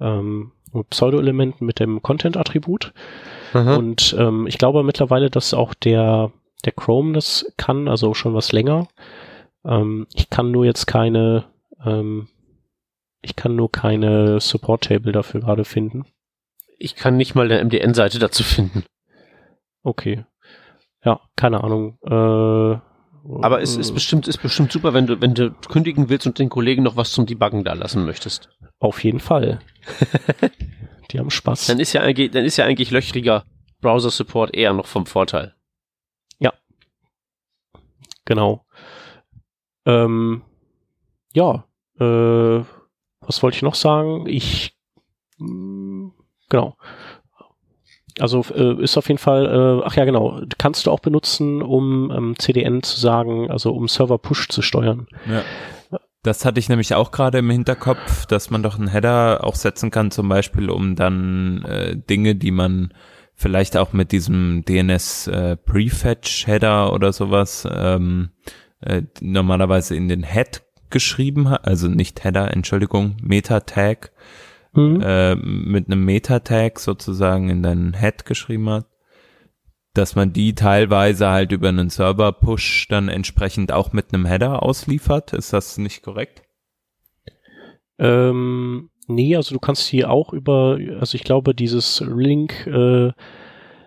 ähm, 0.00 0.52
Pseudo-Elementen 0.82 1.64
mit 1.64 1.80
dem 1.80 2.02
Content-Attribut. 2.02 2.92
Und 3.52 4.16
ähm, 4.18 4.46
ich 4.46 4.58
glaube 4.58 4.82
mittlerweile, 4.82 5.30
dass 5.30 5.54
auch 5.54 5.74
der, 5.74 6.32
der 6.64 6.72
Chrome 6.72 7.12
das 7.12 7.52
kann, 7.56 7.86
also 7.86 8.14
schon 8.14 8.34
was 8.34 8.50
länger. 8.50 8.88
Ähm, 9.64 10.06
ich 10.12 10.28
kann 10.28 10.50
nur 10.50 10.64
jetzt 10.64 10.86
keine 10.86 11.44
ähm, 11.84 12.28
ich 13.24 13.36
kann 13.36 13.56
nur 13.56 13.72
keine 13.72 14.38
Support-Table 14.38 15.12
dafür 15.12 15.40
gerade 15.40 15.64
finden. 15.64 16.04
Ich 16.78 16.94
kann 16.94 17.16
nicht 17.16 17.34
mal 17.34 17.50
eine 17.50 17.64
MDN-Seite 17.64 18.18
dazu 18.18 18.42
finden. 18.42 18.84
Okay. 19.82 20.24
Ja, 21.04 21.20
keine 21.36 21.64
Ahnung. 21.64 21.98
Äh, 22.02 22.78
aber 23.40 23.62
es 23.62 23.76
ist 23.76 23.92
bestimmt, 23.92 24.28
ist 24.28 24.42
bestimmt 24.42 24.72
super, 24.72 24.92
wenn 24.92 25.06
du, 25.06 25.20
wenn 25.20 25.34
du 25.34 25.50
kündigen 25.68 26.08
willst 26.08 26.26
und 26.26 26.38
den 26.38 26.50
Kollegen 26.50 26.82
noch 26.82 26.96
was 26.96 27.12
zum 27.12 27.26
Debuggen 27.26 27.64
da 27.64 27.72
lassen 27.72 28.04
möchtest. 28.04 28.50
Auf 28.78 29.02
jeden 29.02 29.20
Fall. 29.20 29.60
Die 31.10 31.18
haben 31.18 31.30
Spaß. 31.30 31.66
Dann 31.66 31.80
ist 31.80 31.92
ja 31.92 32.02
eigentlich, 32.02 32.30
dann 32.32 32.44
ist 32.44 32.56
ja 32.56 32.64
eigentlich 32.64 32.90
löchriger 32.90 33.44
Browser-Support 33.80 34.54
eher 34.54 34.72
noch 34.72 34.86
vom 34.86 35.06
Vorteil. 35.06 35.54
Ja. 36.38 36.52
Genau. 38.24 38.66
Ähm, 39.86 40.42
ja, 41.34 41.66
äh, 41.98 42.64
was 43.20 43.42
wollte 43.42 43.56
ich 43.56 43.62
noch 43.62 43.74
sagen? 43.74 44.26
Ich, 44.26 44.76
mh, 45.38 45.48
mm, 45.48 46.12
genau. 46.48 46.76
Also 48.20 48.44
äh, 48.54 48.82
ist 48.82 48.96
auf 48.96 49.08
jeden 49.08 49.18
Fall, 49.18 49.46
äh, 49.46 49.82
ach 49.84 49.96
ja 49.96 50.04
genau, 50.04 50.40
kannst 50.58 50.86
du 50.86 50.90
auch 50.90 51.00
benutzen, 51.00 51.62
um 51.62 52.10
ähm, 52.10 52.38
CDN 52.38 52.82
zu 52.82 53.00
sagen, 53.00 53.50
also 53.50 53.72
um 53.72 53.88
Server 53.88 54.18
Push 54.18 54.48
zu 54.48 54.62
steuern. 54.62 55.06
Ja. 55.26 55.42
Das 56.22 56.46
hatte 56.46 56.58
ich 56.58 56.70
nämlich 56.70 56.94
auch 56.94 57.10
gerade 57.10 57.38
im 57.38 57.50
Hinterkopf, 57.50 58.24
dass 58.26 58.48
man 58.48 58.62
doch 58.62 58.78
einen 58.78 58.88
Header 58.88 59.44
auch 59.44 59.56
setzen 59.56 59.90
kann, 59.90 60.10
zum 60.10 60.28
Beispiel, 60.28 60.70
um 60.70 60.96
dann 60.96 61.62
äh, 61.64 61.96
Dinge, 61.96 62.34
die 62.34 62.50
man 62.50 62.94
vielleicht 63.34 63.76
auch 63.76 63.92
mit 63.92 64.10
diesem 64.10 64.64
DNS 64.64 65.26
äh, 65.26 65.56
Prefetch 65.56 66.46
Header 66.46 66.92
oder 66.94 67.12
sowas 67.12 67.68
ähm, 67.70 68.30
äh, 68.80 69.02
normalerweise 69.20 69.96
in 69.96 70.08
den 70.08 70.22
Head 70.22 70.62
geschrieben 70.88 71.50
hat, 71.50 71.66
also 71.66 71.88
nicht 71.88 72.24
Header, 72.24 72.52
Entschuldigung, 72.52 73.16
Meta-Tag, 73.20 74.12
mhm. 74.76 75.00
äh, 75.02 75.34
mit 75.36 75.86
einem 75.86 76.04
Meta-Tag 76.04 76.78
sozusagen 76.78 77.48
in 77.50 77.62
deinen 77.62 77.98
Head 77.98 78.24
geschrieben 78.24 78.68
hat, 78.70 78.86
dass 79.94 80.16
man 80.16 80.32
die 80.32 80.54
teilweise 80.54 81.28
halt 81.28 81.52
über 81.52 81.68
einen 81.68 81.90
Server-Push 81.90 82.88
dann 82.88 83.08
entsprechend 83.08 83.72
auch 83.72 83.92
mit 83.92 84.12
einem 84.12 84.26
Header 84.26 84.62
ausliefert. 84.62 85.32
Ist 85.32 85.52
das 85.52 85.78
nicht 85.78 86.02
korrekt? 86.02 86.42
Ähm, 87.98 88.90
nee, 89.06 89.36
also 89.36 89.54
du 89.54 89.60
kannst 89.60 89.86
hier 89.86 90.10
auch 90.10 90.32
über, 90.32 90.78
also 90.98 91.14
ich 91.14 91.24
glaube, 91.24 91.54
dieses 91.54 92.00
Link, 92.00 92.66
äh, 92.66 93.12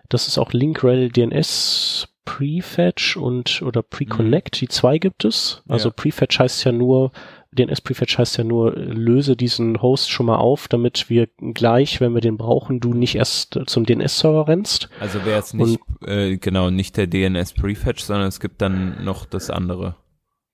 das 0.09 0.27
ist 0.27 0.37
auch 0.37 0.53
Link-Rel 0.53 1.09
DNS 1.09 2.07
Prefetch 2.27 3.15
und 3.15 3.61
oder 3.61 3.81
Preconnect, 3.81 4.59
die 4.59 4.67
zwei 4.67 4.97
gibt 4.97 5.23
es. 5.23 5.63
Also 5.69 5.87
Ja. 5.87 5.93
Prefetch 5.95 6.37
heißt 6.37 6.65
ja 6.65 6.73
nur, 6.73 7.13
DNS 7.53 7.79
Prefetch 7.79 8.17
heißt 8.17 8.37
ja 8.37 8.43
nur, 8.43 8.73
löse 8.75 9.37
diesen 9.37 9.81
Host 9.81 10.11
schon 10.11 10.25
mal 10.25 10.35
auf, 10.35 10.67
damit 10.67 11.09
wir 11.09 11.29
gleich, 11.53 12.01
wenn 12.01 12.13
wir 12.13 12.19
den 12.19 12.35
brauchen, 12.35 12.81
du 12.81 12.93
nicht 12.93 13.15
erst 13.15 13.57
zum 13.67 13.85
DNS-Server 13.85 14.45
rennst. 14.49 14.89
Also 14.99 15.23
wäre 15.23 15.39
es 15.39 15.53
nicht, 15.53 15.79
äh, 16.05 16.35
genau, 16.35 16.69
nicht 16.69 16.97
der 16.97 17.07
DNS 17.07 17.53
Prefetch, 17.53 18.03
sondern 18.03 18.27
es 18.27 18.41
gibt 18.41 18.61
dann 18.61 19.05
noch 19.05 19.25
das 19.25 19.49
andere. 19.49 19.95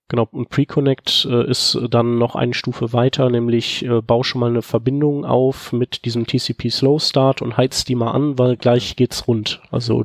Genau, 0.08 0.28
und 0.32 0.50
Preconnect 0.50 1.26
äh, 1.30 1.48
ist 1.48 1.78
dann 1.88 2.18
noch 2.18 2.34
eine 2.34 2.52
Stufe 2.52 2.92
weiter, 2.92 3.30
nämlich 3.30 3.84
äh, 3.86 4.02
bau 4.02 4.22
schon 4.22 4.40
mal 4.40 4.50
eine 4.50 4.60
Verbindung 4.60 5.24
auf 5.24 5.72
mit 5.72 6.04
diesem 6.04 6.26
TCP 6.26 6.70
Slow 6.70 7.00
Start 7.00 7.40
und 7.40 7.56
heiz 7.56 7.84
die 7.84 7.94
mal 7.94 8.10
an, 8.10 8.38
weil 8.38 8.56
gleich 8.58 8.96
geht's 8.96 9.26
rund. 9.26 9.62
Also 9.70 10.04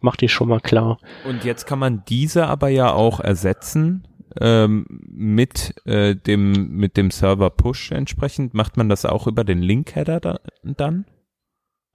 mach 0.00 0.14
dir 0.14 0.28
schon 0.28 0.48
mal 0.48 0.60
klar. 0.60 0.98
Und 1.28 1.44
jetzt 1.44 1.66
kann 1.66 1.80
man 1.80 2.04
diese 2.08 2.46
aber 2.46 2.68
ja 2.68 2.92
auch 2.92 3.18
ersetzen 3.18 4.06
ähm, 4.40 4.86
mit 4.88 5.74
äh, 5.86 6.14
dem 6.14 6.76
mit 6.76 6.96
dem 6.96 7.10
Server 7.10 7.50
Push 7.50 7.90
entsprechend. 7.90 8.54
Macht 8.54 8.76
man 8.76 8.88
das 8.88 9.04
auch 9.04 9.26
über 9.26 9.42
den 9.42 9.60
Link 9.60 9.96
Header 9.96 10.20
da, 10.20 10.38
dann? 10.62 11.04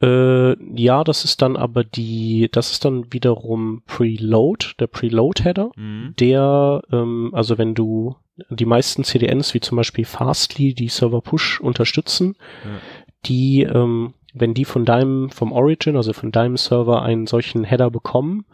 Äh, 0.02 0.56
ja, 0.80 1.04
das 1.04 1.26
ist 1.26 1.41
dann 1.41 1.56
aber 1.58 1.84
die, 1.84 2.50
das 2.52 2.72
ist 2.72 2.86
dann 2.86 3.12
wiederum 3.12 3.82
Preload, 3.88 4.66
der 4.80 4.88
Preload-Header, 4.88 5.72
Mhm. 5.76 6.14
der, 6.20 6.82
ähm, 6.91 7.32
also 7.34 7.58
wenn 7.58 7.74
du 7.74 8.16
die 8.50 8.66
meisten 8.66 9.04
CDNs, 9.04 9.54
wie 9.56 9.60
zum 9.60 9.76
Beispiel 9.78 10.06
Fastly, 10.06 10.76
die 10.76 10.89
Server 10.89 11.22
Push 11.22 11.60
unterstützen, 11.60 12.36
Ja. 12.64 12.70
die, 13.26 13.64
ähm, 13.64 14.14
wenn 14.36 14.54
die 14.54 14.66
von 14.66 14.86
deinem, 14.86 15.32
vom 15.32 15.52
Origin, 15.52 15.95
also 15.95 16.14
von 16.14 16.32
deinem 16.32 16.58
Server 16.58 17.02
einen 17.02 17.26
solchen 17.26 17.64
Header 17.64 17.89
bekommen, 17.89 18.45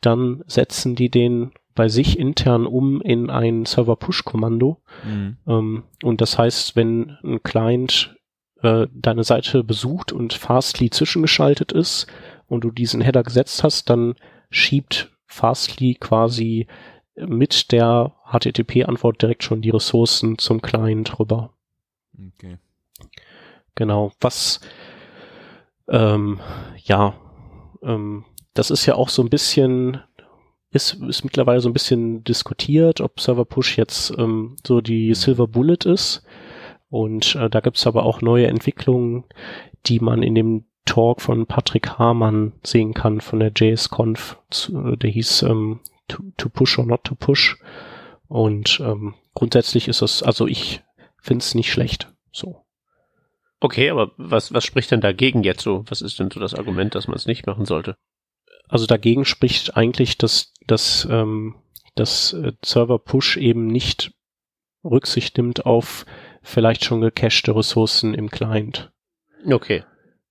dann 0.00 0.42
setzen 0.48 0.96
die 0.96 1.10
den 1.10 1.52
bei 1.76 1.88
sich 1.88 2.18
intern 2.18 2.66
um 2.66 3.00
in 3.00 3.30
ein 3.30 3.64
Server 3.64 3.94
Push 3.94 4.24
Kommando. 4.24 4.78
Mhm. 5.08 5.36
Ähm, 5.46 5.82
und 6.02 6.20
das 6.20 6.36
heißt, 6.36 6.74
wenn 6.74 7.16
ein 7.22 7.40
Client 7.44 8.16
äh, 8.62 8.86
deine 8.92 9.24
Seite 9.24 9.64
besucht 9.64 10.12
und 10.12 10.34
Fastly 10.34 10.90
zwischengeschaltet 10.90 11.72
ist 11.72 12.06
und 12.48 12.64
du 12.64 12.70
diesen 12.70 13.00
Header 13.00 13.22
gesetzt 13.22 13.62
hast, 13.62 13.90
dann 13.90 14.14
schiebt 14.50 15.10
Fastly 15.26 15.96
quasi 15.98 16.66
mit 17.14 17.72
der 17.72 18.14
HTTP-Antwort 18.30 19.20
direkt 19.22 19.44
schon 19.44 19.62
die 19.62 19.70
Ressourcen 19.70 20.38
zum 20.38 20.62
Client 20.62 21.18
rüber. 21.18 21.52
Okay. 22.16 22.58
Genau. 23.74 24.12
Was, 24.20 24.60
ähm, 25.88 26.40
ja, 26.84 27.14
ähm, 27.82 28.24
das 28.54 28.70
ist 28.70 28.86
ja 28.86 28.94
auch 28.94 29.08
so 29.08 29.22
ein 29.22 29.30
bisschen, 29.30 30.00
ist, 30.70 30.94
ist 30.94 31.24
mittlerweile 31.24 31.60
so 31.60 31.68
ein 31.68 31.72
bisschen 31.72 32.24
diskutiert, 32.24 33.00
ob 33.00 33.20
Server 33.20 33.44
Push 33.44 33.78
jetzt 33.78 34.12
ähm, 34.18 34.56
so 34.66 34.80
die 34.80 35.14
Silver 35.14 35.46
Bullet 35.46 35.84
ist. 35.84 36.24
Und 36.90 37.34
äh, 37.36 37.50
da 37.50 37.60
gibt's 37.60 37.86
aber 37.86 38.04
auch 38.04 38.20
neue 38.22 38.46
Entwicklungen, 38.46 39.24
die 39.86 40.00
man 40.00 40.22
in 40.22 40.34
dem 40.34 40.64
Talk 40.84 41.20
von 41.20 41.46
Patrick 41.46 41.98
Hamann 41.98 42.52
sehen 42.62 42.94
kann 42.94 43.20
von 43.20 43.40
der 43.40 43.52
JSConf. 43.54 44.38
zu- 44.50 44.96
Der 44.96 45.10
hieß 45.10 45.42
ähm, 45.42 45.80
to, 46.08 46.22
to 46.38 46.48
Push 46.48 46.78
or 46.78 46.86
Not 46.86 47.04
to 47.04 47.14
Push. 47.14 47.58
Und 48.26 48.80
ähm, 48.80 49.14
grundsätzlich 49.34 49.88
ist 49.88 50.00
es, 50.02 50.22
also 50.22 50.46
ich 50.46 50.82
finde 51.20 51.42
es 51.42 51.54
nicht 51.54 51.70
schlecht. 51.70 52.12
So. 52.32 52.64
Okay, 53.60 53.90
aber 53.90 54.12
was, 54.16 54.52
was 54.54 54.64
spricht 54.64 54.90
denn 54.90 55.00
dagegen 55.00 55.42
jetzt 55.42 55.62
so? 55.62 55.84
Was 55.88 56.00
ist 56.00 56.18
denn 56.18 56.30
so 56.30 56.40
das 56.40 56.54
Argument, 56.54 56.94
dass 56.94 57.06
man 57.08 57.16
es 57.16 57.26
nicht 57.26 57.46
machen 57.46 57.64
sollte? 57.66 57.96
Also 58.68 58.86
dagegen 58.86 59.24
spricht 59.24 59.76
eigentlich, 59.76 60.16
dass, 60.16 60.54
dass, 60.66 61.06
ähm, 61.10 61.56
dass 61.96 62.32
äh, 62.34 62.52
Server 62.64 62.98
Push 62.98 63.36
eben 63.36 63.66
nicht 63.66 64.12
Rücksicht 64.84 65.36
nimmt 65.36 65.66
auf 65.66 66.06
vielleicht 66.48 66.84
schon 66.84 67.00
gecachte 67.00 67.54
Ressourcen 67.54 68.14
im 68.14 68.30
Client. 68.30 68.90
Okay. 69.50 69.84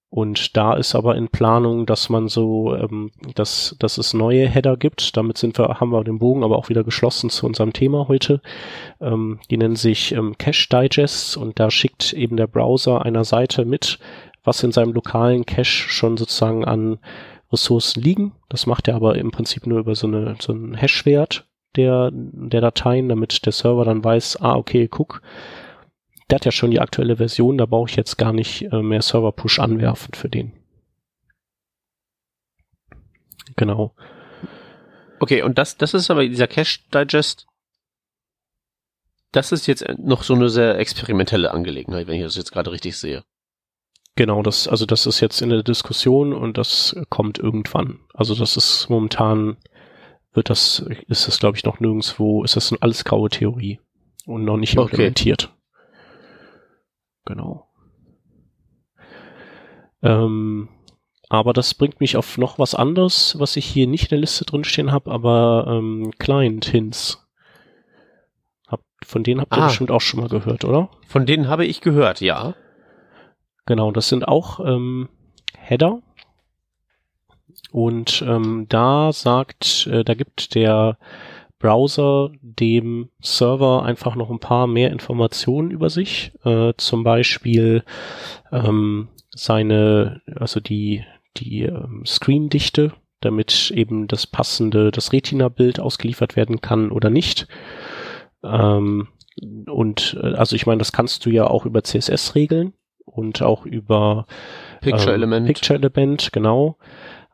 Und 0.09 0.55
da 0.55 0.74
ist 0.74 0.95
aber 0.95 1.15
in 1.15 1.28
Planung, 1.28 1.86
dass 1.86 2.09
man 2.09 2.30
so, 2.30 2.74
ähm, 2.76 3.11
dass, 3.36 3.76
dass 3.80 3.97
es 3.97 4.13
neue 4.13 4.47
Header 4.47 4.78
gibt. 4.78 5.18
Damit 5.18 5.38
sind 5.38 5.57
wir, 5.59 5.80
haben 5.80 5.91
wir 5.91 6.03
den 6.03 6.20
Bogen 6.20 6.43
aber 6.43 6.57
auch 6.57 6.70
wieder 6.70 6.84
geschlossen 6.84 7.30
zu 7.30 7.45
unserem 7.45 7.74
Thema 7.74 8.07
heute. 8.07 8.41
Ähm, 9.01 9.39
die 9.51 9.57
nennen 9.57 9.76
sich 9.76 10.13
ähm, 10.13 10.38
Cache 10.38 10.70
Digests 10.72 11.36
und 11.36 11.59
da 11.59 11.70
schickt 11.70 12.13
eben 12.13 12.38
der 12.38 12.47
Browser 12.47 13.03
einer 13.03 13.26
Seite 13.26 13.65
mit, 13.65 13.99
was 14.45 14.63
in 14.63 14.72
seinem 14.72 14.93
lokalen 14.93 15.45
Cache 15.45 15.65
schon 15.65 16.15
sozusagen 16.15 16.63
an 16.63 16.99
Ressourcen 17.51 18.01
liegen. 18.01 18.32
Das 18.47 18.65
macht 18.65 18.88
er 18.88 18.95
aber 18.95 19.18
im 19.18 19.32
Prinzip 19.32 19.68
nur 19.68 19.80
über 19.80 19.93
so, 19.93 20.07
eine, 20.07 20.36
so 20.39 20.53
einen 20.53 20.74
Hash-Wert 20.76 21.45
der, 21.76 22.11
der 22.13 22.61
Dateien, 22.61 23.09
damit 23.09 23.45
der 23.45 23.53
Server 23.53 23.84
dann 23.84 24.03
weiß, 24.03 24.41
ah, 24.41 24.55
okay, 24.55 24.88
guck, 24.88 25.22
der 26.30 26.36
hat 26.36 26.45
ja 26.45 26.51
schon 26.51 26.71
die 26.71 26.80
aktuelle 26.80 27.17
Version, 27.17 27.57
da 27.57 27.65
brauche 27.65 27.89
ich 27.89 27.95
jetzt 27.95 28.17
gar 28.17 28.34
nicht 28.34 28.63
äh, 28.71 28.82
mehr 28.82 29.01
Server-Push 29.01 29.59
anwerfen 29.59 30.13
für 30.13 30.30
den. 30.30 30.51
Genau. 33.55 33.93
Okay, 35.19 35.41
und 35.41 35.57
das, 35.57 35.78
das 35.78 35.93
ist 35.93 36.11
aber 36.11 36.28
dieser 36.28 36.47
Cache 36.47 36.80
Digest. 36.93 37.47
Das 39.32 39.51
ist 39.51 39.67
jetzt 39.67 39.86
noch 39.97 40.23
so 40.23 40.34
eine 40.34 40.49
sehr 40.49 40.78
experimentelle 40.80 41.51
Angelegenheit, 41.51 42.07
wenn 42.07 42.15
ich 42.15 42.23
das 42.23 42.36
jetzt 42.36 42.51
gerade 42.51 42.71
richtig 42.71 42.97
sehe. 42.97 43.23
Genau, 44.15 44.41
das, 44.41 44.67
also 44.67 44.86
das 44.86 45.05
ist 45.05 45.19
jetzt 45.19 45.41
in 45.41 45.49
der 45.49 45.63
Diskussion 45.63 46.34
und 46.34 46.57
das 46.57 46.95
kommt 47.09 47.38
irgendwann. 47.38 47.99
Also 48.13 48.36
das 48.36 48.57
ist 48.57 48.89
momentan, 48.89 49.57
wird 50.34 50.49
das, 50.49 50.80
ist 51.07 51.28
das 51.28 51.39
glaube 51.39 51.57
ich 51.57 51.63
noch 51.63 51.80
nirgendwo, 51.80 52.43
ist 52.43 52.55
das 52.55 52.73
alles 52.82 53.05
graue 53.05 53.30
Theorie 53.30 53.80
und 54.25 54.43
noch 54.43 54.57
nicht 54.57 54.78
Okay. 54.78 55.13
Genau. 57.28 57.67
Ähm, 60.01 60.69
aber 61.30 61.51
das 61.51 61.73
bringt 61.73 61.99
mich 61.99 62.15
auf 62.15 62.38
noch 62.38 62.57
was 62.57 62.73
anderes, 62.73 63.36
was 63.38 63.57
ich 63.57 63.65
hier 63.65 63.86
nicht 63.86 64.05
in 64.05 64.09
der 64.11 64.19
Liste 64.19 64.45
drinstehen 64.45 64.91
habe, 64.93 65.11
aber 65.11 65.65
ähm, 65.67 66.11
Client-Hints. 66.19 67.28
Hab, 68.67 68.82
von 69.05 69.23
denen 69.23 69.41
habt 69.41 69.53
ihr 69.53 69.61
Ah. 69.61 69.67
bestimmt 69.67 69.91
auch 69.91 69.99
schon 70.01 70.21
mal 70.21 70.30
gehört, 70.30 70.63
oder? 70.63 70.89
Von 71.07 71.25
denen 71.25 71.49
habe 71.49 71.65
ich 71.65 71.82
gehört, 71.82 72.21
ja. 72.21 72.55
Genau, 73.65 73.91
das 73.91 74.07
sind 74.07 74.25
auch 74.25 74.61
ähm, 74.65 75.09
Header. 75.57 76.01
Und 77.71 78.21
ähm, 78.25 78.67
da 78.69 79.11
sagt, 79.11 79.88
äh, 79.91 80.05
da 80.05 80.13
gibt 80.13 80.55
der 80.55 80.97
Browser 81.60 82.32
dem 82.41 83.10
Server 83.20 83.84
einfach 83.84 84.16
noch 84.16 84.30
ein 84.30 84.39
paar 84.39 84.68
mehr 84.68 84.91
Informationen 84.91 85.72
über 85.72 85.89
sich. 85.89 86.32
Äh, 86.43 86.74
zum 86.78 87.03
Beispiel 87.03 87.84
ähm, 88.51 89.10
seine, 89.32 90.22
also 90.36 90.60
die, 90.60 91.03
die 91.38 91.64
ähm, 91.64 92.03
Screendichte, 92.05 92.93
damit 93.22 93.72
eben 93.72 94.08
das 94.08 94.28
passende, 94.28 94.91
das 94.91 95.12
Retina-Bild 95.12 95.80
ausgeliefert 95.80 96.36
werden 96.36 96.62
kann 96.62 96.91
oder 96.91 97.10
nicht. 97.10 97.47
Ähm, 98.43 99.08
und 99.68 100.18
äh, 100.22 100.34
also 100.34 100.55
ich 100.55 100.66
meine, 100.66 100.80
das 100.80 100.91
kannst 100.91 101.26
du 101.26 101.30
ja 101.30 101.47
auch 101.47 101.66
über 101.66 101.84
CSS 101.84 102.36
regeln 102.36 102.74
und 103.05 103.41
auch 103.41 103.66
über 103.66 104.28
Picture 104.82 105.10
ähm, 105.10 105.16
Element. 105.16 105.47
Picture 105.47 105.78
Element, 105.78 106.32
genau. 106.32 106.78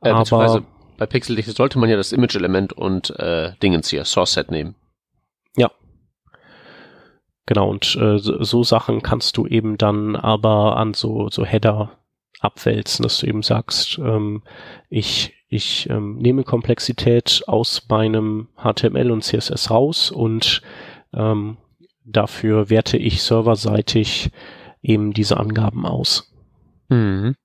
Äh, 0.02 0.10
aber 0.10 0.64
bei 1.04 1.08
Pixeldichte 1.08 1.52
sollte 1.52 1.80
man 1.80 1.90
ja 1.90 1.98
das 1.98 2.14
Image 2.14 2.36
Element 2.36 2.72
und 2.72 3.10
äh, 3.20 3.52
Dingens 3.62 3.90
hier, 3.90 4.06
Source 4.06 4.34
Set 4.34 4.52
nehmen. 4.52 4.74
genau, 7.46 7.70
und 7.70 7.98
äh, 7.98 8.20
so, 8.20 8.42
so 8.42 8.64
Sachen 8.64 9.02
kannst 9.02 9.36
du 9.36 9.46
eben 9.46 9.78
dann 9.78 10.16
aber 10.16 10.78
an 10.78 10.94
so, 10.94 11.30
so 11.30 11.44
Header 11.44 11.98
abwälzen, 12.40 13.04
dass 13.04 13.20
du 13.20 13.28
eben 13.28 13.42
sagst, 13.42 13.98
ähm, 13.98 14.44
ich, 14.90 15.34
ich 15.50 15.90
ähm, 15.90 16.20
nehme 16.20 16.46
Komplexität 16.46 17.44
aus 17.48 17.86
meinem 17.90 18.48
HTML 18.56 19.12
und 19.12 19.26
CSS 19.26 19.72
raus 19.72 20.10
und 20.10 20.62
ähm, 21.14 21.58
dafür 22.06 22.70
werte 22.70 22.96
ich 22.96 23.24
serverseitig 23.24 24.32
eben 24.82 25.12
diese 25.12 25.36
Angaben 25.36 25.86
aus. 25.86 26.34
Mhm. 26.88 27.36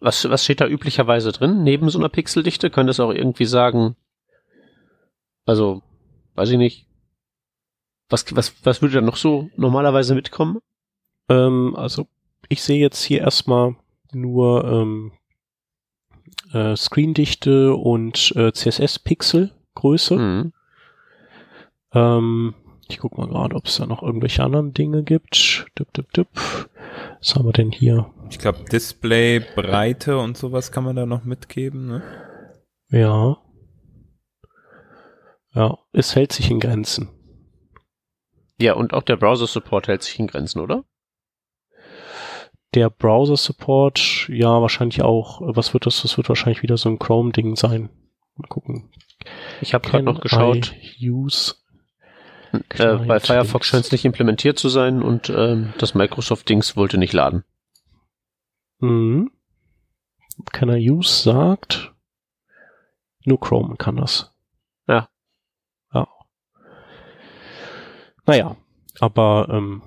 Was, 0.00 0.28
was 0.28 0.44
steht 0.44 0.60
da 0.60 0.66
üblicherweise 0.66 1.32
drin? 1.32 1.62
Neben 1.64 1.90
so 1.90 1.98
einer 1.98 2.08
Pixeldichte 2.08 2.70
könnte 2.70 2.90
es 2.90 3.00
auch 3.00 3.12
irgendwie 3.12 3.46
sagen, 3.46 3.96
also, 5.44 5.82
weiß 6.34 6.50
ich 6.50 6.58
nicht. 6.58 6.86
Was, 8.10 8.24
was, 8.36 8.54
was 8.64 8.82
würde 8.82 8.96
da 8.96 9.00
noch 9.00 9.16
so 9.16 9.50
normalerweise 9.56 10.14
mitkommen? 10.14 10.60
Ähm, 11.28 11.74
also 11.76 12.06
ich 12.48 12.62
sehe 12.62 12.78
jetzt 12.78 13.02
hier 13.02 13.20
erstmal 13.20 13.76
nur 14.12 14.64
ähm, 14.64 15.12
äh, 16.52 16.76
Screendichte 16.76 17.74
und 17.74 18.32
äh, 18.36 18.52
CSS-Pixel-Größe. 18.52 20.16
Mhm. 20.16 20.52
Ähm, 21.92 22.54
ich 22.88 22.98
guck 22.98 23.18
mal 23.18 23.28
gerade, 23.28 23.56
ob 23.56 23.66
es 23.66 23.76
da 23.76 23.86
noch 23.86 24.02
irgendwelche 24.02 24.42
anderen 24.42 24.72
Dinge 24.72 25.02
gibt. 25.02 25.66
Dup, 25.74 25.92
dup, 25.92 26.12
dup. 26.12 26.28
Was 27.20 27.34
haben 27.34 27.46
wir 27.46 27.52
denn 27.52 27.72
hier? 27.72 28.10
Ich 28.30 28.38
glaube, 28.38 28.64
Display, 28.70 29.40
Breite 29.40 30.18
und 30.18 30.36
sowas 30.36 30.72
kann 30.72 30.84
man 30.84 30.96
da 30.96 31.06
noch 31.06 31.24
mitgeben, 31.24 31.86
ne? 31.86 32.02
Ja. 32.90 33.38
Ja, 35.54 35.78
es 35.92 36.14
hält 36.14 36.32
sich 36.32 36.50
in 36.50 36.60
Grenzen. 36.60 37.08
Ja, 38.60 38.74
und 38.74 38.92
auch 38.92 39.02
der 39.02 39.16
Browser-Support 39.16 39.88
hält 39.88 40.02
sich 40.02 40.18
in 40.18 40.26
Grenzen, 40.26 40.60
oder? 40.60 40.84
Der 42.74 42.90
Browser-Support, 42.90 44.28
ja, 44.28 44.60
wahrscheinlich 44.60 45.02
auch. 45.02 45.40
Was 45.42 45.72
wird 45.72 45.86
das? 45.86 46.02
Das 46.02 46.16
wird 46.16 46.28
wahrscheinlich 46.28 46.62
wieder 46.62 46.76
so 46.76 46.88
ein 46.88 46.98
Chrome-Ding 46.98 47.56
sein. 47.56 47.88
Mal 48.36 48.48
gucken. 48.48 48.90
Ich 49.60 49.74
habe 49.74 49.88
gerade 49.88 50.04
noch 50.04 50.20
geschaut. 50.20 50.74
Use. 51.00 51.54
Äh, 52.70 52.96
bei 52.96 53.20
Firefox 53.20 53.66
scheint 53.66 53.86
es 53.86 53.92
nicht 53.92 54.04
implementiert 54.04 54.58
zu 54.58 54.68
sein 54.68 55.02
und 55.02 55.30
ähm, 55.30 55.72
das 55.78 55.94
Microsoft-Dings 55.94 56.76
wollte 56.76 56.98
nicht 56.98 57.12
laden. 57.12 57.44
Mhm. 58.80 59.30
Can 60.52 60.70
I 60.70 60.90
use 60.90 61.22
sagt, 61.22 61.92
nur 63.24 63.40
Chrome 63.40 63.76
kann 63.76 63.96
das. 63.96 64.32
Ja. 64.86 65.08
Ja. 65.92 66.08
Naja, 68.24 68.56
aber 69.00 69.48
ähm, 69.50 69.82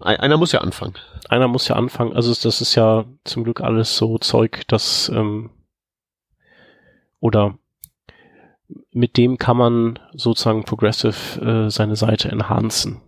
einer 0.00 0.36
muss 0.36 0.52
ja 0.52 0.60
anfangen. 0.60 0.94
Einer 1.28 1.48
muss 1.48 1.68
ja 1.68 1.76
anfangen. 1.76 2.12
Also 2.14 2.34
das 2.34 2.60
ist 2.60 2.74
ja 2.74 3.04
zum 3.24 3.44
Glück 3.44 3.60
alles 3.60 3.96
so 3.96 4.18
Zeug, 4.18 4.62
das 4.68 5.08
ähm, 5.08 5.50
oder 7.20 7.56
mit 8.90 9.16
dem 9.16 9.38
kann 9.38 9.56
man 9.56 9.98
sozusagen 10.12 10.64
progressive 10.64 11.40
äh, 11.40 11.70
seine 11.70 11.96
Seite 11.96 12.30
enhancen. 12.30 13.00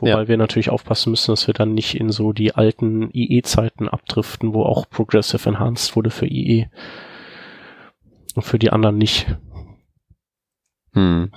Wobei 0.00 0.10
ja. 0.10 0.28
wir 0.28 0.36
natürlich 0.36 0.70
aufpassen 0.70 1.10
müssen, 1.10 1.32
dass 1.32 1.46
wir 1.46 1.54
dann 1.54 1.74
nicht 1.74 1.94
in 1.96 2.10
so 2.10 2.32
die 2.32 2.54
alten 2.54 3.10
IE-Zeiten 3.12 3.88
abdriften, 3.88 4.54
wo 4.54 4.62
auch 4.62 4.88
progressive 4.88 5.48
enhanced 5.48 5.96
wurde 5.96 6.10
für 6.10 6.26
IE. 6.26 6.68
Und 8.34 8.42
für 8.42 8.58
die 8.58 8.70
anderen 8.70 8.96
nicht. 8.96 9.26
Hm. 10.92 11.32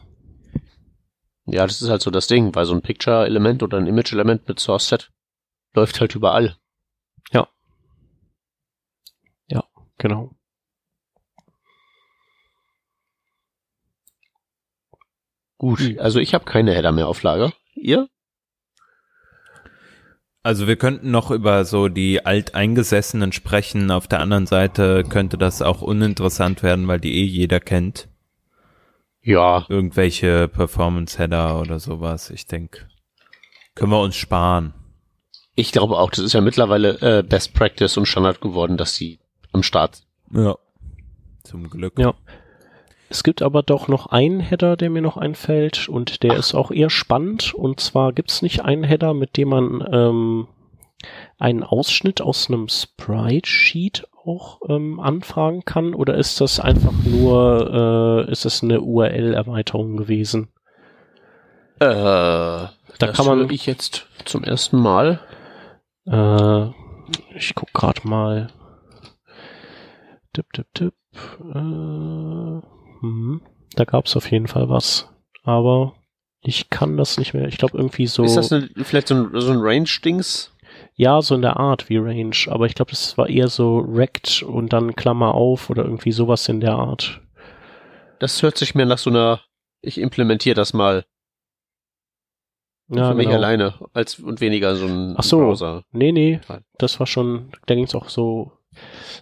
Ja, 1.45 1.65
das 1.65 1.81
ist 1.81 1.89
halt 1.89 2.03
so 2.03 2.11
das 2.11 2.27
Ding, 2.27 2.53
weil 2.53 2.65
so 2.65 2.73
ein 2.75 2.83
Picture-Element 2.83 3.63
oder 3.63 3.77
ein 3.77 3.87
Image-Element 3.87 4.47
mit 4.47 4.59
Source-Set 4.59 5.11
läuft 5.73 5.99
halt 5.99 6.13
überall. 6.13 6.55
Ja. 7.31 7.47
Ja, 9.47 9.63
genau. 9.97 10.35
Gut, 15.57 15.79
hm. 15.79 15.99
also 15.99 16.19
ich 16.19 16.35
habe 16.35 16.45
keine 16.45 16.73
Header 16.73 16.91
mehr 16.91 17.07
auf 17.07 17.23
Lager. 17.23 17.53
Ihr? 17.73 18.07
Also 20.43 20.67
wir 20.67 20.75
könnten 20.75 21.11
noch 21.11 21.29
über 21.29 21.65
so 21.65 21.87
die 21.87 22.25
Alteingesessenen 22.25 23.31
sprechen. 23.31 23.91
Auf 23.91 24.07
der 24.07 24.21
anderen 24.21 24.47
Seite 24.47 25.03
könnte 25.03 25.37
das 25.37 25.61
auch 25.61 25.81
uninteressant 25.81 26.63
werden, 26.63 26.87
weil 26.87 26.99
die 26.99 27.15
eh 27.15 27.25
jeder 27.25 27.59
kennt. 27.59 28.07
Ja. 29.21 29.65
Irgendwelche 29.69 30.47
Performance-Header 30.47 31.59
oder 31.59 31.79
sowas. 31.79 32.31
Ich 32.31 32.47
denke, 32.47 32.87
können 33.75 33.91
wir 33.91 34.01
uns 34.01 34.15
sparen. 34.15 34.73
Ich 35.53 35.71
glaube 35.71 35.97
auch, 35.97 36.09
das 36.09 36.19
ist 36.19 36.33
ja 36.33 36.41
mittlerweile 36.41 36.99
äh, 37.01 37.23
Best 37.23 37.53
Practice 37.53 37.97
und 37.97 38.07
Standard 38.07 38.41
geworden, 38.41 38.77
dass 38.77 38.95
die 38.95 39.19
am 39.51 39.61
Start. 39.61 40.01
Ja. 40.33 40.57
Zum 41.43 41.69
Glück. 41.69 41.99
Ja. 41.99 42.15
Es 43.11 43.23
gibt 43.23 43.41
aber 43.41 43.61
doch 43.61 43.89
noch 43.89 44.05
einen 44.05 44.39
Header, 44.39 44.77
der 44.77 44.89
mir 44.89 45.01
noch 45.01 45.17
einfällt 45.17 45.89
und 45.89 46.23
der 46.23 46.31
Ach. 46.31 46.39
ist 46.39 46.53
auch 46.53 46.71
eher 46.71 46.89
spannend. 46.89 47.53
Und 47.53 47.81
zwar 47.81 48.13
gibt 48.13 48.31
es 48.31 48.41
nicht 48.41 48.63
einen 48.63 48.85
Header, 48.85 49.13
mit 49.13 49.35
dem 49.35 49.49
man 49.49 49.85
ähm, 49.91 50.47
einen 51.37 51.63
Ausschnitt 51.63 52.21
aus 52.21 52.47
einem 52.47 52.69
Sprite-Sheet 52.69 54.07
auch 54.25 54.61
ähm, 54.69 55.01
anfragen 55.01 55.65
kann? 55.65 55.93
Oder 55.93 56.15
ist 56.15 56.39
das 56.39 56.61
einfach 56.61 56.93
nur, 57.03 58.25
äh, 58.29 58.31
ist 58.31 58.45
es 58.45 58.63
eine 58.63 58.79
URL-Erweiterung 58.79 59.97
gewesen? 59.97 60.47
Äh, 61.81 61.89
da 61.89 62.69
das 62.97 63.17
kann 63.17 63.25
man. 63.25 63.49
ich 63.49 63.65
jetzt 63.65 64.07
zum 64.23 64.45
ersten 64.45 64.79
Mal. 64.79 65.19
Äh, 66.05 66.67
ich 67.35 67.55
guck 67.55 67.73
gerade 67.73 68.07
mal. 68.07 68.47
Tipp, 70.31 70.45
tipp, 70.53 70.67
tipp. 70.73 70.93
Äh, 71.53 72.61
hm, 73.01 73.41
da 73.75 73.83
gab 73.83 74.05
es 74.05 74.15
auf 74.15 74.31
jeden 74.31 74.47
Fall 74.47 74.69
was. 74.69 75.09
Aber 75.43 75.95
ich 76.41 76.69
kann 76.69 76.97
das 76.97 77.17
nicht 77.17 77.33
mehr. 77.33 77.47
Ich 77.47 77.57
glaube 77.57 77.77
irgendwie 77.77 78.07
so. 78.07 78.23
Ist 78.23 78.35
das 78.35 78.51
eine, 78.51 78.69
vielleicht 78.83 79.07
so 79.07 79.15
ein, 79.15 79.29
so 79.33 79.51
ein 79.51 79.59
Range-Dings? 79.59 80.53
Ja, 80.95 81.21
so 81.21 81.35
in 81.35 81.41
der 81.41 81.57
Art 81.57 81.89
wie 81.89 81.97
Range. 81.97 82.35
Aber 82.47 82.65
ich 82.65 82.75
glaube, 82.75 82.91
das 82.91 83.17
war 83.17 83.29
eher 83.29 83.47
so 83.47 83.79
Rect 83.79 84.43
und 84.43 84.73
dann 84.73 84.95
Klammer 84.95 85.35
auf 85.35 85.69
oder 85.69 85.83
irgendwie 85.83 86.11
sowas 86.11 86.47
in 86.47 86.59
der 86.59 86.73
Art. 86.73 87.21
Das 88.19 88.41
hört 88.43 88.57
sich 88.57 88.75
mir 88.75 88.85
nach 88.85 88.97
so 88.97 89.09
einer, 89.09 89.41
ich 89.81 89.99
implementiere 89.99 90.55
das 90.55 90.73
mal. 90.73 91.05
Ja, 92.89 93.09
für 93.09 93.15
mich 93.15 93.27
genau. 93.27 93.37
alleine 93.37 93.73
als 93.93 94.19
und 94.19 94.41
weniger 94.41 94.75
so 94.75 94.85
ein 94.85 95.15
Ach 95.17 95.23
so. 95.23 95.37
Browser. 95.37 95.83
Nee, 95.91 96.11
nee. 96.11 96.41
Das 96.77 96.99
war 96.99 97.07
schon, 97.07 97.51
da 97.65 97.75
ging 97.75 97.85
es 97.85 97.95
auch 97.95 98.09
so. 98.09 98.51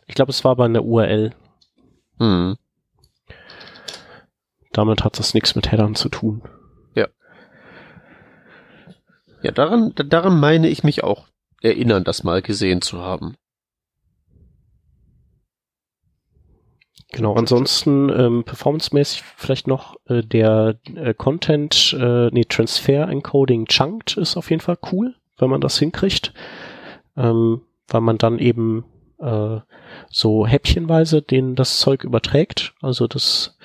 Ich 0.08 0.16
glaube, 0.16 0.32
es 0.32 0.44
war 0.44 0.56
bei 0.56 0.66
einer 0.66 0.84
URL. 0.84 1.34
Hm. 2.18 2.58
Damit 4.80 5.04
hat 5.04 5.20
das 5.20 5.34
nichts 5.34 5.56
mit 5.56 5.74
Headern 5.74 5.94
zu 5.94 6.08
tun. 6.08 6.42
Ja. 6.96 7.10
Ja, 9.42 9.52
daran, 9.52 9.92
daran 9.94 10.40
meine 10.40 10.70
ich 10.70 10.86
mich 10.86 11.04
auch 11.04 11.28
erinnern, 11.62 12.06
das 12.06 12.24
mal 12.24 12.42
gesehen 12.42 12.82
zu 12.82 13.02
haben. 13.02 13.36
Genau, 17.12 17.34
ansonsten 17.34 18.08
ähm, 18.08 18.46
performancemäßig 18.46 19.22
vielleicht 19.36 19.68
noch 19.68 19.98
äh, 20.06 20.22
der 20.22 20.80
äh, 20.96 21.14
Content, 21.14 21.94
äh, 22.00 22.30
nee, 22.32 22.46
Transfer 22.46 23.10
Encoding 23.10 23.66
Chunked 23.66 24.16
ist 24.16 24.38
auf 24.38 24.50
jeden 24.50 24.62
Fall 24.62 24.78
cool, 24.94 25.14
wenn 25.40 25.50
man 25.50 25.60
das 25.60 25.78
hinkriegt, 25.78 26.34
ähm, 27.18 27.64
weil 27.90 28.00
man 28.00 28.18
dann 28.18 28.40
eben 28.40 28.86
äh, 29.20 29.60
so 30.10 30.48
häppchenweise 30.48 31.22
den 31.22 31.56
das 31.56 31.80
Zeug 31.80 32.06
überträgt. 32.06 32.74
Also 32.82 33.10
das 33.10 33.58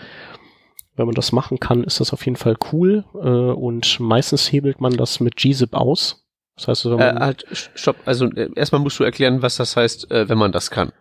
wenn 0.97 1.07
man 1.07 1.15
das 1.15 1.33
machen 1.33 1.61
kann, 1.61 1.85
ist 1.85 2.01
das 2.01 2.13
auf 2.13 2.25
jeden 2.25 2.37
Fall 2.37 2.57
cool. 2.73 3.05
Äh, 3.15 3.19
und 3.19 4.01
meistens 4.01 4.51
hebelt 4.53 4.81
man 4.81 4.97
das 4.97 5.21
mit 5.21 5.37
gzip 5.37 5.75
aus. 5.75 6.25
Das 6.57 6.69
heißt, 6.69 6.85
wenn 6.87 6.99
man 6.99 7.17
äh, 7.17 7.21
halt, 7.21 7.47
stopp, 7.51 7.97
also 8.05 8.27
äh, 8.27 8.51
erstmal 8.55 8.81
musst 8.81 8.99
du 9.01 9.05
erklären, 9.05 9.43
was 9.43 9.57
das 9.57 9.77
heißt, 9.77 10.11
äh, 10.11 10.29
wenn 10.29 10.39
man 10.39 10.53
das 10.53 10.71
kann. 10.71 10.93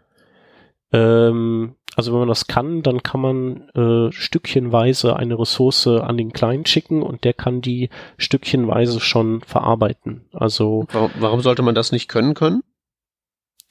Ähm, 0.92 1.76
also 1.96 2.12
wenn 2.12 2.20
man 2.20 2.28
das 2.28 2.48
kann, 2.48 2.82
dann 2.82 3.04
kann 3.04 3.22
man 3.22 3.70
äh, 3.76 4.12
stückchenweise 4.12 5.16
eine 5.16 5.38
Ressource 5.38 5.86
an 5.88 6.18
den 6.18 6.34
Client 6.34 6.68
schicken 6.68 7.04
und 7.04 7.24
der 7.24 7.34
kann 7.34 7.62
die 7.62 7.90
stückchenweise 8.18 9.00
schon 9.00 9.42
verarbeiten. 9.42 10.26
Also 10.34 10.88
warum, 10.92 11.12
warum 11.20 11.42
sollte 11.42 11.62
man 11.62 11.76
das 11.76 11.92
nicht 11.92 12.08
können 12.08 12.34
können? 12.34 12.64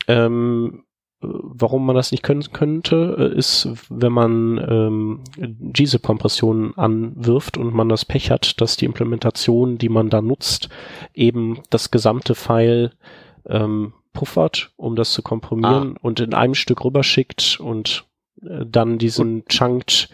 Ähm, 0.07 0.85
warum 1.23 1.87
man 1.87 1.97
das 1.97 2.11
nicht 2.11 2.23
können 2.23 2.45
könnte, 2.53 3.17
äh, 3.19 3.39
ist, 3.39 3.69
wenn 3.89 4.13
man 4.13 4.59
ähm, 4.59 5.21
GZIP-Kompressionen 5.73 6.77
anwirft 6.77 7.57
und 7.57 7.75
man 7.75 7.89
das 7.89 8.05
Pech 8.05 8.31
hat, 8.31 8.61
dass 8.61 8.77
die 8.77 8.85
Implementation, 8.85 9.79
die 9.79 9.89
man 9.89 10.11
da 10.11 10.21
nutzt, 10.21 10.69
eben 11.15 11.61
das 11.71 11.91
gesamte 11.91 12.35
File 12.35 12.93
ähm, 13.47 13.93
puffert, 14.13 14.73
um 14.77 14.97
das 14.97 15.13
zu 15.13 15.23
komprimieren 15.23 15.95
ah. 15.97 16.01
und 16.03 16.21
in 16.21 16.35
einem 16.35 16.55
Stück 16.55 16.85
rüberschickt 16.85 17.59
und 17.61 18.05
äh, 18.43 18.67
dann 18.67 18.99
diesen 18.99 19.45
Chunked, 19.47 20.09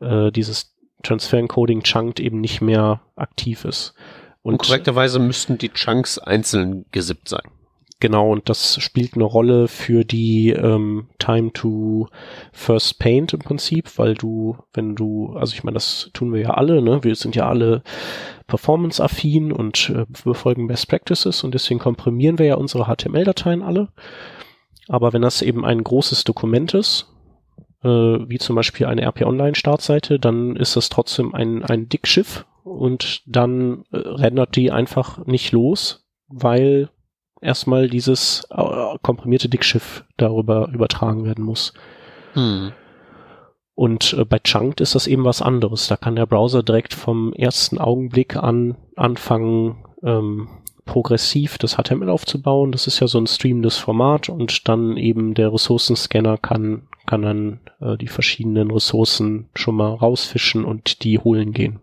äh, 0.00 0.30
dieses 0.30 0.74
Transfer 1.02 1.38
Encoding 1.38 1.82
Chunked 1.82 2.20
eben 2.20 2.40
nicht 2.40 2.60
mehr 2.60 3.00
aktiv 3.16 3.64
ist. 3.64 3.94
Und, 4.42 4.54
und 4.54 4.62
korrekterweise 4.62 5.18
müssten 5.18 5.58
die 5.58 5.70
Chunks 5.70 6.18
einzeln 6.18 6.84
gesippt 6.92 7.28
sein. 7.28 7.42
Genau, 8.04 8.30
und 8.30 8.50
das 8.50 8.82
spielt 8.82 9.14
eine 9.14 9.24
Rolle 9.24 9.66
für 9.66 10.04
die 10.04 10.50
ähm, 10.50 11.06
Time 11.18 11.54
to 11.54 12.08
First 12.52 12.98
Paint 12.98 13.32
im 13.32 13.38
Prinzip, 13.38 13.98
weil 13.98 14.12
du, 14.12 14.58
wenn 14.74 14.94
du, 14.94 15.32
also 15.34 15.54
ich 15.54 15.64
meine, 15.64 15.76
das 15.76 16.10
tun 16.12 16.30
wir 16.34 16.42
ja 16.42 16.50
alle, 16.50 16.82
ne? 16.82 17.02
Wir 17.02 17.14
sind 17.14 17.34
ja 17.34 17.48
alle 17.48 17.82
performance-affin 18.46 19.52
und 19.52 19.88
äh, 19.88 20.04
befolgen 20.22 20.66
Best 20.66 20.90
Practices 20.90 21.44
und 21.44 21.54
deswegen 21.54 21.80
komprimieren 21.80 22.38
wir 22.38 22.44
ja 22.44 22.56
unsere 22.56 22.94
HTML-Dateien 22.94 23.62
alle. 23.62 23.88
Aber 24.86 25.14
wenn 25.14 25.22
das 25.22 25.40
eben 25.40 25.64
ein 25.64 25.82
großes 25.82 26.24
Dokument 26.24 26.74
ist, 26.74 27.10
äh, 27.84 27.88
wie 27.88 28.36
zum 28.36 28.54
Beispiel 28.54 28.84
eine 28.84 29.00
RP-Online-Startseite, 29.00 30.18
dann 30.18 30.56
ist 30.56 30.76
das 30.76 30.90
trotzdem 30.90 31.34
ein, 31.34 31.64
ein 31.64 31.88
Dickschiff 31.88 32.44
und 32.64 33.22
dann 33.24 33.86
äh, 33.92 33.96
rendert 33.96 34.56
die 34.56 34.70
einfach 34.70 35.24
nicht 35.24 35.52
los, 35.52 36.04
weil 36.28 36.90
erstmal 37.44 37.88
dieses 37.88 38.46
äh, 38.50 38.98
komprimierte 39.02 39.48
Dickschiff 39.48 40.04
darüber 40.16 40.68
übertragen 40.72 41.24
werden 41.24 41.44
muss. 41.44 41.72
Hm. 42.32 42.72
Und 43.74 44.12
äh, 44.14 44.24
bei 44.24 44.38
Chunked 44.38 44.80
ist 44.80 44.94
das 44.94 45.06
eben 45.06 45.24
was 45.24 45.42
anderes. 45.42 45.88
Da 45.88 45.96
kann 45.96 46.16
der 46.16 46.26
Browser 46.26 46.62
direkt 46.62 46.94
vom 46.94 47.32
ersten 47.32 47.78
Augenblick 47.78 48.36
an 48.36 48.76
anfangen, 48.96 49.84
ähm, 50.02 50.48
progressiv 50.84 51.58
das 51.58 51.76
HTML 51.76 52.10
aufzubauen. 52.10 52.72
Das 52.72 52.86
ist 52.86 53.00
ja 53.00 53.06
so 53.06 53.18
ein 53.18 53.26
streamendes 53.26 53.78
Format 53.78 54.28
und 54.28 54.68
dann 54.68 54.96
eben 54.96 55.34
der 55.34 55.52
Ressourcenscanner 55.52 56.38
kann 56.38 56.88
kann 57.06 57.22
dann 57.22 57.60
äh, 57.80 57.96
die 57.96 58.08
verschiedenen 58.08 58.70
Ressourcen 58.70 59.48
schon 59.54 59.76
mal 59.76 59.94
rausfischen 59.94 60.64
und 60.64 61.04
die 61.04 61.18
holen 61.18 61.52
gehen. 61.52 61.80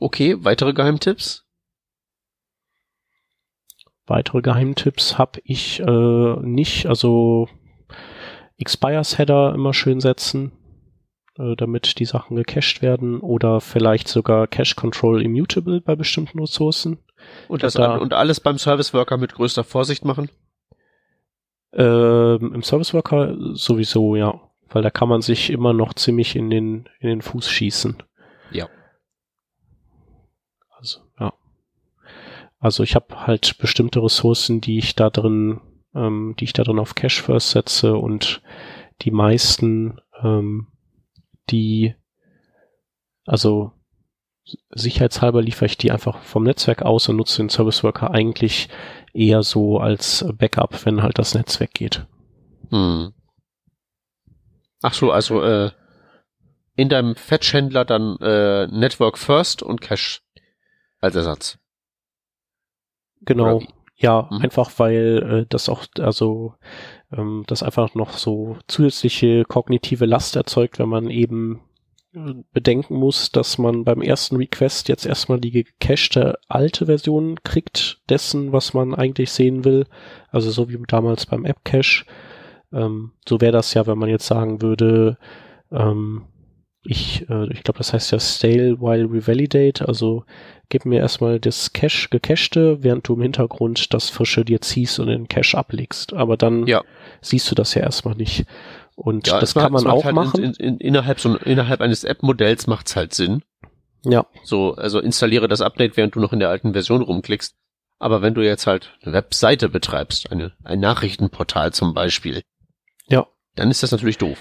Okay, 0.00 0.36
weitere 0.40 0.72
Geheimtipps? 0.72 1.44
Weitere 4.06 4.40
Geheimtipps 4.40 5.18
habe 5.18 5.40
ich 5.44 5.80
äh, 5.80 6.36
nicht. 6.40 6.86
Also 6.86 7.48
Expires 8.56 9.18
Header 9.18 9.54
immer 9.54 9.74
schön 9.74 10.00
setzen, 10.00 10.52
äh, 11.36 11.54
damit 11.56 11.98
die 11.98 12.04
Sachen 12.04 12.36
gecached 12.36 12.82
werden 12.82 13.20
oder 13.20 13.60
vielleicht 13.60 14.08
sogar 14.08 14.46
Cache 14.46 14.74
Control 14.74 15.22
Immutable 15.22 15.80
bei 15.80 15.94
bestimmten 15.94 16.40
Ressourcen. 16.40 16.98
Und, 17.48 17.62
das 17.62 17.74
da, 17.74 17.96
und 17.96 18.14
alles 18.14 18.40
beim 18.40 18.58
Service 18.58 18.94
Worker 18.94 19.16
mit 19.16 19.34
größter 19.34 19.64
Vorsicht 19.64 20.04
machen? 20.04 20.30
Ähm, 21.72 22.52
Im 22.54 22.62
Service 22.62 22.94
Worker 22.94 23.34
sowieso, 23.54 24.16
ja. 24.16 24.40
Weil 24.70 24.82
da 24.82 24.90
kann 24.90 25.08
man 25.08 25.22
sich 25.22 25.50
immer 25.50 25.72
noch 25.72 25.94
ziemlich 25.94 26.36
in 26.36 26.50
den, 26.50 26.88
in 27.00 27.08
den 27.08 27.22
Fuß 27.22 27.48
schießen. 27.50 28.02
Ja. 28.50 28.68
Also, 30.70 31.00
ja. 31.18 31.32
Also 32.60 32.82
ich 32.82 32.94
habe 32.94 33.26
halt 33.26 33.58
bestimmte 33.58 34.02
Ressourcen, 34.02 34.60
die 34.60 34.78
ich 34.78 34.94
da 34.94 35.10
drin, 35.10 35.60
ähm, 35.94 36.34
die 36.38 36.44
ich 36.44 36.52
da 36.52 36.64
drin 36.64 36.78
auf 36.78 36.94
Cache 36.94 37.22
First 37.22 37.50
setze 37.50 37.96
und 37.96 38.42
die 39.02 39.12
meisten, 39.12 40.00
ähm, 40.22 40.66
die, 41.50 41.94
also 43.26 43.72
sicherheitshalber 44.70 45.42
liefere 45.42 45.66
ich 45.66 45.76
die 45.76 45.92
einfach 45.92 46.22
vom 46.22 46.44
Netzwerk 46.44 46.82
aus 46.82 47.08
und 47.08 47.16
nutze 47.16 47.42
den 47.42 47.50
Service 47.50 47.84
Worker 47.84 48.10
eigentlich 48.10 48.68
eher 49.12 49.42
so 49.42 49.78
als 49.78 50.24
Backup, 50.36 50.84
wenn 50.84 51.02
halt 51.02 51.18
das 51.18 51.34
Netz 51.34 51.60
weggeht. 51.60 52.06
Hm. 52.70 53.12
Ach 54.82 54.94
so, 54.94 55.10
also 55.10 55.42
äh, 55.42 55.70
in 56.76 56.88
deinem 56.88 57.14
Fetch-Händler 57.16 57.84
dann 57.84 58.16
äh, 58.20 58.66
Network 58.68 59.18
First 59.18 59.62
und 59.62 59.80
Cache 59.80 60.20
als 61.00 61.16
Ersatz. 61.16 61.58
Genau. 63.22 63.62
Ja, 63.96 64.28
mhm. 64.30 64.38
einfach 64.38 64.70
weil 64.78 65.40
äh, 65.42 65.46
das 65.48 65.68
auch, 65.68 65.84
also 65.98 66.54
ähm, 67.12 67.42
das 67.48 67.64
einfach 67.64 67.94
noch 67.94 68.12
so 68.12 68.56
zusätzliche 68.68 69.44
kognitive 69.44 70.06
Last 70.06 70.36
erzeugt, 70.36 70.78
wenn 70.78 70.88
man 70.88 71.10
eben 71.10 71.60
äh, 72.14 72.34
bedenken 72.52 72.94
muss, 72.94 73.32
dass 73.32 73.58
man 73.58 73.84
beim 73.84 74.00
ersten 74.00 74.36
Request 74.36 74.88
jetzt 74.88 75.04
erstmal 75.04 75.40
die 75.40 75.50
gecachte 75.50 76.38
alte 76.48 76.86
Version 76.86 77.42
kriegt 77.42 78.00
dessen, 78.08 78.52
was 78.52 78.72
man 78.72 78.94
eigentlich 78.94 79.32
sehen 79.32 79.64
will. 79.64 79.84
Also 80.30 80.50
so 80.50 80.68
wie 80.68 80.78
damals 80.86 81.26
beim 81.26 81.44
App 81.44 81.64
Cache. 81.64 82.04
Ähm, 82.72 83.12
so 83.28 83.40
wäre 83.40 83.52
das 83.52 83.74
ja, 83.74 83.86
wenn 83.86 83.98
man 83.98 84.10
jetzt 84.10 84.26
sagen 84.26 84.62
würde, 84.62 85.18
ähm, 85.72 86.26
ich, 86.82 87.28
äh, 87.28 87.52
ich 87.52 87.62
glaube, 87.62 87.78
das 87.78 87.92
heißt 87.92 88.12
ja 88.12 88.20
stale 88.20 88.80
while 88.80 89.10
revalidate, 89.10 89.86
also 89.86 90.24
gib 90.68 90.84
mir 90.84 91.00
erstmal 91.00 91.40
das 91.40 91.72
Cache 91.72 92.08
gecachte, 92.10 92.82
während 92.82 93.08
du 93.08 93.14
im 93.14 93.22
Hintergrund 93.22 93.92
das 93.94 94.10
frische 94.10 94.44
dir 94.44 94.60
ziehst 94.60 94.98
und 94.98 95.08
den 95.08 95.28
Cache 95.28 95.56
ablegst. 95.56 96.12
Aber 96.12 96.36
dann 96.36 96.66
ja. 96.66 96.82
siehst 97.20 97.50
du 97.50 97.54
das 97.54 97.74
ja 97.74 97.82
erstmal 97.82 98.14
nicht. 98.14 98.44
Und 98.96 99.28
ja, 99.28 99.40
das 99.40 99.54
kann 99.54 99.72
man 99.72 99.86
auch 99.86 100.04
halt 100.04 100.14
machen. 100.14 100.42
In, 100.42 100.54
in, 100.54 100.78
innerhalb, 100.78 101.20
so, 101.20 101.36
innerhalb 101.36 101.80
eines 101.80 102.04
App-Modells 102.04 102.66
macht's 102.66 102.96
halt 102.96 103.14
Sinn. 103.14 103.42
Ja. 104.04 104.26
So, 104.42 104.74
also 104.74 105.00
installiere 105.00 105.48
das 105.48 105.60
Update, 105.60 105.96
während 105.96 106.14
du 106.14 106.20
noch 106.20 106.32
in 106.32 106.40
der 106.40 106.50
alten 106.50 106.72
Version 106.72 107.02
rumklickst. 107.02 107.54
Aber 107.98 108.22
wenn 108.22 108.34
du 108.34 108.42
jetzt 108.42 108.66
halt 108.66 108.96
eine 109.02 109.12
Webseite 109.12 109.68
betreibst, 109.68 110.30
eine, 110.30 110.52
ein 110.64 110.80
Nachrichtenportal 110.80 111.72
zum 111.72 111.94
Beispiel, 111.94 112.42
ja, 113.08 113.26
dann 113.56 113.70
ist 113.70 113.82
das 113.82 113.90
natürlich 113.90 114.18
doof 114.18 114.38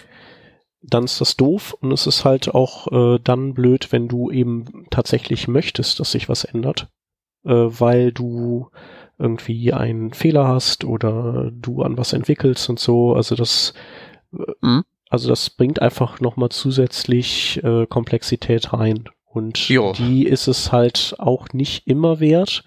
dann 0.82 1.06
ist 1.06 1.22
das 1.22 1.36
doof 1.36 1.76
und 1.80 1.92
es 1.92 2.08
ist 2.08 2.24
halt 2.26 2.54
auch 2.54 2.92
äh, 2.92 3.20
dann 3.24 3.54
blöd, 3.54 3.92
wenn 3.92 4.08
du 4.08 4.32
eben 4.32 4.86
tatsächlich 4.90 5.48
möchtest, 5.48 6.00
dass 6.00 6.12
sich 6.12 6.30
was 6.30 6.44
ändert, 6.44 6.88
äh, 7.46 7.52
weil 7.52 8.12
du 8.12 8.70
irgendwie 9.18 9.74
einen 9.74 10.14
Fehler 10.14 10.48
hast 10.48 10.86
oder 10.86 11.50
du 11.52 11.82
an 11.82 11.98
was 11.98 12.14
entwickelst 12.14 12.70
und 12.70 12.80
so. 12.80 13.14
Also 13.16 13.36
das, 13.36 13.74
äh, 14.34 14.44
mhm. 14.62 14.84
also 15.10 15.30
das 15.30 15.50
bringt 15.50 15.82
einfach 15.82 16.20
nochmal 16.20 16.50
zusätzlich 16.50 17.62
äh, 17.64 17.88
Komplexität 17.88 18.74
rein. 18.74 19.10
Und 19.26 19.70
jo. 19.70 19.94
die 19.94 20.26
ist 20.26 20.48
es 20.48 20.72
halt 20.72 21.16
auch 21.20 21.50
nicht 21.54 21.88
immer 21.88 22.20
wert, 22.20 22.64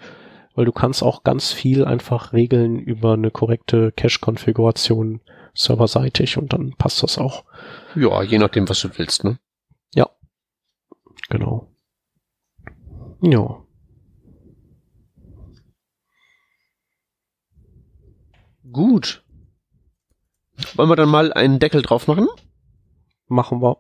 weil 0.55 0.65
du 0.65 0.73
kannst 0.73 1.03
auch 1.03 1.23
ganz 1.25 1.53
viel 1.53 1.85
einfach 1.85 2.33
regeln 2.33 2.79
über 2.79 3.15
eine 3.15 3.31
korrekte 3.31 3.93
Cache-Konfiguration 3.93 5.21
serverseitig 5.55 6.37
und 6.37 6.53
dann 6.53 6.75
passt 6.77 7.03
das 7.03 7.19
auch. 7.19 7.45
Ja, 7.95 8.23
je 8.23 8.39
nachdem, 8.39 8.69
was 8.69 8.81
du 8.81 8.89
willst, 8.97 9.25
ne? 9.25 9.39
Ja. 9.95 10.09
Genau. 11.29 11.71
Ja. 13.23 13.63
Gut. 18.73 19.25
Wollen 20.75 20.89
wir 20.89 20.97
dann 20.97 21.09
mal 21.09 21.33
einen 21.33 21.59
Deckel 21.59 21.83
drauf 21.83 22.07
machen? 22.07 22.29
Machen 23.29 23.63
wir. 23.63 23.79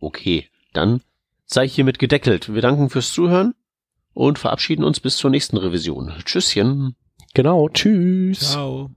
Okay, 0.00 0.48
dann 0.72 1.02
sei 1.46 1.68
hiermit 1.68 1.98
gedeckelt. 1.98 2.52
Wir 2.52 2.62
danken 2.62 2.90
fürs 2.90 3.12
Zuhören 3.12 3.54
und 4.12 4.38
verabschieden 4.38 4.84
uns 4.84 5.00
bis 5.00 5.16
zur 5.16 5.30
nächsten 5.30 5.56
Revision. 5.56 6.12
Tschüsschen. 6.24 6.96
Genau, 7.34 7.68
tschüss. 7.68 8.52
Ciao. 8.52 8.90